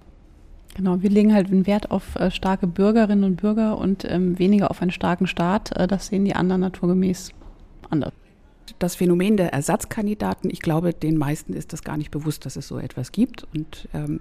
Genau, 0.77 1.01
wir 1.01 1.09
legen 1.09 1.33
halt 1.33 1.47
einen 1.51 1.67
Wert 1.67 1.91
auf 1.91 2.17
äh, 2.17 2.31
starke 2.31 2.67
Bürgerinnen 2.67 3.25
und 3.25 3.37
Bürger 3.37 3.79
und 3.79 4.05
ähm, 4.05 4.39
weniger 4.39 4.71
auf 4.71 4.83
einen 4.83 4.91
starken 4.91 5.27
Staat. 5.27 5.75
Äh, 5.75 5.89
das 5.89 6.09
sehen 6.09 6.27
die 6.27 6.37
anderen 6.37 6.61
naturgemäß 6.61 7.31
anders. 7.89 8.13
Das 8.79 8.97
Phänomen 8.97 9.37
der 9.37 9.53
Ersatzkandidaten, 9.53 10.51
ich 10.51 10.61
glaube, 10.61 10.93
den 10.93 11.17
meisten 11.17 11.53
ist 11.53 11.73
das 11.73 11.83
gar 11.83 11.97
nicht 11.97 12.11
bewusst, 12.11 12.47
dass 12.47 12.57
es 12.57 12.69
so 12.69 12.79
etwas 12.79 13.13
gibt 13.13 13.47
und 13.55 13.89
ähm, 13.95 14.21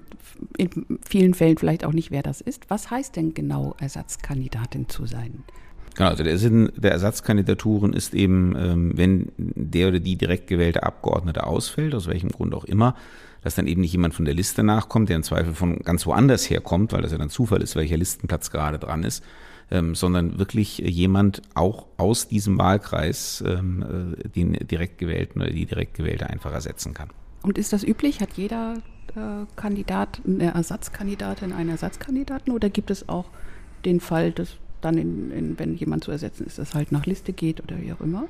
in 0.58 1.00
vielen 1.08 1.34
Fällen 1.34 1.58
vielleicht 1.58 1.86
auch 1.86 1.94
nicht, 1.94 2.12
wer 2.12 2.24
das 2.24 2.42
ist. 2.42 2.70
Was 2.70 2.92
heißt 2.92 3.16
denn 3.16 3.34
genau 3.34 3.76
Ersatzkandidatin 3.80 4.88
zu 4.90 5.06
sein? 5.06 5.44
Genau, 5.96 6.10
also 6.10 6.24
der 6.24 6.38
Sinn 6.38 6.72
der 6.76 6.92
Ersatzkandidaturen 6.92 7.94
ist 7.94 8.14
eben, 8.14 8.54
ähm, 8.58 8.92
wenn 8.96 9.32
der 9.38 9.88
oder 9.88 10.00
die 10.00 10.18
direkt 10.18 10.48
gewählte 10.48 10.84
Abgeordnete 10.84 11.46
ausfällt, 11.48 11.96
aus 11.96 12.08
welchem 12.08 12.30
Grund 12.30 12.54
auch 12.54 12.66
immer, 12.66 12.96
dass 13.44 13.56
dann 13.56 13.68
eben 13.68 13.82
nicht 13.82 13.94
jemand 13.94 14.14
von 14.14 14.26
der 14.26 14.34
Liste 14.34 14.64
nachkommt, 14.64 15.08
der 15.08 15.16
im 15.16 15.24
Zweifel 15.24 15.54
von 15.54 15.80
ganz 15.80 16.06
woanders 16.06 16.50
herkommt, 16.50 16.92
weil 16.92 17.02
das 17.02 17.12
ja 17.12 17.18
dann 17.18 17.30
Zufall 17.30 17.62
ist, 17.62 17.76
welcher 17.76 17.96
Listenplatz 17.96 18.52
gerade 18.52 18.78
dran 18.78 19.04
ist, 19.04 19.24
ähm, 19.72 19.96
sondern 19.96 20.38
wirklich 20.40 20.78
jemand 20.78 21.42
auch 21.54 21.88
aus 21.98 22.28
diesem 22.28 22.58
Wahlkreis 22.58 23.44
ähm, 23.46 24.16
äh, 24.18 24.30
den 24.30 24.54
direkt 24.54 24.98
gewählten 24.98 25.42
oder 25.42 25.52
die 25.52 25.66
direkt 25.66 25.96
gewählte 25.96 26.30
einfach 26.30 26.54
ersetzen 26.54 26.94
kann. 26.94 27.10
Und 27.42 27.58
ist 27.58 27.74
das 27.74 27.84
üblich? 27.84 28.22
Hat 28.22 28.34
jeder 28.36 28.76
äh, 29.16 29.46
Kandidat 29.56 30.22
eine 30.26 30.54
Ersatzkandidatin, 30.54 31.54
einen 31.54 31.70
Ersatzkandidaten 31.70 32.54
oder 32.54 32.70
gibt 32.70 32.92
es 32.92 33.08
auch 33.10 33.26
den 33.86 34.00
Fall, 34.00 34.32
dass 34.32 34.58
dann, 34.82 34.98
in, 34.98 35.32
in, 35.32 35.60
wenn 35.60 35.76
jemand 35.76 36.04
zu 36.04 36.12
ersetzen 36.12 36.46
ist, 36.46 36.60
das 36.60 36.74
halt 36.74 36.92
nach 36.92 37.06
Liste 37.06 37.34
geht 37.34 37.62
oder 37.64 37.82
wie 37.82 37.92
auch 37.92 38.02
immer? 38.02 38.26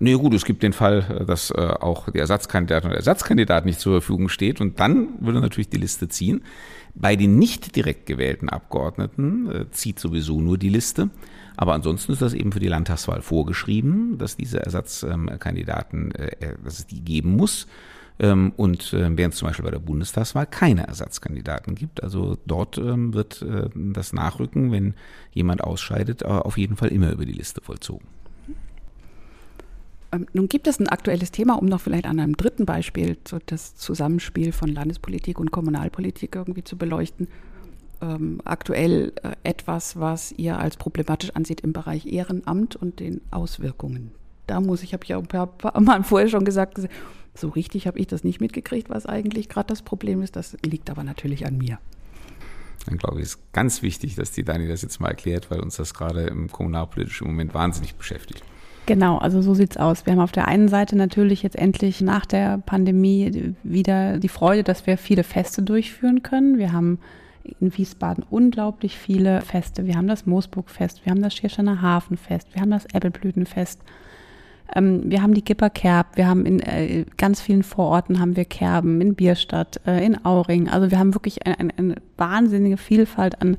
Nee, 0.00 0.14
gut, 0.14 0.32
es 0.34 0.44
gibt 0.44 0.62
den 0.62 0.72
Fall, 0.72 1.04
äh, 1.20 1.24
dass 1.24 1.50
äh, 1.50 1.56
auch 1.56 2.10
der 2.10 2.22
Ersatzkandidat 2.22 2.84
oder 2.84 2.94
Ersatzkandidat 2.94 3.66
nicht 3.66 3.80
zur 3.80 4.00
Verfügung 4.00 4.28
steht 4.28 4.60
und 4.60 4.78
dann 4.78 5.08
würde 5.20 5.40
natürlich 5.40 5.68
die 5.68 5.78
Liste 5.78 6.08
ziehen. 6.08 6.42
Bei 6.94 7.16
den 7.16 7.38
nicht 7.38 7.76
direkt 7.76 8.06
gewählten 8.06 8.48
Abgeordneten 8.48 9.50
äh, 9.50 9.70
zieht 9.70 9.98
sowieso 9.98 10.40
nur 10.40 10.58
die 10.58 10.68
Liste. 10.68 11.10
Aber 11.56 11.74
ansonsten 11.74 12.12
ist 12.12 12.22
das 12.22 12.34
eben 12.34 12.52
für 12.52 12.60
die 12.60 12.68
Landtagswahl 12.68 13.20
vorgeschrieben, 13.20 14.16
dass 14.16 14.36
diese 14.36 14.60
Ersatzkandidaten, 14.60 16.12
dass 16.62 16.78
es 16.78 16.86
die 16.86 17.00
geben 17.00 17.34
muss. 17.34 17.66
Ähm, 18.20 18.52
und 18.56 18.92
äh, 18.92 19.16
während 19.16 19.34
es 19.34 19.40
zum 19.40 19.48
Beispiel 19.48 19.64
bei 19.64 19.70
der 19.70 19.78
Bundestagswahl 19.78 20.46
keine 20.46 20.86
Ersatzkandidaten 20.86 21.74
gibt. 21.74 22.02
Also 22.02 22.36
dort 22.46 22.78
ähm, 22.78 23.14
wird 23.14 23.42
äh, 23.42 23.68
das 23.74 24.12
Nachrücken, 24.12 24.72
wenn 24.72 24.94
jemand 25.32 25.62
ausscheidet, 25.62 26.22
äh, 26.22 26.26
auf 26.26 26.58
jeden 26.58 26.76
Fall 26.76 26.88
immer 26.88 27.12
über 27.12 27.26
die 27.26 27.32
Liste 27.32 27.60
vollzogen. 27.60 28.06
Ähm, 30.12 30.26
nun 30.32 30.48
gibt 30.48 30.66
es 30.66 30.80
ein 30.80 30.88
aktuelles 30.88 31.30
Thema, 31.30 31.54
um 31.54 31.66
noch 31.66 31.80
vielleicht 31.80 32.06
an 32.06 32.20
einem 32.20 32.36
dritten 32.36 32.64
Beispiel 32.64 33.18
so 33.26 33.38
das 33.44 33.76
Zusammenspiel 33.76 34.52
von 34.52 34.68
Landespolitik 34.68 35.38
und 35.38 35.50
Kommunalpolitik 35.50 36.34
irgendwie 36.34 36.64
zu 36.64 36.76
beleuchten. 36.76 37.28
ähm, 38.00 38.40
aktuell 38.44 39.12
äh, 39.22 39.32
etwas, 39.42 39.98
was 39.98 40.32
ihr 40.32 40.58
als 40.58 40.76
problematisch 40.76 41.30
ansieht 41.34 41.62
im 41.62 41.72
Bereich 41.72 42.06
Ehrenamt 42.06 42.76
und 42.76 43.00
den 43.00 43.20
Auswirkungen. 43.30 44.12
Da 44.46 44.60
muss 44.60 44.82
ich, 44.82 44.92
habe 44.92 45.04
ich 45.04 45.10
ja 45.10 45.18
ein 45.18 45.26
paar, 45.26 45.46
paar 45.46 45.80
Mal 45.80 46.04
vorher 46.04 46.28
schon 46.28 46.44
gesagt, 46.44 46.80
so 47.34 47.48
richtig 47.48 47.86
habe 47.86 47.98
ich 47.98 48.06
das 48.06 48.24
nicht 48.24 48.40
mitgekriegt, 48.40 48.88
was 48.88 49.06
eigentlich 49.06 49.48
gerade 49.48 49.66
das 49.68 49.82
Problem 49.82 50.22
ist. 50.22 50.36
Das 50.36 50.56
liegt 50.64 50.90
aber 50.90 51.04
natürlich 51.04 51.46
an 51.46 51.58
mir. 51.58 51.78
Dann 52.86 52.98
glaube 52.98 53.18
ich, 53.18 53.24
ist 53.24 53.52
ganz 53.52 53.82
wichtig, 53.82 54.14
dass 54.14 54.30
die 54.32 54.44
Dani 54.44 54.66
das 54.66 54.82
jetzt 54.82 55.00
mal 55.00 55.08
erklärt, 55.08 55.50
weil 55.50 55.60
uns 55.60 55.76
das 55.76 55.92
gerade 55.92 56.22
im 56.22 56.50
kommunalpolitischen 56.50 57.26
Moment 57.26 57.52
wahnsinnig 57.52 57.96
beschäftigt. 57.96 58.42
Genau, 58.88 59.18
also 59.18 59.42
so 59.42 59.52
sieht's 59.52 59.76
aus. 59.76 60.06
Wir 60.06 60.14
haben 60.14 60.20
auf 60.20 60.32
der 60.32 60.48
einen 60.48 60.68
Seite 60.68 60.96
natürlich 60.96 61.42
jetzt 61.42 61.56
endlich 61.56 62.00
nach 62.00 62.24
der 62.24 62.56
Pandemie 62.56 63.54
wieder 63.62 64.16
die 64.16 64.30
Freude, 64.30 64.64
dass 64.64 64.86
wir 64.86 64.96
viele 64.96 65.24
Feste 65.24 65.60
durchführen 65.60 66.22
können. 66.22 66.56
Wir 66.56 66.72
haben 66.72 66.98
in 67.60 67.76
Wiesbaden 67.76 68.24
unglaublich 68.30 68.96
viele 68.96 69.42
Feste. 69.42 69.84
Wir 69.84 69.94
haben 69.96 70.08
das 70.08 70.24
Moosburgfest, 70.24 71.04
wir 71.04 71.10
haben 71.10 71.20
das 71.20 71.34
Schirsteiner 71.34 71.82
Hafenfest, 71.82 72.54
wir 72.54 72.62
haben 72.62 72.70
das 72.70 72.86
Äppelblütenfest. 72.86 73.82
Ähm, 74.74 75.02
wir 75.04 75.20
haben 75.20 75.34
die 75.34 75.44
Gipperkerb, 75.44 76.16
wir 76.16 76.26
haben 76.26 76.46
in 76.46 76.60
äh, 76.60 77.04
ganz 77.18 77.42
vielen 77.42 77.64
Vororten 77.64 78.20
haben 78.20 78.36
wir 78.36 78.46
Kerben, 78.46 79.02
in 79.02 79.14
Bierstadt, 79.14 79.82
äh, 79.86 80.02
in 80.02 80.24
Auring. 80.24 80.70
Also 80.70 80.90
wir 80.90 80.98
haben 80.98 81.12
wirklich 81.12 81.44
eine, 81.46 81.58
eine, 81.58 81.72
eine 81.76 81.94
wahnsinnige 82.16 82.78
Vielfalt 82.78 83.42
an 83.42 83.58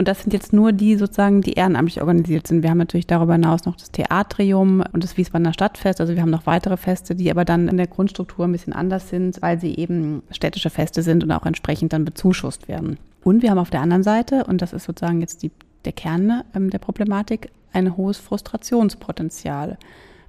und 0.00 0.08
das 0.08 0.22
sind 0.22 0.32
jetzt 0.32 0.54
nur 0.54 0.72
die 0.72 0.96
sozusagen, 0.96 1.42
die 1.42 1.52
ehrenamtlich 1.52 2.00
organisiert 2.00 2.46
sind. 2.46 2.62
Wir 2.62 2.70
haben 2.70 2.78
natürlich 2.78 3.06
darüber 3.06 3.34
hinaus 3.34 3.66
noch 3.66 3.76
das 3.76 3.90
Theatrium 3.90 4.82
und 4.94 5.04
das 5.04 5.18
Wiesbadener 5.18 5.52
Stadtfest. 5.52 6.00
Also 6.00 6.14
wir 6.14 6.22
haben 6.22 6.30
noch 6.30 6.46
weitere 6.46 6.78
Feste, 6.78 7.14
die 7.14 7.30
aber 7.30 7.44
dann 7.44 7.68
in 7.68 7.76
der 7.76 7.86
Grundstruktur 7.86 8.46
ein 8.46 8.52
bisschen 8.52 8.72
anders 8.72 9.10
sind, 9.10 9.42
weil 9.42 9.60
sie 9.60 9.76
eben 9.76 10.22
städtische 10.30 10.70
Feste 10.70 11.02
sind 11.02 11.22
und 11.22 11.30
auch 11.32 11.44
entsprechend 11.44 11.92
dann 11.92 12.06
bezuschusst 12.06 12.66
werden. 12.66 12.96
Und 13.22 13.42
wir 13.42 13.50
haben 13.50 13.58
auf 13.58 13.68
der 13.68 13.82
anderen 13.82 14.02
Seite, 14.02 14.44
und 14.44 14.62
das 14.62 14.72
ist 14.72 14.84
sozusagen 14.84 15.20
jetzt 15.20 15.42
die, 15.42 15.50
der 15.84 15.92
Kern 15.92 16.44
ähm, 16.54 16.70
der 16.70 16.78
Problematik, 16.78 17.50
ein 17.74 17.94
hohes 17.94 18.16
Frustrationspotenzial. 18.16 19.76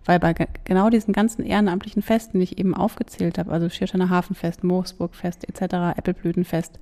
Weil 0.04 0.20
bei 0.20 0.36
genau 0.66 0.90
diesen 0.90 1.14
ganzen 1.14 1.46
ehrenamtlichen 1.46 2.02
Festen, 2.02 2.40
die 2.40 2.44
ich 2.44 2.58
eben 2.58 2.76
aufgezählt 2.76 3.38
habe, 3.38 3.54
also 3.54 3.70
Schirsteiner 3.70 4.10
Hafenfest, 4.10 4.66
Moosburgfest 4.66 5.48
etc., 5.48 5.98
Äppelblütenfest, 5.98 6.78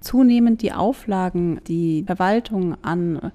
zunehmend 0.00 0.62
die 0.62 0.72
Auflagen, 0.72 1.60
die 1.66 2.04
Verwaltung 2.06 2.76
an 2.82 3.32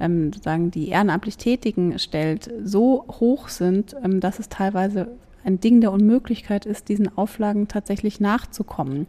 ähm, 0.00 0.32
sozusagen 0.32 0.70
die 0.70 0.88
ehrenamtlich 0.88 1.36
Tätigen 1.36 1.98
stellt, 1.98 2.50
so 2.62 3.04
hoch 3.20 3.48
sind, 3.48 3.96
ähm, 4.02 4.20
dass 4.20 4.38
es 4.38 4.48
teilweise 4.48 5.08
ein 5.44 5.60
Ding 5.60 5.80
der 5.80 5.92
Unmöglichkeit 5.92 6.66
ist, 6.66 6.88
diesen 6.88 7.16
Auflagen 7.16 7.68
tatsächlich 7.68 8.20
nachzukommen. 8.20 9.06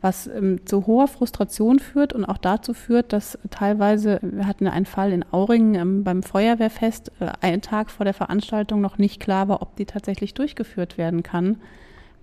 Was 0.00 0.28
ähm, 0.28 0.60
zu 0.64 0.86
hoher 0.86 1.08
Frustration 1.08 1.80
führt 1.80 2.12
und 2.12 2.24
auch 2.24 2.38
dazu 2.38 2.72
führt, 2.72 3.12
dass 3.12 3.38
teilweise, 3.50 4.20
wir 4.22 4.46
hatten 4.46 4.68
einen 4.68 4.86
Fall 4.86 5.12
in 5.12 5.24
Auringen 5.32 5.74
ähm, 5.74 6.04
beim 6.04 6.22
Feuerwehrfest, 6.22 7.12
äh, 7.20 7.30
einen 7.40 7.62
Tag 7.62 7.90
vor 7.90 8.04
der 8.04 8.14
Veranstaltung 8.14 8.80
noch 8.80 8.98
nicht 8.98 9.20
klar 9.20 9.48
war, 9.48 9.60
ob 9.62 9.76
die 9.76 9.86
tatsächlich 9.86 10.34
durchgeführt 10.34 10.98
werden 10.98 11.22
kann 11.22 11.56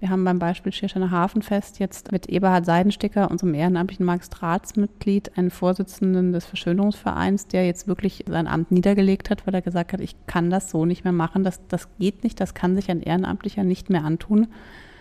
wir 0.05 0.11
haben 0.11 0.23
beim 0.23 0.37
Beispiel 0.37 0.71
Schirsteiner 0.71 1.09
Hafenfest 1.09 1.79
jetzt 1.79 2.11
mit 2.11 2.29
Eberhard 2.29 2.63
Seidensticker, 2.63 3.31
unserem 3.31 3.55
ehrenamtlichen 3.55 4.05
Magistratsmitglied, 4.05 5.35
einen 5.35 5.49
Vorsitzenden 5.49 6.31
des 6.31 6.45
Verschönerungsvereins, 6.45 7.47
der 7.47 7.65
jetzt 7.65 7.87
wirklich 7.87 8.23
sein 8.27 8.45
Amt 8.45 8.69
niedergelegt 8.69 9.31
hat, 9.31 9.47
weil 9.47 9.55
er 9.55 9.63
gesagt 9.63 9.93
hat, 9.93 10.01
ich 10.01 10.15
kann 10.27 10.51
das 10.51 10.69
so 10.69 10.85
nicht 10.85 11.05
mehr 11.05 11.11
machen, 11.11 11.43
das, 11.43 11.59
das 11.69 11.87
geht 11.97 12.23
nicht, 12.23 12.39
das 12.39 12.53
kann 12.53 12.75
sich 12.75 12.91
ein 12.91 13.01
Ehrenamtlicher 13.01 13.63
nicht 13.63 13.89
mehr 13.89 14.03
antun, 14.03 14.45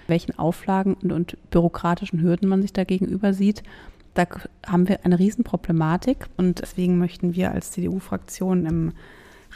welchen 0.06 0.38
Auflagen 0.38 0.94
und, 0.94 1.12
und 1.12 1.36
bürokratischen 1.50 2.22
Hürden 2.22 2.48
man 2.48 2.62
sich 2.62 2.72
da 2.72 2.84
gegenüber 2.84 3.34
sieht. 3.34 3.62
Da 4.14 4.24
haben 4.66 4.88
wir 4.88 5.04
eine 5.04 5.18
Riesenproblematik 5.18 6.28
und 6.38 6.62
deswegen 6.62 6.96
möchten 6.96 7.34
wir 7.34 7.52
als 7.52 7.72
CDU-Fraktion 7.72 8.64
im 8.64 8.92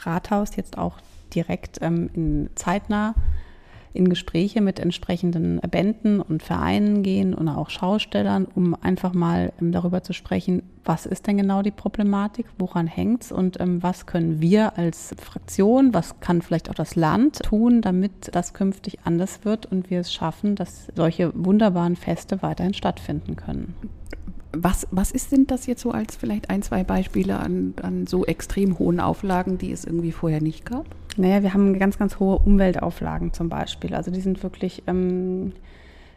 Rathaus 0.03 0.55
jetzt 0.57 0.77
auch 0.77 0.99
direkt 1.33 1.79
ähm, 1.81 2.11
in 2.13 2.49
zeitnah 2.53 3.15
in 3.93 4.09
Gespräche 4.09 4.61
mit 4.61 4.79
entsprechenden 4.79 5.59
Bänden 5.59 6.21
und 6.21 6.43
Vereinen 6.43 7.03
gehen 7.03 7.33
und 7.33 7.47
auch 7.47 7.69
Schaustellern, 7.69 8.47
um 8.53 8.75
einfach 8.75 9.13
mal 9.13 9.51
ähm, 9.59 9.71
darüber 9.71 10.03
zu 10.03 10.13
sprechen, 10.13 10.63
was 10.85 11.05
ist 11.05 11.27
denn 11.27 11.37
genau 11.37 11.61
die 11.61 11.71
Problematik, 11.71 12.45
woran 12.57 12.87
hängt 12.87 13.23
es 13.23 13.31
und 13.31 13.59
ähm, 13.59 13.81
was 13.83 14.05
können 14.05 14.41
wir 14.41 14.77
als 14.77 15.15
Fraktion, 15.17 15.93
was 15.93 16.19
kann 16.19 16.41
vielleicht 16.41 16.69
auch 16.69 16.75
das 16.75 16.95
Land 16.95 17.43
tun, 17.43 17.81
damit 17.81 18.33
das 18.33 18.53
künftig 18.53 18.99
anders 19.03 19.43
wird 19.43 19.65
und 19.65 19.89
wir 19.89 19.99
es 19.99 20.13
schaffen, 20.13 20.55
dass 20.55 20.87
solche 20.95 21.31
wunderbaren 21.35 21.95
Feste 21.95 22.41
weiterhin 22.41 22.73
stattfinden 22.73 23.35
können. 23.35 23.75
Was, 24.51 24.87
was 24.89 25.11
ist 25.11 25.31
denn 25.31 25.45
das 25.45 25.67
jetzt 25.67 25.81
so 25.81 25.91
als 25.91 26.15
vielleicht 26.15 26.49
ein, 26.49 26.63
zwei 26.63 26.83
Beispiele 26.83 27.39
an, 27.39 27.75
an 27.81 28.07
so 28.07 28.25
extrem 28.25 28.79
hohen 28.79 28.99
Auflagen, 28.99 29.59
die 29.59 29.71
es 29.71 29.85
irgendwie 29.85 30.11
vorher 30.11 30.41
nicht 30.41 30.65
gab? 30.65 30.87
Naja, 31.19 31.43
wir 31.43 31.53
haben 31.53 31.77
ganz, 31.77 31.99
ganz 31.99 32.17
hohe 32.19 32.39
Umweltauflagen 32.39 33.33
zum 33.33 33.49
Beispiel. 33.49 33.93
Also 33.93 34.09
die 34.09 34.21
sind 34.21 34.41
wirklich 34.41 34.83
ähm, 34.87 35.51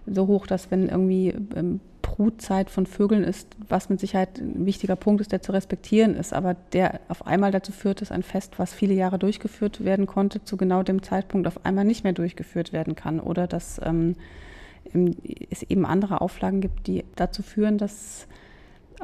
so 0.06 0.28
hoch, 0.28 0.46
dass 0.46 0.70
wenn 0.70 0.88
irgendwie 0.88 1.34
ähm, 1.56 1.80
Brutzeit 2.02 2.70
von 2.70 2.86
Vögeln 2.86 3.24
ist, 3.24 3.48
was 3.68 3.88
mit 3.88 3.98
Sicherheit 3.98 4.38
ein 4.38 4.64
wichtiger 4.64 4.94
Punkt 4.94 5.20
ist, 5.20 5.32
der 5.32 5.42
zu 5.42 5.50
respektieren 5.50 6.14
ist, 6.14 6.32
aber 6.32 6.54
der 6.72 7.00
auf 7.08 7.26
einmal 7.26 7.50
dazu 7.50 7.72
führt, 7.72 8.00
dass 8.00 8.12
ein 8.12 8.22
Fest, 8.22 8.60
was 8.60 8.72
viele 8.72 8.94
Jahre 8.94 9.18
durchgeführt 9.18 9.84
werden 9.84 10.06
konnte, 10.06 10.44
zu 10.44 10.56
genau 10.56 10.84
dem 10.84 11.02
Zeitpunkt 11.02 11.48
auf 11.48 11.66
einmal 11.66 11.84
nicht 11.84 12.04
mehr 12.04 12.12
durchgeführt 12.12 12.72
werden 12.72 12.94
kann. 12.94 13.18
Oder 13.18 13.48
dass 13.48 13.80
ähm, 13.84 14.14
es 15.50 15.64
eben 15.64 15.84
andere 15.84 16.20
Auflagen 16.20 16.60
gibt, 16.60 16.86
die 16.86 17.04
dazu 17.16 17.42
führen, 17.42 17.76
dass 17.76 18.28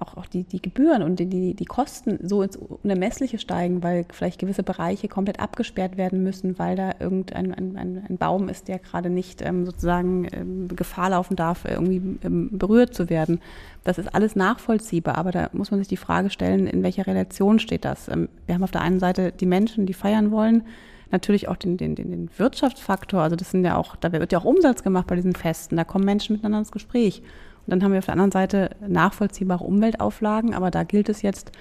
auch, 0.00 0.16
auch 0.16 0.26
die, 0.26 0.44
die 0.44 0.62
Gebühren 0.62 1.02
und 1.02 1.18
die, 1.20 1.54
die 1.54 1.64
Kosten 1.64 2.18
so 2.22 2.42
ins 2.42 2.56
Unermessliche 2.56 3.38
steigen, 3.38 3.82
weil 3.82 4.04
vielleicht 4.10 4.38
gewisse 4.38 4.62
Bereiche 4.62 5.08
komplett 5.08 5.40
abgesperrt 5.40 5.96
werden 5.96 6.22
müssen, 6.22 6.58
weil 6.58 6.76
da 6.76 6.92
irgendein 6.98 7.54
ein, 7.54 7.76
ein, 7.76 8.06
ein 8.08 8.18
Baum 8.18 8.48
ist, 8.48 8.68
der 8.68 8.78
gerade 8.78 9.10
nicht 9.10 9.42
ähm, 9.42 9.66
sozusagen 9.66 10.26
ähm, 10.32 10.68
Gefahr 10.68 11.10
laufen 11.10 11.36
darf, 11.36 11.64
irgendwie 11.64 12.18
ähm, 12.24 12.50
berührt 12.52 12.94
zu 12.94 13.10
werden. 13.10 13.40
Das 13.84 13.98
ist 13.98 14.14
alles 14.14 14.36
nachvollziehbar, 14.36 15.16
aber 15.16 15.30
da 15.30 15.50
muss 15.52 15.70
man 15.70 15.80
sich 15.80 15.88
die 15.88 15.96
Frage 15.96 16.30
stellen, 16.30 16.66
in 16.66 16.82
welcher 16.82 17.06
Relation 17.06 17.58
steht 17.58 17.84
das? 17.84 18.08
Ähm, 18.08 18.28
wir 18.46 18.54
haben 18.54 18.64
auf 18.64 18.70
der 18.70 18.82
einen 18.82 19.00
Seite 19.00 19.32
die 19.32 19.46
Menschen, 19.46 19.86
die 19.86 19.94
feiern 19.94 20.30
wollen, 20.30 20.64
natürlich 21.10 21.48
auch 21.48 21.56
den, 21.56 21.76
den, 21.76 21.94
den, 21.94 22.28
Wirtschaftsfaktor, 22.36 23.22
also 23.22 23.36
das 23.36 23.50
sind 23.50 23.64
ja 23.64 23.76
auch, 23.76 23.96
da 23.96 24.12
wird 24.12 24.32
ja 24.32 24.38
auch 24.38 24.44
Umsatz 24.44 24.82
gemacht 24.82 25.06
bei 25.06 25.16
diesen 25.16 25.34
Festen, 25.34 25.76
da 25.76 25.84
kommen 25.84 26.04
Menschen 26.04 26.34
miteinander 26.34 26.58
ins 26.58 26.72
Gespräch. 26.72 27.22
Und 27.68 27.72
dann 27.72 27.84
haben 27.84 27.92
wir 27.92 27.98
auf 27.98 28.06
der 28.06 28.14
anderen 28.14 28.32
Seite 28.32 28.70
nachvollziehbare 28.80 29.62
Umweltauflagen, 29.62 30.54
aber 30.54 30.70
da 30.70 30.84
gilt 30.84 31.10
es 31.10 31.20
jetzt, 31.20 31.52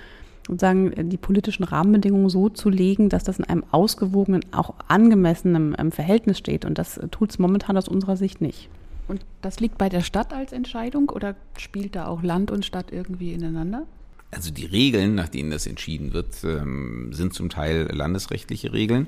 sozusagen 0.48 1.10
die 1.10 1.18
politischen 1.18 1.66
Rahmenbedingungen 1.66 2.30
so 2.30 2.48
zu 2.48 2.70
legen, 2.70 3.10
dass 3.10 3.26
das 3.26 3.40
in 3.40 3.44
einem 3.44 3.66
ausgewogenen, 3.72 4.46
auch 4.54 4.76
angemessenen 4.88 5.76
ähm, 5.78 5.92
Verhältnis 5.92 6.38
steht. 6.38 6.64
Und 6.64 6.78
das 6.78 7.02
tut 7.12 7.32
es 7.32 7.40
momentan 7.40 7.76
aus 7.76 7.90
unserer 7.90 8.16
Sicht 8.16 8.40
nicht. 8.40 8.70
Und 9.10 9.26
das 9.42 9.60
liegt 9.60 9.78
bei 9.78 9.90
der 9.90 10.00
Stadt 10.00 10.32
als 10.32 10.54
Entscheidung 10.54 11.10
oder 11.10 11.36
spielt 11.58 11.98
da 11.98 12.08
auch 12.08 12.24
Land 12.24 12.52
und 12.52 12.66
Stadt 12.66 12.94
irgendwie 12.94 13.34
ineinander? 13.34 13.86
Also 14.32 14.50
die 14.52 14.66
Regeln, 14.66 15.14
nach 15.14 15.28
denen 15.28 15.52
das 15.52 15.68
entschieden 15.68 16.14
wird, 16.14 16.42
ähm, 16.46 17.10
sind 17.12 17.34
zum 17.34 17.50
Teil 17.50 17.90
landesrechtliche 17.92 18.72
Regeln. 18.72 19.08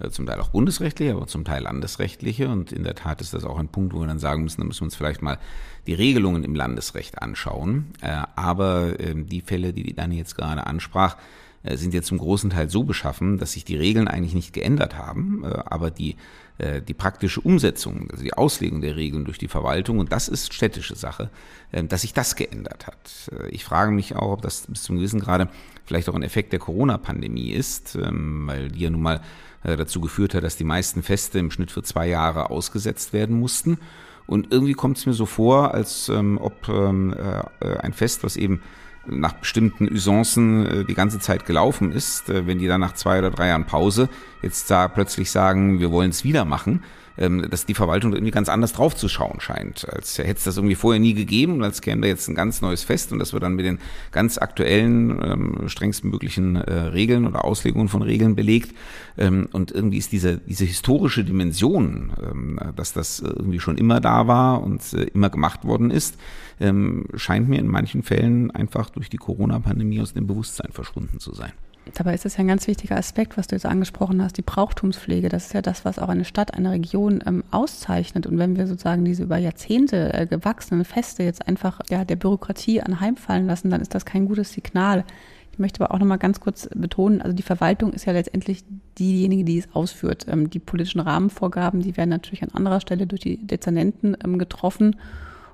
Äh, 0.00 0.10
zum 0.10 0.26
Teil 0.26 0.40
auch 0.40 0.48
bundesrechtliche, 0.48 1.12
aber 1.12 1.26
zum 1.26 1.44
Teil 1.44 1.62
landesrechtliche. 1.62 2.48
Und 2.48 2.72
in 2.72 2.84
der 2.84 2.94
Tat 2.94 3.20
ist 3.20 3.34
das 3.34 3.44
auch 3.44 3.58
ein 3.58 3.68
Punkt, 3.68 3.94
wo 3.94 4.00
wir 4.00 4.06
dann 4.06 4.18
sagen 4.18 4.42
müssen, 4.42 4.60
da 4.60 4.66
müssen 4.66 4.80
wir 4.80 4.86
uns 4.86 4.96
vielleicht 4.96 5.22
mal 5.22 5.38
die 5.86 5.94
Regelungen 5.94 6.44
im 6.44 6.54
Landesrecht 6.54 7.20
anschauen. 7.20 7.92
Äh, 8.00 8.22
aber 8.36 8.98
ähm, 9.00 9.26
die 9.26 9.40
Fälle, 9.40 9.72
die 9.72 9.82
die 9.82 9.94
Dani 9.94 10.16
jetzt 10.16 10.36
gerade 10.36 10.66
ansprach, 10.66 11.16
äh, 11.62 11.76
sind 11.76 11.94
jetzt 11.94 12.06
zum 12.06 12.18
großen 12.18 12.50
Teil 12.50 12.70
so 12.70 12.84
beschaffen, 12.84 13.38
dass 13.38 13.52
sich 13.52 13.64
die 13.64 13.76
Regeln 13.76 14.08
eigentlich 14.08 14.34
nicht 14.34 14.52
geändert 14.52 14.96
haben, 14.96 15.44
aber 15.44 15.90
die, 15.90 16.16
die 16.60 16.94
praktische 16.94 17.40
Umsetzung, 17.40 18.10
also 18.10 18.24
die 18.24 18.34
Auslegung 18.34 18.80
der 18.80 18.96
Regeln 18.96 19.24
durch 19.24 19.38
die 19.38 19.46
Verwaltung, 19.46 20.00
und 20.00 20.10
das 20.10 20.28
ist 20.28 20.52
städtische 20.52 20.96
Sache, 20.96 21.30
dass 21.70 22.00
sich 22.00 22.14
das 22.14 22.34
geändert 22.34 22.88
hat. 22.88 23.30
Ich 23.50 23.64
frage 23.64 23.92
mich 23.92 24.16
auch, 24.16 24.32
ob 24.32 24.42
das 24.42 24.66
bis 24.66 24.82
zum 24.82 24.96
gewissen 24.96 25.20
Grade 25.20 25.48
vielleicht 25.88 26.08
auch 26.08 26.14
ein 26.14 26.22
Effekt 26.22 26.52
der 26.52 26.60
Corona-Pandemie 26.60 27.50
ist, 27.50 27.96
ähm, 27.96 28.46
weil 28.46 28.68
die 28.68 28.80
ja 28.80 28.90
nun 28.90 29.02
mal 29.02 29.20
äh, 29.64 29.76
dazu 29.76 30.00
geführt 30.00 30.34
hat, 30.34 30.44
dass 30.44 30.56
die 30.56 30.64
meisten 30.64 31.02
Feste 31.02 31.38
im 31.38 31.50
Schnitt 31.50 31.70
für 31.72 31.82
zwei 31.82 32.06
Jahre 32.06 32.50
ausgesetzt 32.50 33.12
werden 33.12 33.40
mussten. 33.40 33.78
Und 34.26 34.52
irgendwie 34.52 34.74
kommt 34.74 34.98
es 34.98 35.06
mir 35.06 35.14
so 35.14 35.24
vor, 35.24 35.72
als 35.72 36.10
ähm, 36.10 36.38
ob 36.38 36.68
ähm, 36.68 37.14
äh, 37.14 37.78
ein 37.78 37.94
Fest, 37.94 38.22
was 38.22 38.36
eben 38.36 38.60
nach 39.06 39.32
bestimmten 39.32 39.90
Usancen 39.90 40.66
äh, 40.66 40.84
die 40.84 40.94
ganze 40.94 41.18
Zeit 41.18 41.46
gelaufen 41.46 41.92
ist, 41.92 42.24
wenn 42.28 42.58
die 42.58 42.66
dann 42.66 42.82
nach 42.82 42.92
zwei 42.92 43.18
oder 43.20 43.30
drei 43.30 43.48
Jahren 43.48 43.64
Pause 43.64 44.10
jetzt 44.42 44.70
da 44.70 44.86
plötzlich 44.88 45.30
sagen, 45.30 45.80
wir 45.80 45.90
wollen 45.90 46.10
es 46.10 46.22
wieder 46.22 46.44
machen, 46.44 46.82
dass 47.18 47.66
die 47.66 47.74
Verwaltung 47.74 48.12
irgendwie 48.12 48.30
ganz 48.30 48.48
anders 48.48 48.72
drauf 48.72 48.94
zu 48.94 49.08
schauen 49.08 49.40
scheint. 49.40 49.88
Als 49.92 50.18
hätte 50.18 50.30
es 50.30 50.44
das 50.44 50.56
irgendwie 50.56 50.76
vorher 50.76 51.00
nie 51.00 51.14
gegeben 51.14 51.54
und 51.54 51.64
als 51.64 51.80
käme 51.80 52.02
da 52.02 52.08
jetzt 52.08 52.28
ein 52.28 52.34
ganz 52.34 52.60
neues 52.60 52.84
Fest 52.84 53.12
und 53.12 53.18
das 53.18 53.32
wird 53.32 53.42
dann 53.42 53.54
mit 53.54 53.64
den 53.64 53.78
ganz 54.12 54.38
aktuellen, 54.38 55.20
ähm, 55.22 55.68
strengsten 55.68 56.10
möglichen 56.10 56.56
äh, 56.56 56.72
Regeln 56.72 57.26
oder 57.26 57.44
Auslegungen 57.44 57.88
von 57.88 58.02
Regeln 58.02 58.36
belegt. 58.36 58.74
Ähm, 59.16 59.48
und 59.52 59.72
irgendwie 59.72 59.98
ist 59.98 60.12
diese, 60.12 60.38
diese 60.38 60.64
historische 60.64 61.24
Dimension, 61.24 62.12
ähm, 62.22 62.60
dass 62.76 62.92
das 62.92 63.20
irgendwie 63.20 63.60
schon 63.60 63.76
immer 63.78 64.00
da 64.00 64.26
war 64.26 64.62
und 64.62 64.80
äh, 64.92 65.04
immer 65.14 65.30
gemacht 65.30 65.64
worden 65.64 65.90
ist, 65.90 66.16
ähm, 66.60 67.06
scheint 67.14 67.48
mir 67.48 67.58
in 67.58 67.68
manchen 67.68 68.02
Fällen 68.02 68.50
einfach 68.50 68.90
durch 68.90 69.10
die 69.10 69.16
Corona-Pandemie 69.16 70.00
aus 70.00 70.14
dem 70.14 70.26
Bewusstsein 70.26 70.72
verschwunden 70.72 71.20
zu 71.20 71.34
sein. 71.34 71.52
Dabei 71.94 72.14
ist 72.14 72.26
es 72.26 72.36
ja 72.36 72.40
ein 72.40 72.48
ganz 72.48 72.66
wichtiger 72.66 72.96
Aspekt, 72.96 73.36
was 73.36 73.46
du 73.46 73.56
jetzt 73.56 73.66
angesprochen 73.66 74.22
hast, 74.22 74.36
die 74.36 74.42
Brauchtumspflege. 74.42 75.28
Das 75.28 75.46
ist 75.46 75.54
ja 75.54 75.62
das, 75.62 75.84
was 75.84 75.98
auch 75.98 76.08
eine 76.08 76.24
Stadt, 76.24 76.54
eine 76.54 76.70
Region 76.72 77.22
ähm, 77.26 77.44
auszeichnet. 77.50 78.26
Und 78.26 78.38
wenn 78.38 78.56
wir 78.56 78.66
sozusagen 78.66 79.04
diese 79.04 79.22
über 79.22 79.38
Jahrzehnte 79.38 80.12
äh, 80.12 80.26
gewachsenen 80.26 80.84
Feste 80.84 81.22
jetzt 81.22 81.46
einfach 81.46 81.80
ja, 81.90 82.04
der 82.04 82.16
Bürokratie 82.16 82.80
anheimfallen 82.80 83.46
lassen, 83.46 83.70
dann 83.70 83.80
ist 83.80 83.94
das 83.94 84.04
kein 84.04 84.26
gutes 84.26 84.52
Signal. 84.52 85.04
Ich 85.52 85.58
möchte 85.58 85.82
aber 85.82 85.92
auch 85.92 85.98
noch 85.98 86.06
mal 86.06 86.18
ganz 86.18 86.38
kurz 86.38 86.68
betonen, 86.72 87.20
also 87.20 87.34
die 87.34 87.42
Verwaltung 87.42 87.92
ist 87.92 88.04
ja 88.04 88.12
letztendlich 88.12 88.64
diejenige, 88.96 89.44
die 89.44 89.58
es 89.58 89.74
ausführt. 89.74 90.26
Ähm, 90.28 90.50
die 90.50 90.60
politischen 90.60 91.00
Rahmenvorgaben, 91.00 91.80
die 91.80 91.96
werden 91.96 92.10
natürlich 92.10 92.42
an 92.42 92.50
anderer 92.52 92.80
Stelle 92.80 93.06
durch 93.06 93.22
die 93.22 93.44
Dezernenten 93.44 94.16
ähm, 94.24 94.38
getroffen. 94.38 94.96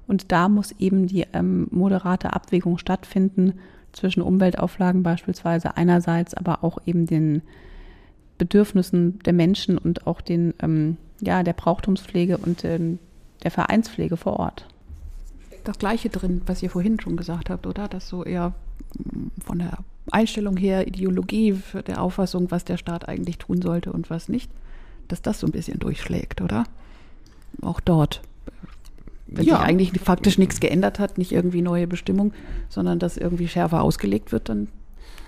Und 0.06 0.30
da 0.32 0.50
muss 0.50 0.72
eben 0.78 1.06
die 1.06 1.24
ähm, 1.32 1.68
moderate 1.70 2.34
Abwägung 2.34 2.76
stattfinden 2.76 3.54
zwischen 3.94 4.22
Umweltauflagen 4.22 5.02
beispielsweise 5.02 5.76
einerseits, 5.76 6.34
aber 6.34 6.62
auch 6.62 6.78
eben 6.86 7.06
den 7.06 7.42
Bedürfnissen 8.38 9.20
der 9.20 9.32
Menschen 9.32 9.78
und 9.78 10.06
auch 10.06 10.20
den, 10.20 10.54
ähm, 10.60 10.96
ja, 11.20 11.42
der 11.42 11.52
Brauchtumspflege 11.52 12.38
und 12.38 12.64
ähm, 12.64 12.98
der 13.42 13.50
Vereinspflege 13.50 14.16
vor 14.16 14.38
Ort. 14.38 14.66
Das 15.62 15.78
Gleiche 15.78 16.10
drin, 16.10 16.42
was 16.46 16.62
ihr 16.62 16.70
vorhin 16.70 17.00
schon 17.00 17.16
gesagt 17.16 17.48
habt, 17.48 17.66
oder? 17.66 17.88
Dass 17.88 18.08
so 18.08 18.24
eher 18.24 18.52
mm, 18.98 19.28
von 19.44 19.58
der 19.60 19.78
Einstellung 20.10 20.56
her, 20.56 20.86
Ideologie, 20.86 21.58
der 21.86 22.02
Auffassung, 22.02 22.50
was 22.50 22.64
der 22.64 22.76
Staat 22.76 23.08
eigentlich 23.08 23.38
tun 23.38 23.62
sollte 23.62 23.92
und 23.92 24.10
was 24.10 24.28
nicht, 24.28 24.50
dass 25.08 25.22
das 25.22 25.40
so 25.40 25.46
ein 25.46 25.52
bisschen 25.52 25.78
durchschlägt, 25.78 26.40
oder? 26.40 26.64
Auch 27.62 27.80
dort 27.80 28.20
wenn 29.36 29.44
ja. 29.44 29.56
sich 29.56 29.64
eigentlich 29.64 29.92
faktisch 30.00 30.38
nichts 30.38 30.60
geändert 30.60 30.98
hat, 30.98 31.18
nicht 31.18 31.32
irgendwie 31.32 31.62
neue 31.62 31.86
Bestimmung, 31.86 32.32
sondern 32.68 32.98
das 32.98 33.16
irgendwie 33.16 33.48
schärfer 33.48 33.82
ausgelegt 33.82 34.32
wird, 34.32 34.48
dann 34.48 34.68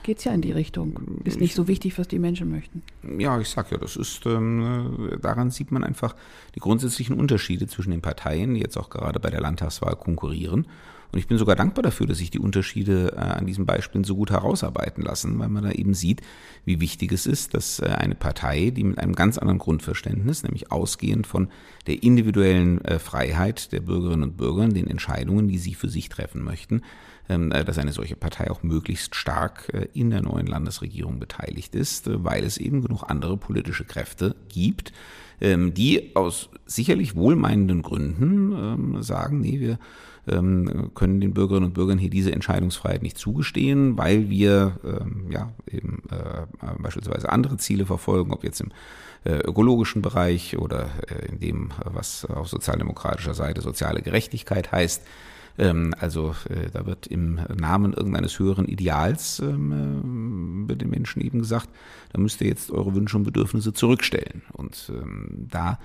geht 0.06 0.18
es 0.18 0.24
ja 0.24 0.32
in 0.32 0.40
die 0.40 0.52
Richtung. 0.52 1.20
Ist 1.24 1.40
nicht 1.40 1.54
so 1.54 1.66
wichtig, 1.66 1.98
was 1.98 2.06
die 2.06 2.20
Menschen 2.20 2.50
möchten. 2.50 2.82
Ja, 3.18 3.40
ich 3.40 3.48
sag 3.48 3.72
ja, 3.72 3.76
das 3.76 3.96
ist, 3.96 4.24
ähm, 4.24 5.18
daran 5.20 5.50
sieht 5.50 5.72
man 5.72 5.82
einfach 5.82 6.14
die 6.54 6.60
grundsätzlichen 6.60 7.18
Unterschiede 7.18 7.66
zwischen 7.66 7.90
den 7.90 8.02
Parteien, 8.02 8.54
die 8.54 8.60
jetzt 8.60 8.76
auch 8.76 8.88
gerade 8.88 9.18
bei 9.18 9.30
der 9.30 9.40
Landtagswahl 9.40 9.96
konkurrieren. 9.96 10.68
Und 11.12 11.18
ich 11.18 11.26
bin 11.26 11.38
sogar 11.38 11.56
dankbar 11.56 11.82
dafür, 11.82 12.06
dass 12.06 12.18
sich 12.18 12.30
die 12.30 12.38
Unterschiede 12.38 13.12
äh, 13.16 13.20
an 13.20 13.46
diesen 13.46 13.66
Beispielen 13.66 14.04
so 14.04 14.16
gut 14.16 14.30
herausarbeiten 14.30 15.02
lassen, 15.02 15.38
weil 15.38 15.48
man 15.48 15.64
da 15.64 15.70
eben 15.70 15.94
sieht, 15.94 16.22
wie 16.64 16.80
wichtig 16.80 17.12
es 17.12 17.26
ist, 17.26 17.54
dass 17.54 17.80
äh, 17.80 17.86
eine 17.86 18.14
Partei, 18.14 18.70
die 18.70 18.84
mit 18.84 18.98
einem 18.98 19.14
ganz 19.14 19.38
anderen 19.38 19.58
Grundverständnis, 19.58 20.42
nämlich 20.42 20.72
ausgehend 20.72 21.26
von 21.26 21.48
der 21.86 22.02
individuellen 22.02 22.84
äh, 22.84 22.98
Freiheit 22.98 23.72
der 23.72 23.80
Bürgerinnen 23.80 24.24
und 24.24 24.36
Bürger, 24.36 24.68
den 24.68 24.88
Entscheidungen, 24.88 25.48
die 25.48 25.58
sie 25.58 25.74
für 25.74 25.88
sich 25.88 26.08
treffen 26.08 26.42
möchten, 26.42 26.82
ähm, 27.28 27.50
dass 27.50 27.78
eine 27.78 27.92
solche 27.92 28.16
Partei 28.16 28.50
auch 28.50 28.62
möglichst 28.62 29.14
stark 29.14 29.72
in 29.94 30.10
der 30.10 30.22
neuen 30.22 30.46
Landesregierung 30.46 31.18
beteiligt 31.18 31.74
ist, 31.74 32.04
weil 32.06 32.44
es 32.44 32.56
eben 32.56 32.82
genug 32.82 33.04
andere 33.08 33.36
politische 33.36 33.84
Kräfte 33.84 34.36
gibt, 34.48 34.92
ähm, 35.40 35.74
die 35.74 36.16
aus 36.16 36.48
sicherlich 36.64 37.14
wohlmeinenden 37.14 37.82
Gründen 37.82 38.52
ähm, 38.52 39.02
sagen, 39.02 39.40
nee, 39.40 39.60
wir 39.60 39.78
können 40.26 41.20
den 41.20 41.34
Bürgerinnen 41.34 41.66
und 41.66 41.74
Bürgern 41.74 41.98
hier 41.98 42.10
diese 42.10 42.32
Entscheidungsfreiheit 42.32 43.02
nicht 43.02 43.16
zugestehen, 43.16 43.96
weil 43.96 44.28
wir 44.28 44.78
ähm, 44.84 45.30
ja 45.30 45.52
eben 45.70 46.02
äh, 46.10 46.46
beispielsweise 46.78 47.30
andere 47.30 47.56
Ziele 47.58 47.86
verfolgen, 47.86 48.32
ob 48.32 48.42
jetzt 48.42 48.60
im 48.60 48.72
äh, 49.24 49.38
ökologischen 49.38 50.02
Bereich 50.02 50.56
oder 50.58 50.88
äh, 51.08 51.26
in 51.26 51.40
dem, 51.40 51.70
was 51.84 52.24
auf 52.24 52.48
sozialdemokratischer 52.48 53.34
Seite 53.34 53.60
soziale 53.60 54.02
Gerechtigkeit 54.02 54.72
heißt. 54.72 55.02
Ähm, 55.58 55.94
also 55.98 56.34
äh, 56.48 56.70
da 56.72 56.86
wird 56.86 57.06
im 57.06 57.40
Namen 57.54 57.92
irgendeines 57.92 58.38
höheren 58.38 58.66
Ideals 58.66 59.40
ähm, 59.40 60.66
äh, 60.68 60.76
den 60.76 60.90
Menschen 60.90 61.22
eben 61.22 61.38
gesagt, 61.38 61.68
da 62.12 62.20
müsst 62.20 62.40
ihr 62.40 62.48
jetzt 62.48 62.70
eure 62.70 62.94
Wünsche 62.94 63.16
und 63.16 63.24
Bedürfnisse 63.24 63.72
zurückstellen. 63.72 64.42
Und 64.52 64.92
ähm, 64.94 65.46
da 65.50 65.78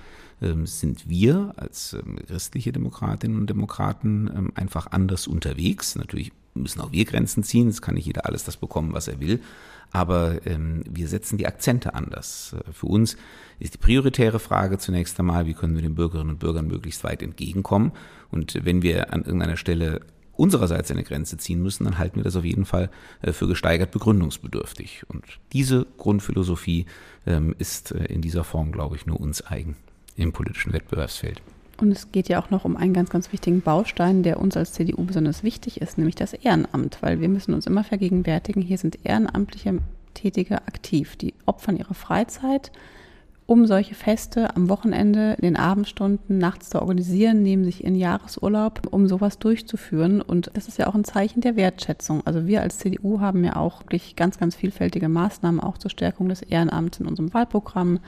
sind 0.64 1.08
wir 1.08 1.52
als 1.54 1.96
christliche 2.26 2.72
Demokratinnen 2.72 3.38
und 3.38 3.48
Demokraten 3.48 4.50
einfach 4.56 4.88
anders 4.90 5.28
unterwegs. 5.28 5.94
Natürlich 5.94 6.32
müssen 6.54 6.80
auch 6.80 6.92
wir 6.92 7.04
Grenzen 7.04 7.42
ziehen, 7.42 7.68
es 7.68 7.82
kann 7.82 7.94
nicht 7.94 8.06
jeder 8.06 8.26
alles 8.26 8.44
das 8.44 8.56
bekommen, 8.56 8.92
was 8.92 9.08
er 9.08 9.20
will, 9.20 9.40
aber 9.90 10.46
ähm, 10.46 10.82
wir 10.88 11.08
setzen 11.08 11.38
die 11.38 11.46
Akzente 11.46 11.94
anders. 11.94 12.54
Äh, 12.58 12.72
für 12.72 12.86
uns 12.86 13.16
ist 13.58 13.74
die 13.74 13.78
prioritäre 13.78 14.38
Frage 14.38 14.78
zunächst 14.78 15.18
einmal, 15.18 15.46
wie 15.46 15.54
können 15.54 15.74
wir 15.74 15.82
den 15.82 15.94
Bürgerinnen 15.94 16.30
und 16.30 16.38
Bürgern 16.38 16.66
möglichst 16.66 17.04
weit 17.04 17.22
entgegenkommen 17.22 17.92
und 18.30 18.64
wenn 18.64 18.82
wir 18.82 19.12
an 19.12 19.24
irgendeiner 19.24 19.56
Stelle 19.56 20.00
unsererseits 20.34 20.90
eine 20.90 21.04
Grenze 21.04 21.36
ziehen 21.36 21.62
müssen, 21.62 21.84
dann 21.84 21.98
halten 21.98 22.16
wir 22.16 22.24
das 22.24 22.36
auf 22.36 22.44
jeden 22.44 22.64
Fall 22.64 22.90
äh, 23.20 23.32
für 23.32 23.46
gesteigert 23.46 23.90
begründungsbedürftig. 23.90 25.04
Und 25.08 25.24
diese 25.52 25.86
Grundphilosophie 25.98 26.86
ähm, 27.26 27.54
ist 27.58 27.92
äh, 27.92 28.04
in 28.06 28.22
dieser 28.22 28.44
Form, 28.44 28.72
glaube 28.72 28.96
ich, 28.96 29.06
nur 29.06 29.20
uns 29.20 29.44
eigen 29.46 29.76
im 30.16 30.32
politischen 30.32 30.72
Wettbewerbsfeld. 30.72 31.42
Und 31.80 31.90
es 31.90 32.12
geht 32.12 32.28
ja 32.28 32.40
auch 32.40 32.50
noch 32.50 32.64
um 32.64 32.76
einen 32.76 32.92
ganz, 32.92 33.10
ganz 33.10 33.32
wichtigen 33.32 33.60
Baustein, 33.60 34.22
der 34.22 34.40
uns 34.40 34.56
als 34.56 34.72
CDU 34.72 35.04
besonders 35.04 35.42
wichtig 35.42 35.80
ist, 35.80 35.98
nämlich 35.98 36.14
das 36.14 36.32
Ehrenamt, 36.32 36.98
weil 37.00 37.20
wir 37.20 37.28
müssen 37.28 37.54
uns 37.54 37.66
immer 37.66 37.82
vergegenwärtigen, 37.82 38.62
hier 38.62 38.78
sind 38.78 38.98
ehrenamtliche 39.04 39.78
Tätige 40.14 40.56
aktiv, 40.66 41.16
die 41.16 41.34
opfern 41.46 41.76
ihre 41.76 41.94
Freizeit, 41.94 42.70
um 43.46 43.66
solche 43.66 43.94
Feste 43.94 44.54
am 44.54 44.68
Wochenende, 44.68 45.34
in 45.34 45.42
den 45.42 45.56
Abendstunden, 45.56 46.38
nachts 46.38 46.70
zu 46.70 46.80
organisieren, 46.80 47.42
nehmen 47.42 47.64
sich 47.64 47.82
ihren 47.82 47.96
Jahresurlaub, 47.96 48.82
um 48.90 49.08
sowas 49.08 49.38
durchzuführen. 49.38 50.22
Und 50.22 50.50
das 50.54 50.68
ist 50.68 50.78
ja 50.78 50.86
auch 50.86 50.94
ein 50.94 51.04
Zeichen 51.04 51.40
der 51.40 51.56
Wertschätzung. 51.56 52.22
Also 52.24 52.46
wir 52.46 52.62
als 52.62 52.78
CDU 52.78 53.20
haben 53.20 53.44
ja 53.44 53.56
auch 53.56 53.82
wirklich 53.82 54.16
ganz, 54.16 54.38
ganz 54.38 54.54
vielfältige 54.54 55.08
Maßnahmen 55.08 55.60
auch 55.60 55.76
zur 55.76 55.90
Stärkung 55.90 56.28
des 56.28 56.42
Ehrenamts 56.42 57.00
in 57.00 57.06
unserem 57.06 57.34
Wahlprogramm. 57.34 57.98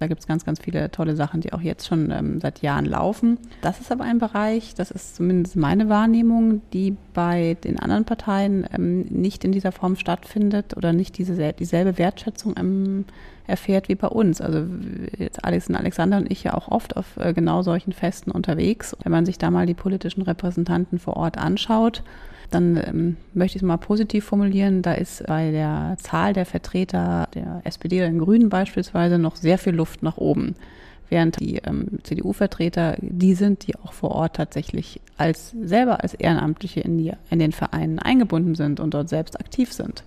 Da 0.00 0.06
gibt 0.06 0.20
es 0.20 0.26
ganz, 0.26 0.46
ganz 0.46 0.60
viele 0.60 0.90
tolle 0.90 1.14
Sachen, 1.14 1.42
die 1.42 1.52
auch 1.52 1.60
jetzt 1.60 1.86
schon 1.86 2.10
ähm, 2.10 2.40
seit 2.40 2.62
Jahren 2.62 2.86
laufen. 2.86 3.38
Das 3.60 3.80
ist 3.80 3.92
aber 3.92 4.04
ein 4.04 4.18
Bereich, 4.18 4.74
das 4.74 4.90
ist 4.90 5.16
zumindest 5.16 5.56
meine 5.56 5.90
Wahrnehmung, 5.90 6.62
die 6.72 6.96
bei 7.12 7.58
den 7.62 7.78
anderen 7.78 8.06
Parteien 8.06 8.66
ähm, 8.74 9.02
nicht 9.02 9.44
in 9.44 9.52
dieser 9.52 9.72
Form 9.72 9.96
stattfindet 9.96 10.74
oder 10.74 10.94
nicht 10.94 11.18
diese, 11.18 11.52
dieselbe 11.52 11.98
Wertschätzung 11.98 12.54
ähm, 12.58 13.04
erfährt 13.50 13.88
wie 13.88 13.94
bei 13.94 14.08
uns. 14.08 14.40
Also 14.40 14.64
jetzt 15.18 15.44
Alex 15.44 15.68
und 15.68 15.74
Alexander 15.74 16.16
und 16.16 16.30
ich 16.30 16.44
ja 16.44 16.54
auch 16.54 16.68
oft 16.68 16.96
auf 16.96 17.16
äh, 17.18 17.34
genau 17.34 17.62
solchen 17.62 17.92
Festen 17.92 18.30
unterwegs. 18.30 18.96
Wenn 19.02 19.12
man 19.12 19.26
sich 19.26 19.36
da 19.36 19.50
mal 19.50 19.66
die 19.66 19.74
politischen 19.74 20.22
Repräsentanten 20.22 20.98
vor 20.98 21.16
Ort 21.16 21.36
anschaut, 21.36 22.02
dann 22.50 22.76
ähm, 22.76 23.16
möchte 23.34 23.56
ich 23.56 23.62
es 23.62 23.66
mal 23.66 23.76
positiv 23.76 24.24
formulieren. 24.24 24.82
Da 24.82 24.92
ist 24.92 25.26
bei 25.26 25.50
der 25.50 25.96
Zahl 25.98 26.32
der 26.32 26.46
Vertreter 26.46 27.28
der 27.34 27.60
SPD 27.64 27.98
oder 27.98 28.08
den 28.08 28.18
Grünen 28.18 28.48
beispielsweise 28.48 29.18
noch 29.18 29.36
sehr 29.36 29.58
viel 29.58 29.74
Luft 29.74 30.02
nach 30.02 30.16
oben. 30.16 30.56
Während 31.08 31.40
die 31.40 31.56
ähm, 31.56 31.98
CDU-Vertreter 32.04 32.96
die 33.00 33.34
sind, 33.34 33.66
die 33.66 33.74
auch 33.76 33.92
vor 33.92 34.12
Ort 34.12 34.36
tatsächlich 34.36 35.00
als 35.16 35.54
selber 35.60 36.02
als 36.02 36.14
Ehrenamtliche 36.14 36.80
in, 36.80 36.98
die, 36.98 37.12
in 37.30 37.40
den 37.40 37.52
Vereinen 37.52 37.98
eingebunden 37.98 38.54
sind 38.54 38.78
und 38.78 38.94
dort 38.94 39.08
selbst 39.08 39.38
aktiv 39.38 39.72
sind. 39.72 40.04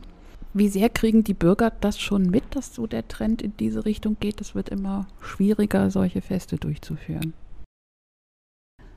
Wie 0.55 0.69
sehr 0.69 0.89
kriegen 0.89 1.23
die 1.23 1.33
Bürger 1.33 1.71
das 1.81 1.99
schon 1.99 2.29
mit, 2.29 2.43
dass 2.51 2.75
so 2.75 2.85
der 2.85 3.07
Trend 3.07 3.41
in 3.41 3.57
diese 3.57 3.85
Richtung 3.85 4.17
geht? 4.19 4.39
Es 4.39 4.53
wird 4.53 4.69
immer 4.69 5.07
schwieriger, 5.19 5.89
solche 5.89 6.21
Feste 6.21 6.57
durchzuführen. 6.57 7.33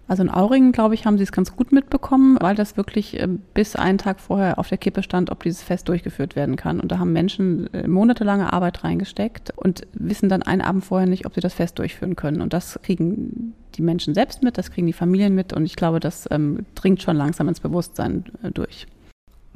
Also 0.08 0.22
in 0.22 0.30
Auringen, 0.30 0.70
glaube 0.70 0.94
ich, 0.94 1.04
haben 1.04 1.16
sie 1.16 1.24
es 1.24 1.32
ganz 1.32 1.56
gut 1.56 1.72
mitbekommen, 1.72 2.36
weil 2.40 2.54
das 2.54 2.76
wirklich 2.76 3.18
äh, 3.18 3.26
bis 3.54 3.74
einen 3.74 3.98
Tag 3.98 4.20
vorher 4.20 4.58
auf 4.58 4.68
der 4.68 4.78
Kippe 4.78 5.02
stand, 5.02 5.30
ob 5.30 5.42
dieses 5.42 5.62
Fest 5.62 5.88
durchgeführt 5.88 6.36
werden 6.36 6.54
kann. 6.56 6.78
Und 6.78 6.92
da 6.92 6.98
haben 6.98 7.12
Menschen 7.12 7.72
äh, 7.74 7.88
monatelange 7.88 8.52
Arbeit 8.52 8.84
reingesteckt 8.84 9.52
und 9.56 9.86
wissen 9.94 10.28
dann 10.28 10.42
einen 10.42 10.60
Abend 10.60 10.84
vorher 10.84 11.08
nicht, 11.08 11.26
ob 11.26 11.34
sie 11.34 11.40
das 11.40 11.54
Fest 11.54 11.78
durchführen 11.78 12.14
können. 12.14 12.40
Und 12.40 12.52
das 12.52 12.78
kriegen 12.84 13.54
die 13.74 13.82
Menschen 13.82 14.14
selbst 14.14 14.44
mit, 14.44 14.58
das 14.58 14.70
kriegen 14.70 14.86
die 14.86 14.92
Familien 14.92 15.34
mit 15.34 15.52
und 15.52 15.64
ich 15.64 15.74
glaube, 15.74 15.98
das 15.98 16.28
ähm, 16.30 16.66
dringt 16.74 17.02
schon 17.02 17.16
langsam 17.16 17.48
ins 17.48 17.60
Bewusstsein 17.60 18.24
äh, 18.42 18.50
durch. 18.52 18.86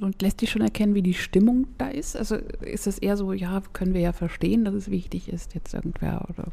Und 0.00 0.22
lässt 0.22 0.40
sich 0.40 0.50
schon 0.50 0.62
erkennen, 0.62 0.94
wie 0.94 1.02
die 1.02 1.14
Stimmung 1.14 1.66
da 1.78 1.88
ist? 1.88 2.16
Also 2.16 2.36
ist 2.36 2.86
es 2.86 2.98
eher 2.98 3.16
so, 3.16 3.32
ja, 3.32 3.62
können 3.72 3.94
wir 3.94 4.00
ja 4.00 4.12
verstehen, 4.12 4.64
dass 4.64 4.74
es 4.74 4.90
wichtig 4.90 5.28
ist, 5.28 5.54
jetzt 5.54 5.74
irgendwer 5.74 6.26
oder 6.28 6.48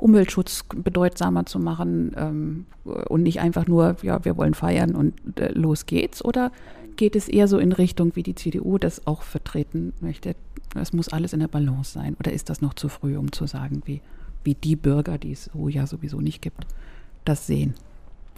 Umweltschutz 0.00 0.64
bedeutsamer 0.74 1.46
zu 1.46 1.58
machen 1.58 2.12
ähm, 2.16 2.66
und 2.84 3.22
nicht 3.22 3.40
einfach 3.40 3.66
nur, 3.66 3.96
ja, 4.02 4.24
wir 4.24 4.36
wollen 4.36 4.54
feiern 4.54 4.94
und 4.94 5.14
äh, 5.38 5.52
los 5.52 5.86
geht's? 5.86 6.24
Oder 6.24 6.52
geht 6.96 7.16
es 7.16 7.28
eher 7.28 7.48
so 7.48 7.58
in 7.58 7.72
Richtung, 7.72 8.14
wie 8.16 8.22
die 8.22 8.34
CDU 8.34 8.76
das 8.78 9.06
auch 9.06 9.22
vertreten 9.22 9.94
möchte? 10.00 10.36
Es 10.74 10.92
muss 10.92 11.08
alles 11.08 11.32
in 11.32 11.40
der 11.40 11.48
Balance 11.48 11.92
sein. 11.92 12.16
Oder 12.18 12.32
ist 12.32 12.50
das 12.50 12.60
noch 12.60 12.74
zu 12.74 12.88
früh, 12.88 13.16
um 13.16 13.32
zu 13.32 13.46
sagen, 13.46 13.82
wie 13.86 14.02
wie 14.44 14.54
die 14.54 14.76
Bürger, 14.76 15.18
die 15.18 15.32
es 15.32 15.50
so 15.52 15.68
ja 15.68 15.86
sowieso 15.86 16.20
nicht 16.20 16.42
gibt, 16.42 16.66
das 17.24 17.46
sehen. 17.46 17.74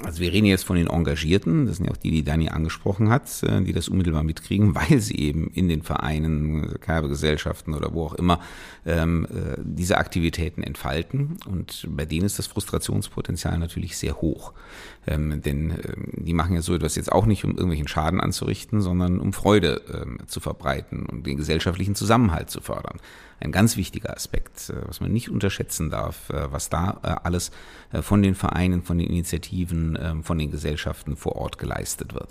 Also 0.04 0.20
wir 0.20 0.30
reden 0.30 0.46
jetzt 0.46 0.64
von 0.64 0.76
den 0.76 0.88
Engagierten, 0.88 1.66
das 1.66 1.76
sind 1.78 1.86
ja 1.86 1.92
auch 1.92 1.96
die, 1.96 2.10
die 2.10 2.22
Dani 2.22 2.50
angesprochen 2.50 3.08
hat, 3.08 3.42
äh, 3.42 3.62
die 3.62 3.72
das 3.72 3.88
unmittelbar 3.88 4.24
mitkriegen, 4.24 4.74
weil 4.74 5.00
sie 5.00 5.16
eben 5.16 5.50
in 5.54 5.68
den 5.68 5.82
Vereinen, 5.82 6.78
Kerbegesellschaften 6.80 7.74
oder 7.74 7.94
wo 7.94 8.04
auch 8.04 8.14
immer 8.14 8.40
ähm, 8.84 9.26
äh, 9.30 9.56
diese 9.62 9.96
Aktivitäten 9.96 10.62
entfalten. 10.62 11.38
Und 11.46 11.86
bei 11.90 12.04
denen 12.04 12.26
ist 12.26 12.38
das 12.38 12.46
Frustrationspotenzial 12.46 13.58
natürlich 13.58 13.96
sehr 13.96 14.20
hoch. 14.20 14.52
Ähm, 15.06 15.40
denn 15.42 15.70
äh, 15.70 15.94
die 16.12 16.34
machen 16.34 16.54
ja 16.54 16.62
so 16.62 16.74
etwas 16.74 16.94
jetzt 16.96 17.10
auch 17.10 17.24
nicht, 17.24 17.44
um 17.44 17.52
irgendwelchen 17.52 17.88
Schaden 17.88 18.20
anzurichten, 18.20 18.82
sondern 18.82 19.18
um 19.18 19.32
Freude 19.32 19.80
ähm, 19.92 20.18
zu 20.26 20.40
verbreiten 20.40 21.06
und 21.06 21.26
den 21.26 21.38
gesellschaftlichen 21.38 21.94
Zusammenhalt 21.94 22.50
zu 22.50 22.60
fördern 22.60 22.98
ein 23.40 23.52
ganz 23.52 23.76
wichtiger 23.76 24.14
Aspekt, 24.14 24.70
äh, 24.70 24.86
was 24.86 25.00
man 25.00 25.12
nicht 25.12 25.30
unterschätzen 25.30 25.90
darf, 25.90 26.30
äh, 26.30 26.50
was 26.52 26.68
da 26.68 27.00
äh, 27.02 27.08
alles 27.22 27.50
von 28.02 28.22
den 28.22 28.34
Vereinen, 28.34 28.82
von 28.82 28.98
den 28.98 29.08
Initiativen, 29.08 29.98
ähm, 30.00 30.24
von 30.24 30.38
den 30.38 30.50
Gesellschaften 30.50 31.16
vor 31.16 31.36
Ort 31.36 31.58
geleistet 31.58 32.14
wird. 32.14 32.30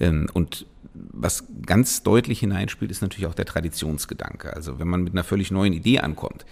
Ähm, 0.00 0.28
und 0.32 0.66
was 0.94 1.44
ganz 1.64 2.02
deutlich 2.02 2.40
hineinspielt, 2.40 2.90
ist 2.90 3.02
natürlich 3.02 3.26
auch 3.26 3.34
der 3.34 3.44
Traditionsgedanke. 3.44 4.54
Also 4.54 4.78
wenn 4.78 4.88
man 4.88 5.04
mit 5.04 5.12
einer 5.12 5.24
völlig 5.24 5.50
neuen 5.50 5.72
Idee 5.72 6.00
ankommt, 6.00 6.44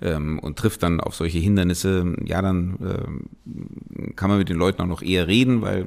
ähm, 0.00 0.38
und 0.38 0.58
trifft 0.58 0.82
dann 0.82 1.00
auf 1.00 1.14
solche 1.14 1.38
Hindernisse, 1.38 2.16
ja, 2.24 2.42
dann 2.42 2.78
ähm, 2.80 4.14
kann 4.16 4.30
man 4.30 4.38
mit 4.38 4.48
den 4.48 4.56
Leuten 4.56 4.82
auch 4.82 4.86
noch 4.86 5.02
eher 5.02 5.28
reden, 5.28 5.62
weil 5.62 5.86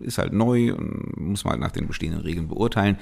ist 0.00 0.18
halt 0.18 0.32
neu 0.32 0.74
und 0.74 1.16
muss 1.16 1.44
man 1.44 1.52
halt 1.52 1.60
nach 1.60 1.70
den 1.70 1.86
bestehenden 1.86 2.22
Regeln 2.22 2.48
beurteilen. 2.48 2.96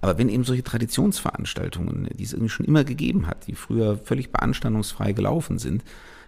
Aber 0.00 0.18
wenn 0.18 0.28
eben 0.28 0.44
solche 0.44 0.62
Traditionsveranstaltungen, 0.62 2.08
die 2.16 2.24
es 2.24 2.32
irgendwie 2.32 2.50
schon 2.50 2.66
immer 2.66 2.84
gegeben 2.84 3.26
hat, 3.26 3.46
die 3.46 3.54
früher 3.54 3.98
völlig 3.98 4.30
beanstandungsfrei 4.30 5.12
gelaufen 5.12 5.58
sind, 5.58 5.82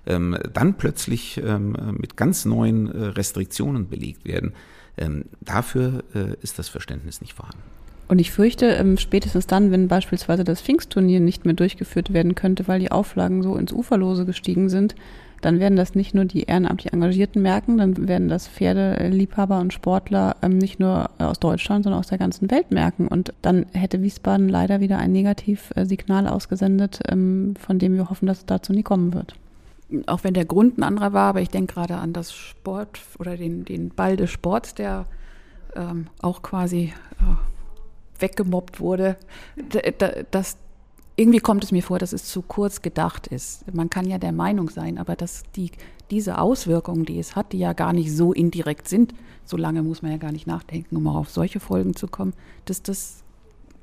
ähm, 0.07 0.39
dann 0.53 0.75
plötzlich 0.75 1.41
ähm, 1.45 1.77
mit 1.99 2.17
ganz 2.17 2.45
neuen 2.45 2.91
äh, 2.91 3.07
Restriktionen 3.09 3.89
belegt 3.89 4.25
werden, 4.25 4.55
ähm, 4.97 5.27
dafür 5.41 6.05
äh, 6.15 6.35
ist 6.41 6.59
das 6.59 6.69
Verständnis 6.69 7.21
nicht 7.21 7.35
vorhanden. 7.35 7.76
Und 8.09 8.21
ich 8.21 8.31
fürchte, 8.31 8.67
ähm, 8.67 8.99
spätestens 8.99 9.47
dann, 9.47 9.71
wenn 9.71 9.89
beispielsweise 9.89 10.45
das 10.45 10.61
Pfingstturnier 10.61 11.21
nicht 11.21 11.45
mehr 11.45 11.55
durchgeführt 11.55 12.13
werden 12.13 12.35
könnte, 12.35 12.69
weil 12.69 12.81
die 12.81 12.93
Auflagen 12.93 13.43
so 13.43 13.57
ins 13.57 13.73
Uferlose 13.73 14.25
gestiegen 14.25 14.69
sind, 14.69 14.95
dann 15.43 15.61
werden 15.61 15.77
das 15.77 15.95
nicht 15.95 16.15
nur 16.15 16.25
die 16.25 16.45
ehrenamtlich 16.45 16.93
Engagierten 16.93 17.43
merken, 17.43 17.79
dann 17.79 18.09
werden 18.09 18.29
das 18.29 18.49
Pferdeliebhaber 18.49 19.59
und 19.59 19.73
Sportler 19.73 20.37
ähm, 20.43 20.59
nicht 20.59 20.81
nur 20.81 21.11
aus 21.19 21.39
Deutschland, 21.39 21.85
sondern 21.85 22.01
aus 22.01 22.09
der 22.09 22.19
ganzen 22.19 22.51
Welt 22.51 22.71
merken. 22.71 23.07
Und 23.09 23.35
dann 23.43 23.67
hätte 23.73 24.03
Wiesbaden 24.03 24.49
leider 24.49 24.81
wieder 24.81 24.99
ein 24.99 25.13
Negativsignal 25.13 26.27
ausgesendet, 26.27 27.01
ähm, 27.09 27.55
von 27.59 27.79
dem 27.79 27.97
wir 27.97 28.09
hoffen, 28.09 28.27
dass 28.27 28.39
es 28.39 28.47
dazu 28.47 28.73
nie 28.73 28.83
kommen 28.83 29.15
wird. 29.15 29.35
Auch 30.07 30.25
wenn 30.25 30.35
der 30.35 30.47
Grund 30.47 30.79
ein 30.79 30.83
anderer 30.83 31.13
war, 31.13 31.29
aber 31.29 31.43
ich 31.43 31.51
denke 31.51 31.75
gerade 31.75 31.97
an 31.97 32.13
das 32.13 32.33
Sport 32.33 33.01
oder 33.19 33.37
den, 33.37 33.65
den 33.65 33.91
Ball 33.91 34.17
des 34.17 34.31
Sports, 34.31 34.75
der 34.75 35.07
ähm, 35.77 36.09
auch 36.23 36.43
quasi 36.43 36.93
äh, 37.21 37.56
weggemobbt 38.21 38.81
wurde, 38.81 39.17
dass 40.31 40.57
irgendwie 41.17 41.41
kommt 41.41 41.65
es 41.65 41.73
mir 41.73 41.83
vor, 41.83 41.99
dass 41.99 42.13
es 42.13 42.25
zu 42.25 42.43
kurz 42.43 42.83
gedacht 42.83 43.27
ist. 43.27 43.65
Man 43.75 43.89
kann 43.89 44.07
ja 44.07 44.19
der 44.19 44.33
Meinung 44.33 44.69
sein, 44.69 44.99
aber 44.99 45.17
dass 45.17 45.45
die, 45.57 45.71
diese 46.11 46.39
Auswirkungen, 46.39 47.07
die 47.07 47.19
es 47.19 47.35
hat, 47.35 47.53
die 47.53 47.59
ja 47.59 47.73
gar 47.73 47.95
nicht 47.95 48.15
so 48.15 48.33
indirekt 48.33 48.87
sind, 48.87 49.15
so 49.45 49.57
lange 49.57 49.83
muss 49.83 50.03
man 50.03 50.13
ja 50.13 50.19
gar 50.19 50.33
nicht 50.33 50.47
nachdenken, 50.47 50.97
um 50.97 51.07
auch 51.09 51.17
auf 51.17 51.31
solche 51.31 51.59
Folgen 51.59 51.97
zu 51.97 52.07
kommen, 52.07 52.35
dass 52.67 52.83
das 52.83 53.23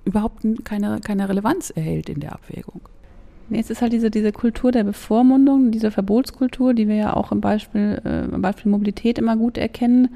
überhaupt 0.06 0.44
keine, 0.64 1.00
keine 1.02 1.28
Relevanz 1.28 1.72
erhält 1.72 2.10
in 2.10 2.20
der 2.20 2.34
Abwägung. 2.34 2.82
Nee, 3.50 3.60
es 3.60 3.70
ist 3.70 3.82
halt 3.82 3.94
diese, 3.94 4.12
diese 4.12 4.32
Kultur 4.32 4.72
der 4.72 4.84
Bevormundung, 4.84 5.72
diese 5.72 5.92
Verbotskultur, 5.92 6.74
die 6.74 6.88
wir 6.88 6.96
ja 6.96 7.16
auch 7.16 7.32
im 7.32 7.42
Beispiel, 7.42 8.02
äh, 8.06 8.26
im 8.26 8.42
Beispiel 8.42 8.72
Mobilität 8.72 9.18
immer 9.18 9.36
gut 9.38 9.58
erkennen 9.58 10.10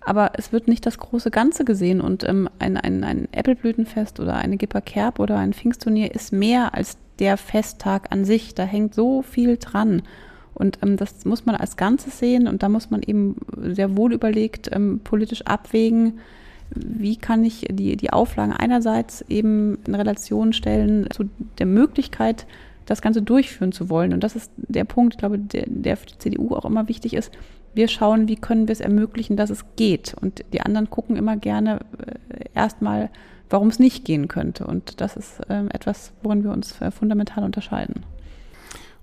aber 0.00 0.32
es 0.34 0.52
wird 0.52 0.68
nicht 0.68 0.86
das 0.86 0.98
große 0.98 1.30
Ganze 1.30 1.64
gesehen. 1.64 2.00
Und 2.00 2.26
ähm, 2.28 2.48
ein, 2.58 2.76
ein, 2.76 3.04
ein 3.04 3.28
Äppelblütenfest 3.32 4.20
oder 4.20 4.36
eine 4.36 4.56
Gipper 4.56 4.80
Kerb 4.80 5.18
oder 5.18 5.38
ein 5.38 5.52
Pfingstturnier 5.52 6.14
ist 6.14 6.32
mehr 6.32 6.74
als 6.74 6.96
der 7.18 7.36
Festtag 7.36 8.12
an 8.12 8.24
sich. 8.24 8.54
Da 8.54 8.64
hängt 8.64 8.94
so 8.94 9.22
viel 9.22 9.56
dran. 9.56 10.02
Und 10.54 10.78
ähm, 10.82 10.96
das 10.96 11.24
muss 11.24 11.46
man 11.46 11.54
als 11.54 11.76
Ganzes 11.76 12.18
sehen 12.18 12.48
und 12.48 12.62
da 12.62 12.68
muss 12.68 12.90
man 12.90 13.02
eben 13.02 13.36
sehr 13.56 13.96
wohl 13.96 14.12
überlegt 14.12 14.68
ähm, 14.72 15.00
politisch 15.04 15.42
abwägen, 15.42 16.18
wie 16.74 17.16
kann 17.16 17.44
ich 17.44 17.66
die, 17.70 17.96
die 17.96 18.12
Auflagen 18.12 18.52
einerseits 18.52 19.22
eben 19.28 19.78
in 19.86 19.94
Relation 19.94 20.52
stellen 20.52 21.08
zu 21.10 21.30
der 21.58 21.66
Möglichkeit, 21.66 22.46
das 22.86 23.02
Ganze 23.02 23.22
durchführen 23.22 23.72
zu 23.72 23.88
wollen. 23.88 24.12
Und 24.12 24.24
das 24.24 24.34
ist 24.34 24.50
der 24.56 24.84
Punkt, 24.84 25.14
ich 25.14 25.18
glaube, 25.18 25.38
der, 25.38 25.64
der 25.66 25.96
für 25.96 26.06
die 26.06 26.18
CDU 26.18 26.54
auch 26.54 26.64
immer 26.64 26.88
wichtig 26.88 27.14
ist, 27.14 27.30
wir 27.78 27.88
schauen, 27.88 28.26
wie 28.26 28.34
können 28.34 28.66
wir 28.66 28.72
es 28.72 28.80
ermöglichen, 28.80 29.36
dass 29.36 29.50
es 29.50 29.64
geht. 29.76 30.14
Und 30.20 30.44
die 30.52 30.60
anderen 30.60 30.90
gucken 30.90 31.16
immer 31.16 31.36
gerne 31.36 31.80
äh, 31.98 32.44
erstmal, 32.52 33.08
warum 33.48 33.68
es 33.68 33.78
nicht 33.78 34.04
gehen 34.04 34.26
könnte. 34.26 34.66
Und 34.66 35.00
das 35.00 35.16
ist 35.16 35.40
äh, 35.48 35.64
etwas, 35.72 36.12
worin 36.22 36.42
wir 36.42 36.50
uns 36.50 36.80
äh, 36.80 36.90
fundamental 36.90 37.44
unterscheiden. 37.44 38.02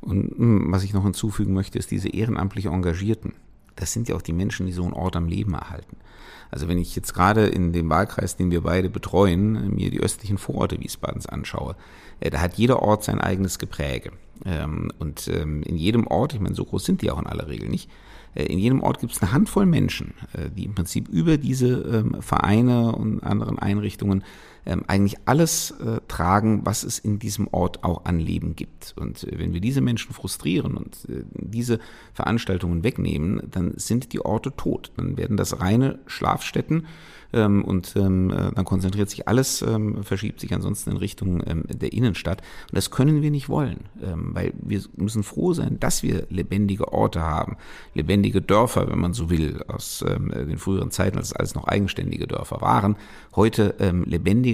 Und 0.02 0.38
hm, 0.38 0.72
was 0.74 0.84
ich 0.84 0.94
noch 0.94 1.04
hinzufügen 1.04 1.54
möchte, 1.54 1.80
ist 1.80 1.90
diese 1.90 2.10
ehrenamtlich 2.10 2.66
Engagierten. 2.66 3.34
Das 3.78 3.94
sind 3.94 4.10
ja 4.10 4.16
auch 4.16 4.22
die 4.22 4.34
Menschen, 4.34 4.66
die 4.66 4.74
so 4.74 4.84
einen 4.84 4.94
Ort 4.94 5.16
am 5.16 5.30
Leben 5.30 5.54
erhalten. 5.54 5.96
Also 6.52 6.68
wenn 6.68 6.78
ich 6.78 6.98
jetzt 6.98 7.14
gerade 7.14 7.48
in 7.48 7.72
dem 7.72 7.90
Wahlkreis, 7.90 8.36
den 8.36 8.52
wir 8.52 8.62
beide 8.62 8.90
betreuen, 8.90 9.74
mir 9.74 9.90
die 9.90 10.02
östlichen 10.02 10.38
Vororte 10.38 10.80
Wiesbadens 10.82 11.28
anschaue, 11.28 11.78
da 12.20 12.42
hat 12.42 12.56
jeder 12.56 12.82
Ort 12.82 13.06
sein 13.06 13.22
eigenes 13.22 13.58
Gepräge. 13.58 14.12
Ähm, 14.46 14.92
und 15.00 15.30
ähm, 15.30 15.64
in 15.64 15.78
jedem 15.78 16.08
Ort, 16.08 16.34
ich 16.34 16.42
meine, 16.42 16.56
so 16.56 16.66
groß 16.66 16.84
sind 16.84 17.02
die 17.02 17.10
auch 17.10 17.20
in 17.20 17.26
aller 17.26 17.48
Regel 17.48 17.70
nicht, 17.70 17.90
äh, 17.90 18.05
in 18.44 18.60
jedem 18.60 18.82
Ort 18.82 19.00
gibt 19.00 19.14
es 19.14 19.22
eine 19.22 19.32
Handvoll 19.32 19.66
Menschen, 19.66 20.14
äh, 20.34 20.50
die 20.50 20.66
im 20.66 20.76
Prinzip 20.76 21.08
über 21.08 21.38
diese 21.38 21.68
ähm, 21.82 22.22
Vereine 22.22 22.96
und 22.96 23.24
anderen 23.24 23.58
Einrichtungen 23.60 24.24
eigentlich 24.66 25.18
alles 25.26 25.72
äh, 25.72 26.00
tragen, 26.08 26.62
was 26.66 26.84
es 26.84 27.00
in 27.00 27.20
diesem 27.20 27.48
Ort 27.52 27.84
auch 27.84 28.06
an 28.06 28.20
Leben 28.20 28.56
gibt. 28.56 28.96
Und 29.00 29.28
wenn 29.32 29.54
wir 29.54 29.62
diese 29.62 29.82
Menschen 29.82 30.14
frustrieren 30.14 30.76
und 30.76 31.08
diese 31.34 31.80
Veranstaltungen 32.14 32.84
wegnehmen, 32.84 33.42
dann 33.52 33.74
sind 33.76 34.14
die 34.14 34.20
Orte 34.20 34.56
tot. 34.56 34.92
Dann 34.98 35.18
werden 35.18 35.38
das 35.38 35.60
reine 35.60 36.00
Schlafstätten 36.08 36.88
ähm, 37.36 37.64
und 37.64 37.96
ähm, 37.96 38.32
äh, 38.32 38.52
dann 38.54 38.66
konzentriert 38.66 39.10
sich 39.10 39.28
alles, 39.28 39.62
ähm, 39.62 40.04
verschiebt 40.04 40.40
sich 40.40 40.54
ansonsten 40.54 40.92
in 40.92 40.98
Richtung 40.98 41.44
ähm, 41.46 41.64
der 41.68 41.94
Innenstadt. 41.94 42.42
Und 42.70 42.76
das 42.78 42.92
können 42.92 43.22
wir 43.22 43.30
nicht 43.30 43.50
wollen, 43.50 43.82
ähm, 44.02 44.32
weil 44.34 44.54
wir 44.62 44.82
müssen 44.96 45.24
froh 45.24 45.54
sein, 45.54 45.80
dass 45.80 46.02
wir 46.02 46.28
lebendige 46.30 46.94
Orte 46.94 47.22
haben, 47.22 47.58
lebendige 47.94 48.42
Dörfer, 48.42 48.90
wenn 48.90 49.00
man 49.00 49.14
so 49.14 49.30
will, 49.30 49.64
aus 49.68 50.04
ähm, 50.08 50.30
den 50.30 50.58
früheren 50.58 50.92
Zeiten, 50.92 51.18
als 51.18 51.28
es 51.28 51.34
alles 51.34 51.56
noch 51.56 51.68
eigenständige 51.68 52.26
Dörfer 52.28 52.62
waren. 52.62 52.96
Heute 53.36 53.76
ähm, 53.80 54.04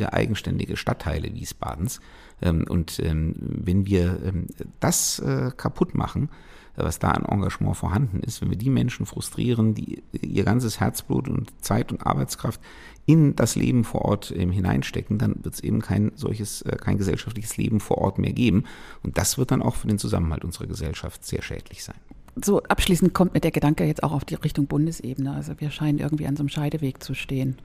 lebendige, 0.01 0.13
eigenständige 0.13 0.77
Stadtteile 0.77 1.33
Wiesbadens. 1.33 1.99
Ähm, 2.41 2.65
und 2.67 2.99
ähm, 2.99 3.35
wenn 3.39 3.85
wir 3.85 4.19
ähm, 4.23 4.47
das 4.79 5.19
äh, 5.19 5.51
kaputt 5.55 5.95
machen, 5.95 6.29
was 6.75 6.99
da 6.99 7.11
an 7.11 7.25
Engagement 7.25 7.75
vorhanden 7.75 8.21
ist, 8.21 8.41
wenn 8.41 8.49
wir 8.49 8.57
die 8.57 8.69
Menschen 8.69 9.05
frustrieren, 9.05 9.73
die 9.75 10.03
ihr 10.13 10.45
ganzes 10.45 10.79
Herzblut 10.79 11.27
und 11.27 11.51
Zeit 11.61 11.91
und 11.91 12.05
Arbeitskraft 12.07 12.61
in 13.05 13.35
das 13.35 13.55
Leben 13.55 13.83
vor 13.83 14.05
Ort 14.05 14.27
hineinstecken, 14.27 15.17
dann 15.17 15.43
wird 15.43 15.55
es 15.55 15.59
eben 15.59 15.81
kein 15.81 16.13
solches, 16.15 16.61
äh, 16.61 16.77
kein 16.77 16.97
gesellschaftliches 16.97 17.57
Leben 17.57 17.81
vor 17.81 17.97
Ort 17.97 18.19
mehr 18.19 18.31
geben. 18.31 18.63
Und 19.03 19.17
das 19.17 19.37
wird 19.37 19.51
dann 19.51 19.61
auch 19.61 19.75
für 19.75 19.87
den 19.87 19.99
Zusammenhalt 19.99 20.45
unserer 20.45 20.67
Gesellschaft 20.67 21.25
sehr 21.25 21.41
schädlich 21.41 21.83
sein. 21.83 21.97
So 22.41 22.63
abschließend 22.63 23.13
kommt 23.13 23.33
mir 23.33 23.41
der 23.41 23.51
Gedanke 23.51 23.83
jetzt 23.83 24.01
auch 24.01 24.13
auf 24.13 24.23
die 24.23 24.35
Richtung 24.35 24.67
Bundesebene. 24.67 25.33
Also 25.33 25.59
wir 25.59 25.71
scheinen 25.71 25.99
irgendwie 25.99 26.25
an 26.25 26.37
so 26.37 26.41
einem 26.41 26.49
Scheideweg 26.49 27.03
zu 27.03 27.13
stehen. 27.13 27.57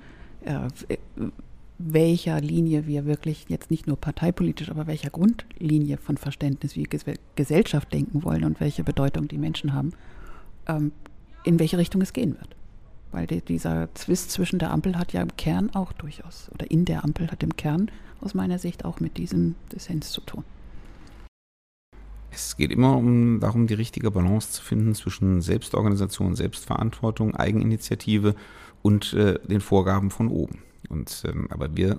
Welcher 1.79 2.41
Linie 2.41 2.87
wir 2.87 3.05
wirklich 3.05 3.47
jetzt 3.49 3.71
nicht 3.71 3.87
nur 3.87 3.97
parteipolitisch, 3.97 4.71
aber 4.71 4.87
welcher 4.87 5.11
Grundlinie 5.11 5.99
von 5.99 6.17
Verständnis 6.17 6.75
wie 6.75 6.89
Gesellschaft 7.35 7.93
denken 7.93 8.25
wollen 8.25 8.45
und 8.45 8.61
welche 8.61 8.83
Bedeutung 8.83 9.29
die 9.29 9.37
Menschen 9.37 9.75
haben, 9.75 9.93
ähm, 10.69 10.93
in 11.45 11.59
welche 11.59 11.77
Richtung 11.77 12.01
es 12.01 12.15
gehen 12.15 12.35
wird. 12.39 12.57
Weil 13.13 13.27
dieser 13.27 13.95
Zwist 13.95 14.31
zwischen 14.31 14.59
der 14.59 14.71
Ampel 14.71 14.97
hat 14.99 15.13
ja 15.13 15.21
im 15.21 15.37
Kern 15.37 15.71
auch 15.75 15.93
durchaus, 15.93 16.51
oder 16.55 16.71
in 16.71 16.87
der 16.87 17.05
Ampel 17.05 17.31
hat 17.31 17.43
im 17.43 17.57
Kern 17.57 17.91
aus 18.21 18.35
meiner 18.35 18.59
Sicht 18.59 18.85
auch 18.85 19.01
mit 19.01 19.19
diesem 19.19 19.55
Dissens 19.73 20.11
zu 20.11 20.23
tun. 20.23 20.45
Es 22.31 22.57
geht 22.57 22.71
immer 22.71 22.97
um 22.97 23.41
darum, 23.41 23.67
die 23.67 23.75
richtige 23.75 24.11
Balance 24.11 24.51
zu 24.51 24.63
finden 24.63 24.95
zwischen 24.95 25.41
Selbstorganisation, 25.41 26.35
Selbstverantwortung, 26.35 27.35
Eigeninitiative 27.35 28.35
und 28.83 29.13
äh, 29.15 29.39
den 29.47 29.61
Vorgaben 29.61 30.11
von 30.11 30.29
oben. 30.29 30.66
Und, 30.89 31.25
ähm, 31.27 31.49
aber 31.51 31.77
wir 31.77 31.99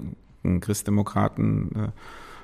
Christdemokraten 0.62 1.72
äh, 1.76 1.92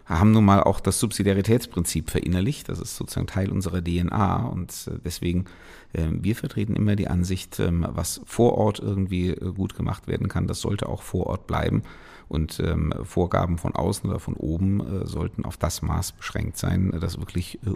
haben 0.06 0.32
nun 0.32 0.46
mal 0.46 0.62
auch 0.62 0.80
das 0.80 1.00
Subsidiaritätsprinzip 1.00 2.10
verinnerlicht. 2.10 2.68
Das 2.70 2.80
ist 2.80 2.96
sozusagen 2.96 3.28
Teil 3.28 3.50
unserer 3.50 3.82
DNA 3.82 4.46
und 4.48 4.72
äh, 4.88 5.00
deswegen, 5.04 5.46
äh, 5.94 6.08
wir 6.10 6.36
vertreten 6.36 6.76
immer 6.76 6.96
die 6.96 7.08
Ansicht, 7.08 7.60
ähm, 7.60 7.86
was 7.90 8.22
vor 8.26 8.58
Ort 8.58 8.80
irgendwie 8.80 9.30
äh, 9.30 9.54
gut 9.54 9.76
gemacht 9.76 10.08
werden 10.08 10.28
kann, 10.28 10.48
das 10.48 10.62
sollte 10.62 10.90
auch 10.90 11.02
vor 11.02 11.28
Ort 11.28 11.48
bleiben. 11.48 11.84
Und 12.30 12.60
ähm, 12.62 12.94
Vorgaben 13.04 13.58
von 13.58 13.76
außen 13.76 14.10
oder 14.10 14.20
von 14.20 14.34
oben 14.34 14.80
äh, 14.80 15.06
sollten 15.06 15.46
auf 15.46 15.58
das 15.58 15.82
Maß 15.82 16.14
beschränkt 16.14 16.58
sein, 16.58 16.98
das 17.00 17.20
wirklich 17.20 17.60
äh, 17.66 17.70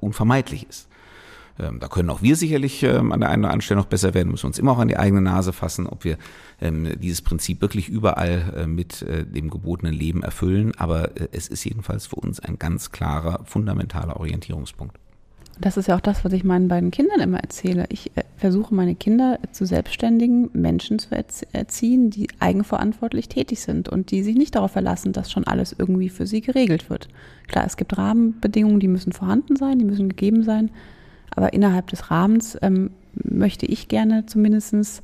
unvermeidlich 0.00 0.68
ist. 0.68 0.88
Ähm, 1.60 1.80
da 1.80 1.88
können 1.88 2.10
auch 2.10 2.22
wir 2.22 2.36
sicherlich 2.36 2.82
ähm, 2.82 3.12
an 3.12 3.20
der 3.20 3.28
einen 3.28 3.42
oder 3.42 3.50
anderen 3.50 3.62
Stelle 3.62 3.80
noch 3.80 3.86
besser 3.86 4.14
werden, 4.14 4.30
müssen 4.30 4.46
uns 4.46 4.58
immer 4.58 4.72
auch 4.72 4.78
an 4.78 4.88
die 4.88 4.96
eigene 4.96 5.20
Nase 5.20 5.52
fassen, 5.52 5.86
ob 5.86 6.04
wir 6.04 6.16
ähm, 6.60 6.98
dieses 7.00 7.22
Prinzip 7.22 7.60
wirklich 7.60 7.88
überall 7.88 8.54
äh, 8.56 8.66
mit 8.66 9.02
äh, 9.02 9.26
dem 9.26 9.50
gebotenen 9.50 9.94
Leben 9.94 10.22
erfüllen. 10.22 10.72
Aber 10.76 11.16
äh, 11.16 11.28
es 11.32 11.48
ist 11.48 11.64
jedenfalls 11.64 12.06
für 12.06 12.16
uns 12.16 12.40
ein 12.40 12.58
ganz 12.58 12.90
klarer, 12.90 13.40
fundamentaler 13.44 14.18
Orientierungspunkt. 14.18 14.96
Das 15.60 15.76
ist 15.76 15.88
ja 15.88 15.96
auch 15.96 16.00
das, 16.00 16.24
was 16.24 16.32
ich 16.32 16.42
meinen 16.42 16.68
beiden 16.68 16.90
Kindern 16.90 17.20
immer 17.20 17.38
erzähle. 17.38 17.84
Ich 17.90 18.10
versuche 18.38 18.74
meine 18.74 18.94
Kinder 18.94 19.38
zu 19.52 19.66
selbstständigen 19.66 20.48
Menschen 20.54 20.98
zu 20.98 21.10
erziehen, 21.52 22.08
die 22.08 22.28
eigenverantwortlich 22.38 23.28
tätig 23.28 23.60
sind 23.60 23.90
und 23.90 24.10
die 24.10 24.22
sich 24.22 24.36
nicht 24.36 24.54
darauf 24.54 24.70
verlassen, 24.70 25.12
dass 25.12 25.30
schon 25.30 25.44
alles 25.44 25.76
irgendwie 25.78 26.08
für 26.08 26.26
sie 26.26 26.40
geregelt 26.40 26.88
wird. 26.88 27.08
Klar, 27.46 27.66
es 27.66 27.76
gibt 27.76 27.98
Rahmenbedingungen, 27.98 28.80
die 28.80 28.88
müssen 28.88 29.12
vorhanden 29.12 29.56
sein, 29.56 29.78
die 29.78 29.84
müssen 29.84 30.08
gegeben 30.08 30.44
sein, 30.44 30.70
aber 31.34 31.52
innerhalb 31.52 31.88
des 31.88 32.10
Rahmens 32.10 32.58
ähm, 32.62 32.90
möchte 33.14 33.66
ich 33.66 33.88
gerne 33.88 34.26
zumindest 34.26 35.02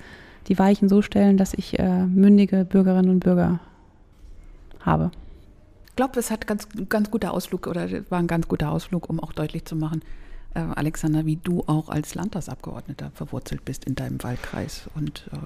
die 0.48 0.58
Weichen 0.58 0.88
so 0.88 1.02
stellen, 1.02 1.36
dass 1.36 1.54
ich 1.54 1.78
äh, 1.78 2.06
mündige 2.06 2.64
Bürgerinnen 2.64 3.10
und 3.10 3.20
Bürger 3.20 3.60
habe. 4.80 5.10
Ich 5.88 5.96
glaube, 5.96 6.18
es 6.20 6.30
hat 6.30 6.46
ganz, 6.46 6.68
ganz 6.88 7.10
guter 7.10 7.32
Ausflug 7.32 7.66
oder 7.66 7.88
war 8.10 8.18
ein 8.18 8.26
ganz 8.26 8.48
guter 8.48 8.70
Ausflug, 8.70 9.08
um 9.08 9.18
auch 9.18 9.32
deutlich 9.32 9.64
zu 9.64 9.76
machen, 9.76 10.02
äh, 10.54 10.60
Alexander, 10.60 11.26
wie 11.26 11.36
du 11.36 11.64
auch 11.66 11.88
als 11.88 12.14
Landtagsabgeordneter 12.14 13.10
verwurzelt 13.14 13.64
bist 13.64 13.84
in 13.84 13.94
deinem 13.94 14.22
Wahlkreis. 14.22 14.88
Und 14.94 15.28
äh, 15.32 15.36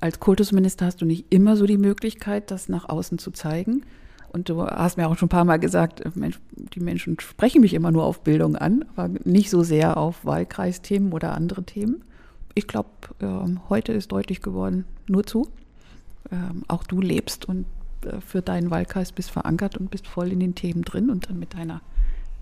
als 0.00 0.20
Kultusminister 0.20 0.86
hast 0.86 1.00
du 1.00 1.06
nicht 1.06 1.26
immer 1.30 1.56
so 1.56 1.66
die 1.66 1.78
Möglichkeit, 1.78 2.50
das 2.50 2.68
nach 2.68 2.88
außen 2.88 3.18
zu 3.18 3.30
zeigen. 3.30 3.82
Und 4.34 4.48
du 4.48 4.66
hast 4.66 4.96
mir 4.96 5.08
auch 5.08 5.16
schon 5.16 5.26
ein 5.26 5.30
paar 5.30 5.44
Mal 5.44 5.58
gesagt, 5.58 6.00
äh, 6.00 6.10
die 6.74 6.80
Menschen 6.80 7.20
sprechen 7.20 7.60
mich 7.60 7.72
immer 7.72 7.92
nur 7.92 8.04
auf 8.04 8.20
Bildung 8.24 8.56
an, 8.56 8.84
aber 8.96 9.08
nicht 9.22 9.48
so 9.48 9.62
sehr 9.62 9.96
auf 9.96 10.24
Wahlkreisthemen 10.24 11.12
oder 11.12 11.36
andere 11.36 11.62
Themen. 11.62 12.02
Ich 12.54 12.66
glaube, 12.66 12.88
äh, 13.20 13.26
heute 13.68 13.92
ist 13.92 14.10
deutlich 14.10 14.42
geworden, 14.42 14.86
nur 15.06 15.24
zu. 15.24 15.46
Ähm, 16.32 16.64
auch 16.66 16.82
du 16.82 17.00
lebst 17.00 17.44
und 17.44 17.64
äh, 18.04 18.20
für 18.20 18.42
deinen 18.42 18.72
Wahlkreis 18.72 19.12
bist 19.12 19.30
verankert 19.30 19.76
und 19.76 19.92
bist 19.92 20.08
voll 20.08 20.32
in 20.32 20.40
den 20.40 20.56
Themen 20.56 20.82
drin 20.82 21.10
und 21.10 21.30
dann 21.30 21.38
mit 21.38 21.54
deiner 21.54 21.80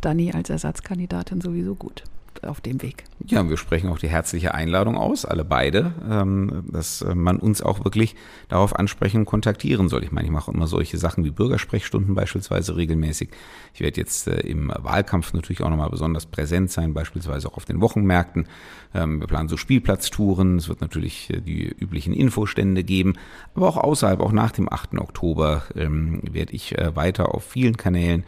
Dani 0.01 0.33
als 0.33 0.49
Ersatzkandidatin 0.49 1.43
sowieso 1.43 1.75
gut 1.75 2.05
auf 2.43 2.61
dem 2.61 2.83
Weg. 2.83 3.05
Ja, 3.27 3.49
wir 3.49 3.57
sprechen 3.57 3.89
auch 3.91 3.99
die 3.99 4.09
herzliche 4.09 4.55
Einladung 4.55 4.97
aus, 4.97 5.25
alle 5.25 5.45
beide, 5.45 5.93
ähm, 6.11 6.65
dass 6.71 7.03
äh, 7.03 7.15
man 7.15 7.39
uns 7.39 7.63
auch 7.63 7.85
wirklich 7.85 8.17
darauf 8.49 8.75
ansprechen 8.77 9.19
und 9.19 9.27
kontaktieren 9.27 9.89
soll. 9.89 10.03
Ich 10.03 10.13
meine, 10.13 10.27
ich 10.27 10.33
mache 10.33 10.51
immer 10.51 10.67
solche 10.67 10.99
Sachen 10.99 11.25
wie 11.25 11.31
Bürgersprechstunden 11.31 12.15
beispielsweise 12.15 12.77
regelmäßig. 12.77 13.31
Ich 13.75 13.81
werde 13.81 14.01
jetzt 14.01 14.27
äh, 14.29 14.41
im 14.41 14.73
Wahlkampf 14.77 15.33
natürlich 15.33 15.63
auch 15.63 15.71
nochmal 15.71 15.91
besonders 15.91 16.27
präsent 16.27 16.71
sein, 16.71 16.95
beispielsweise 16.95 17.49
auch 17.49 17.57
auf 17.57 17.65
den 17.65 17.81
Wochenmärkten. 17.81 18.49
Ähm, 18.95 19.21
wir 19.21 19.27
planen 19.27 19.49
so 19.49 19.57
Spielplatztouren. 19.57 20.57
Es 20.57 20.69
wird 20.69 20.81
natürlich 20.81 21.31
äh, 21.31 21.41
die 21.41 21.69
üblichen 21.69 22.13
Infostände 22.13 22.83
geben, 22.83 23.15
aber 23.55 23.69
auch 23.69 23.77
außerhalb, 23.77 24.21
auch 24.21 24.33
nach 24.33 24.53
dem 24.53 24.73
8. 24.73 24.99
Oktober 24.99 25.63
ähm, 25.77 26.23
werde 26.31 26.53
ich 26.55 26.75
weiter 26.95 27.35
auf 27.35 27.45
vielen 27.45 27.77
Kanälen 27.77 28.25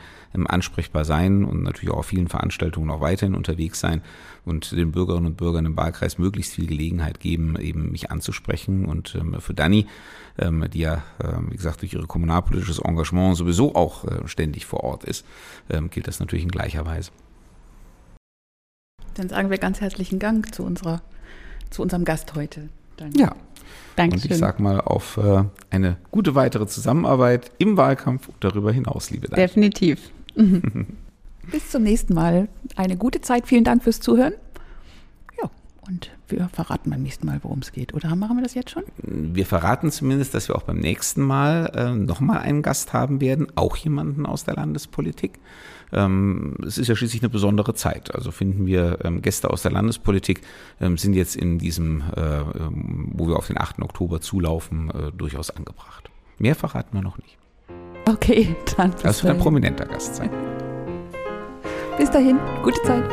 ansprechbar 0.47 1.05
sein 1.05 1.45
und 1.45 1.63
natürlich 1.63 1.91
auch 1.91 1.99
auf 1.99 2.07
vielen 2.07 2.29
Veranstaltungen 2.29 2.91
auch 2.91 3.01
weiterhin 3.01 3.35
unterwegs 3.35 3.81
sein 3.81 4.03
und 4.45 4.73
den 4.73 4.93
Bürgerinnen 4.93 5.27
und 5.27 5.37
Bürgern 5.37 5.65
im 5.67 5.77
Wahlkreis 5.77 6.19
möglichst 6.19 6.55
viel 6.55 6.67
Gelegenheit 6.67 7.21
geben, 7.21 7.57
eben 7.59 7.93
mich 7.93 8.11
anzusprechen. 8.11 8.85
Und 8.85 9.15
ähm, 9.15 9.41
für 9.41 9.55
Dani, 9.55 9.87
ähm, 10.39 10.67
die 10.73 10.81
ja, 10.81 11.03
äh, 11.19 11.29
wie 11.49 11.57
gesagt, 11.57 11.83
durch 11.83 11.95
ihre 11.95 12.07
kommunalpolitisches 12.07 12.79
Engagement 12.81 13.37
sowieso 13.37 13.75
auch 13.75 14.05
äh, 14.05 14.27
ständig 14.27 14.67
vor 14.67 14.85
Ort 14.85 15.05
ist, 15.05 15.25
ähm, 15.71 15.91
gilt 15.91 16.09
das 16.09 16.21
natürlich 16.21 16.45
in 16.45 16.51
gleicher 16.51 16.85
Weise. 16.85 17.11
Dann 19.15 19.29
sagen 19.29 19.51
wir 19.51 19.59
ganz 19.59 19.81
herzlichen 19.81 20.19
Dank 20.19 20.55
zu 20.55 20.65
unserer, 20.65 21.01
zu 21.71 21.83
unserem 21.83 22.05
Gast 22.05 22.35
heute. 22.35 22.69
Danke. 22.97 23.19
Ja. 23.19 23.35
Dankeschön. 23.97 24.31
Und 24.31 24.35
ich 24.35 24.39
sage 24.39 24.63
mal 24.63 24.81
auf 24.81 25.17
äh, 25.17 25.45
eine 25.71 25.97
gute 26.11 26.35
weitere 26.35 26.67
Zusammenarbeit 26.67 27.51
im 27.59 27.77
Wahlkampf 27.77 28.29
und 28.29 28.37
darüber 28.41 28.73
hinaus, 28.73 29.11
liebe 29.11 29.29
Dani. 29.29 29.41
Definitiv. 29.41 30.11
Bis 31.51 31.71
zum 31.71 31.83
nächsten 31.83 32.15
Mal. 32.15 32.49
Eine 32.77 32.97
gute 32.97 33.21
Zeit. 33.21 33.47
Vielen 33.47 33.65
Dank 33.65 33.83
fürs 33.83 34.01
Zuhören. 34.01 34.35
Ja, 35.41 35.51
und 35.87 36.11
wir 36.29 36.49
verraten 36.49 36.91
beim 36.91 37.03
nächsten 37.03 37.27
Mal, 37.27 37.41
worum 37.43 37.59
es 37.61 37.73
geht. 37.73 37.95
Oder 37.95 38.15
machen 38.17 38.37
wir 38.37 38.43
das 38.43 38.55
jetzt 38.55 38.71
schon? 38.71 38.85
Wir 38.99 39.47
verraten 39.47 39.91
zumindest, 39.91 40.35
dass 40.35 40.49
wir 40.49 40.57
auch 40.57 40.63
beim 40.63 40.79
nächsten 40.79 41.23
Mal 41.23 41.71
äh, 41.75 41.95
nochmal 41.95 42.39
einen 42.39 42.63
Gast 42.63 42.93
haben 42.93 43.21
werden, 43.21 43.49
auch 43.55 43.77
jemanden 43.77 44.27
aus 44.27 44.45
der 44.45 44.55
Landespolitik. 44.55 45.39
Ähm, 45.93 46.57
es 46.67 46.79
ist 46.79 46.89
ja 46.89 46.97
schließlich 46.97 47.23
eine 47.23 47.29
besondere 47.29 47.75
Zeit. 47.75 48.15
Also 48.15 48.31
finden 48.31 48.67
wir 48.67 48.99
ähm, 49.05 49.23
Gäste 49.23 49.51
aus 49.51 49.63
der 49.63 49.71
Landespolitik 49.73 50.41
ähm, 50.81 50.97
sind 50.97 51.15
jetzt 51.15 51.37
in 51.37 51.59
diesem, 51.59 52.03
äh, 52.17 52.21
ähm, 52.21 53.11
wo 53.13 53.29
wir 53.29 53.37
auf 53.37 53.47
den 53.47 53.59
8. 53.59 53.81
Oktober 53.81 54.21
zulaufen, 54.21 54.91
äh, 54.91 55.13
durchaus 55.13 55.51
angebracht. 55.51 56.11
Mehr 56.39 56.55
verraten 56.55 56.97
wir 56.97 57.03
noch 57.03 57.19
nicht. 57.19 57.39
Okay, 58.07 58.55
dann. 58.77 58.95
Das 59.03 59.23
wird 59.23 59.35
ein 59.35 59.41
prominenter 59.41 59.87
Gast 59.87 60.17
sein. 60.17 60.31
Bis 61.97 62.11
dahin, 62.11 62.39
gute 62.63 62.83
Zeit. 62.83 63.05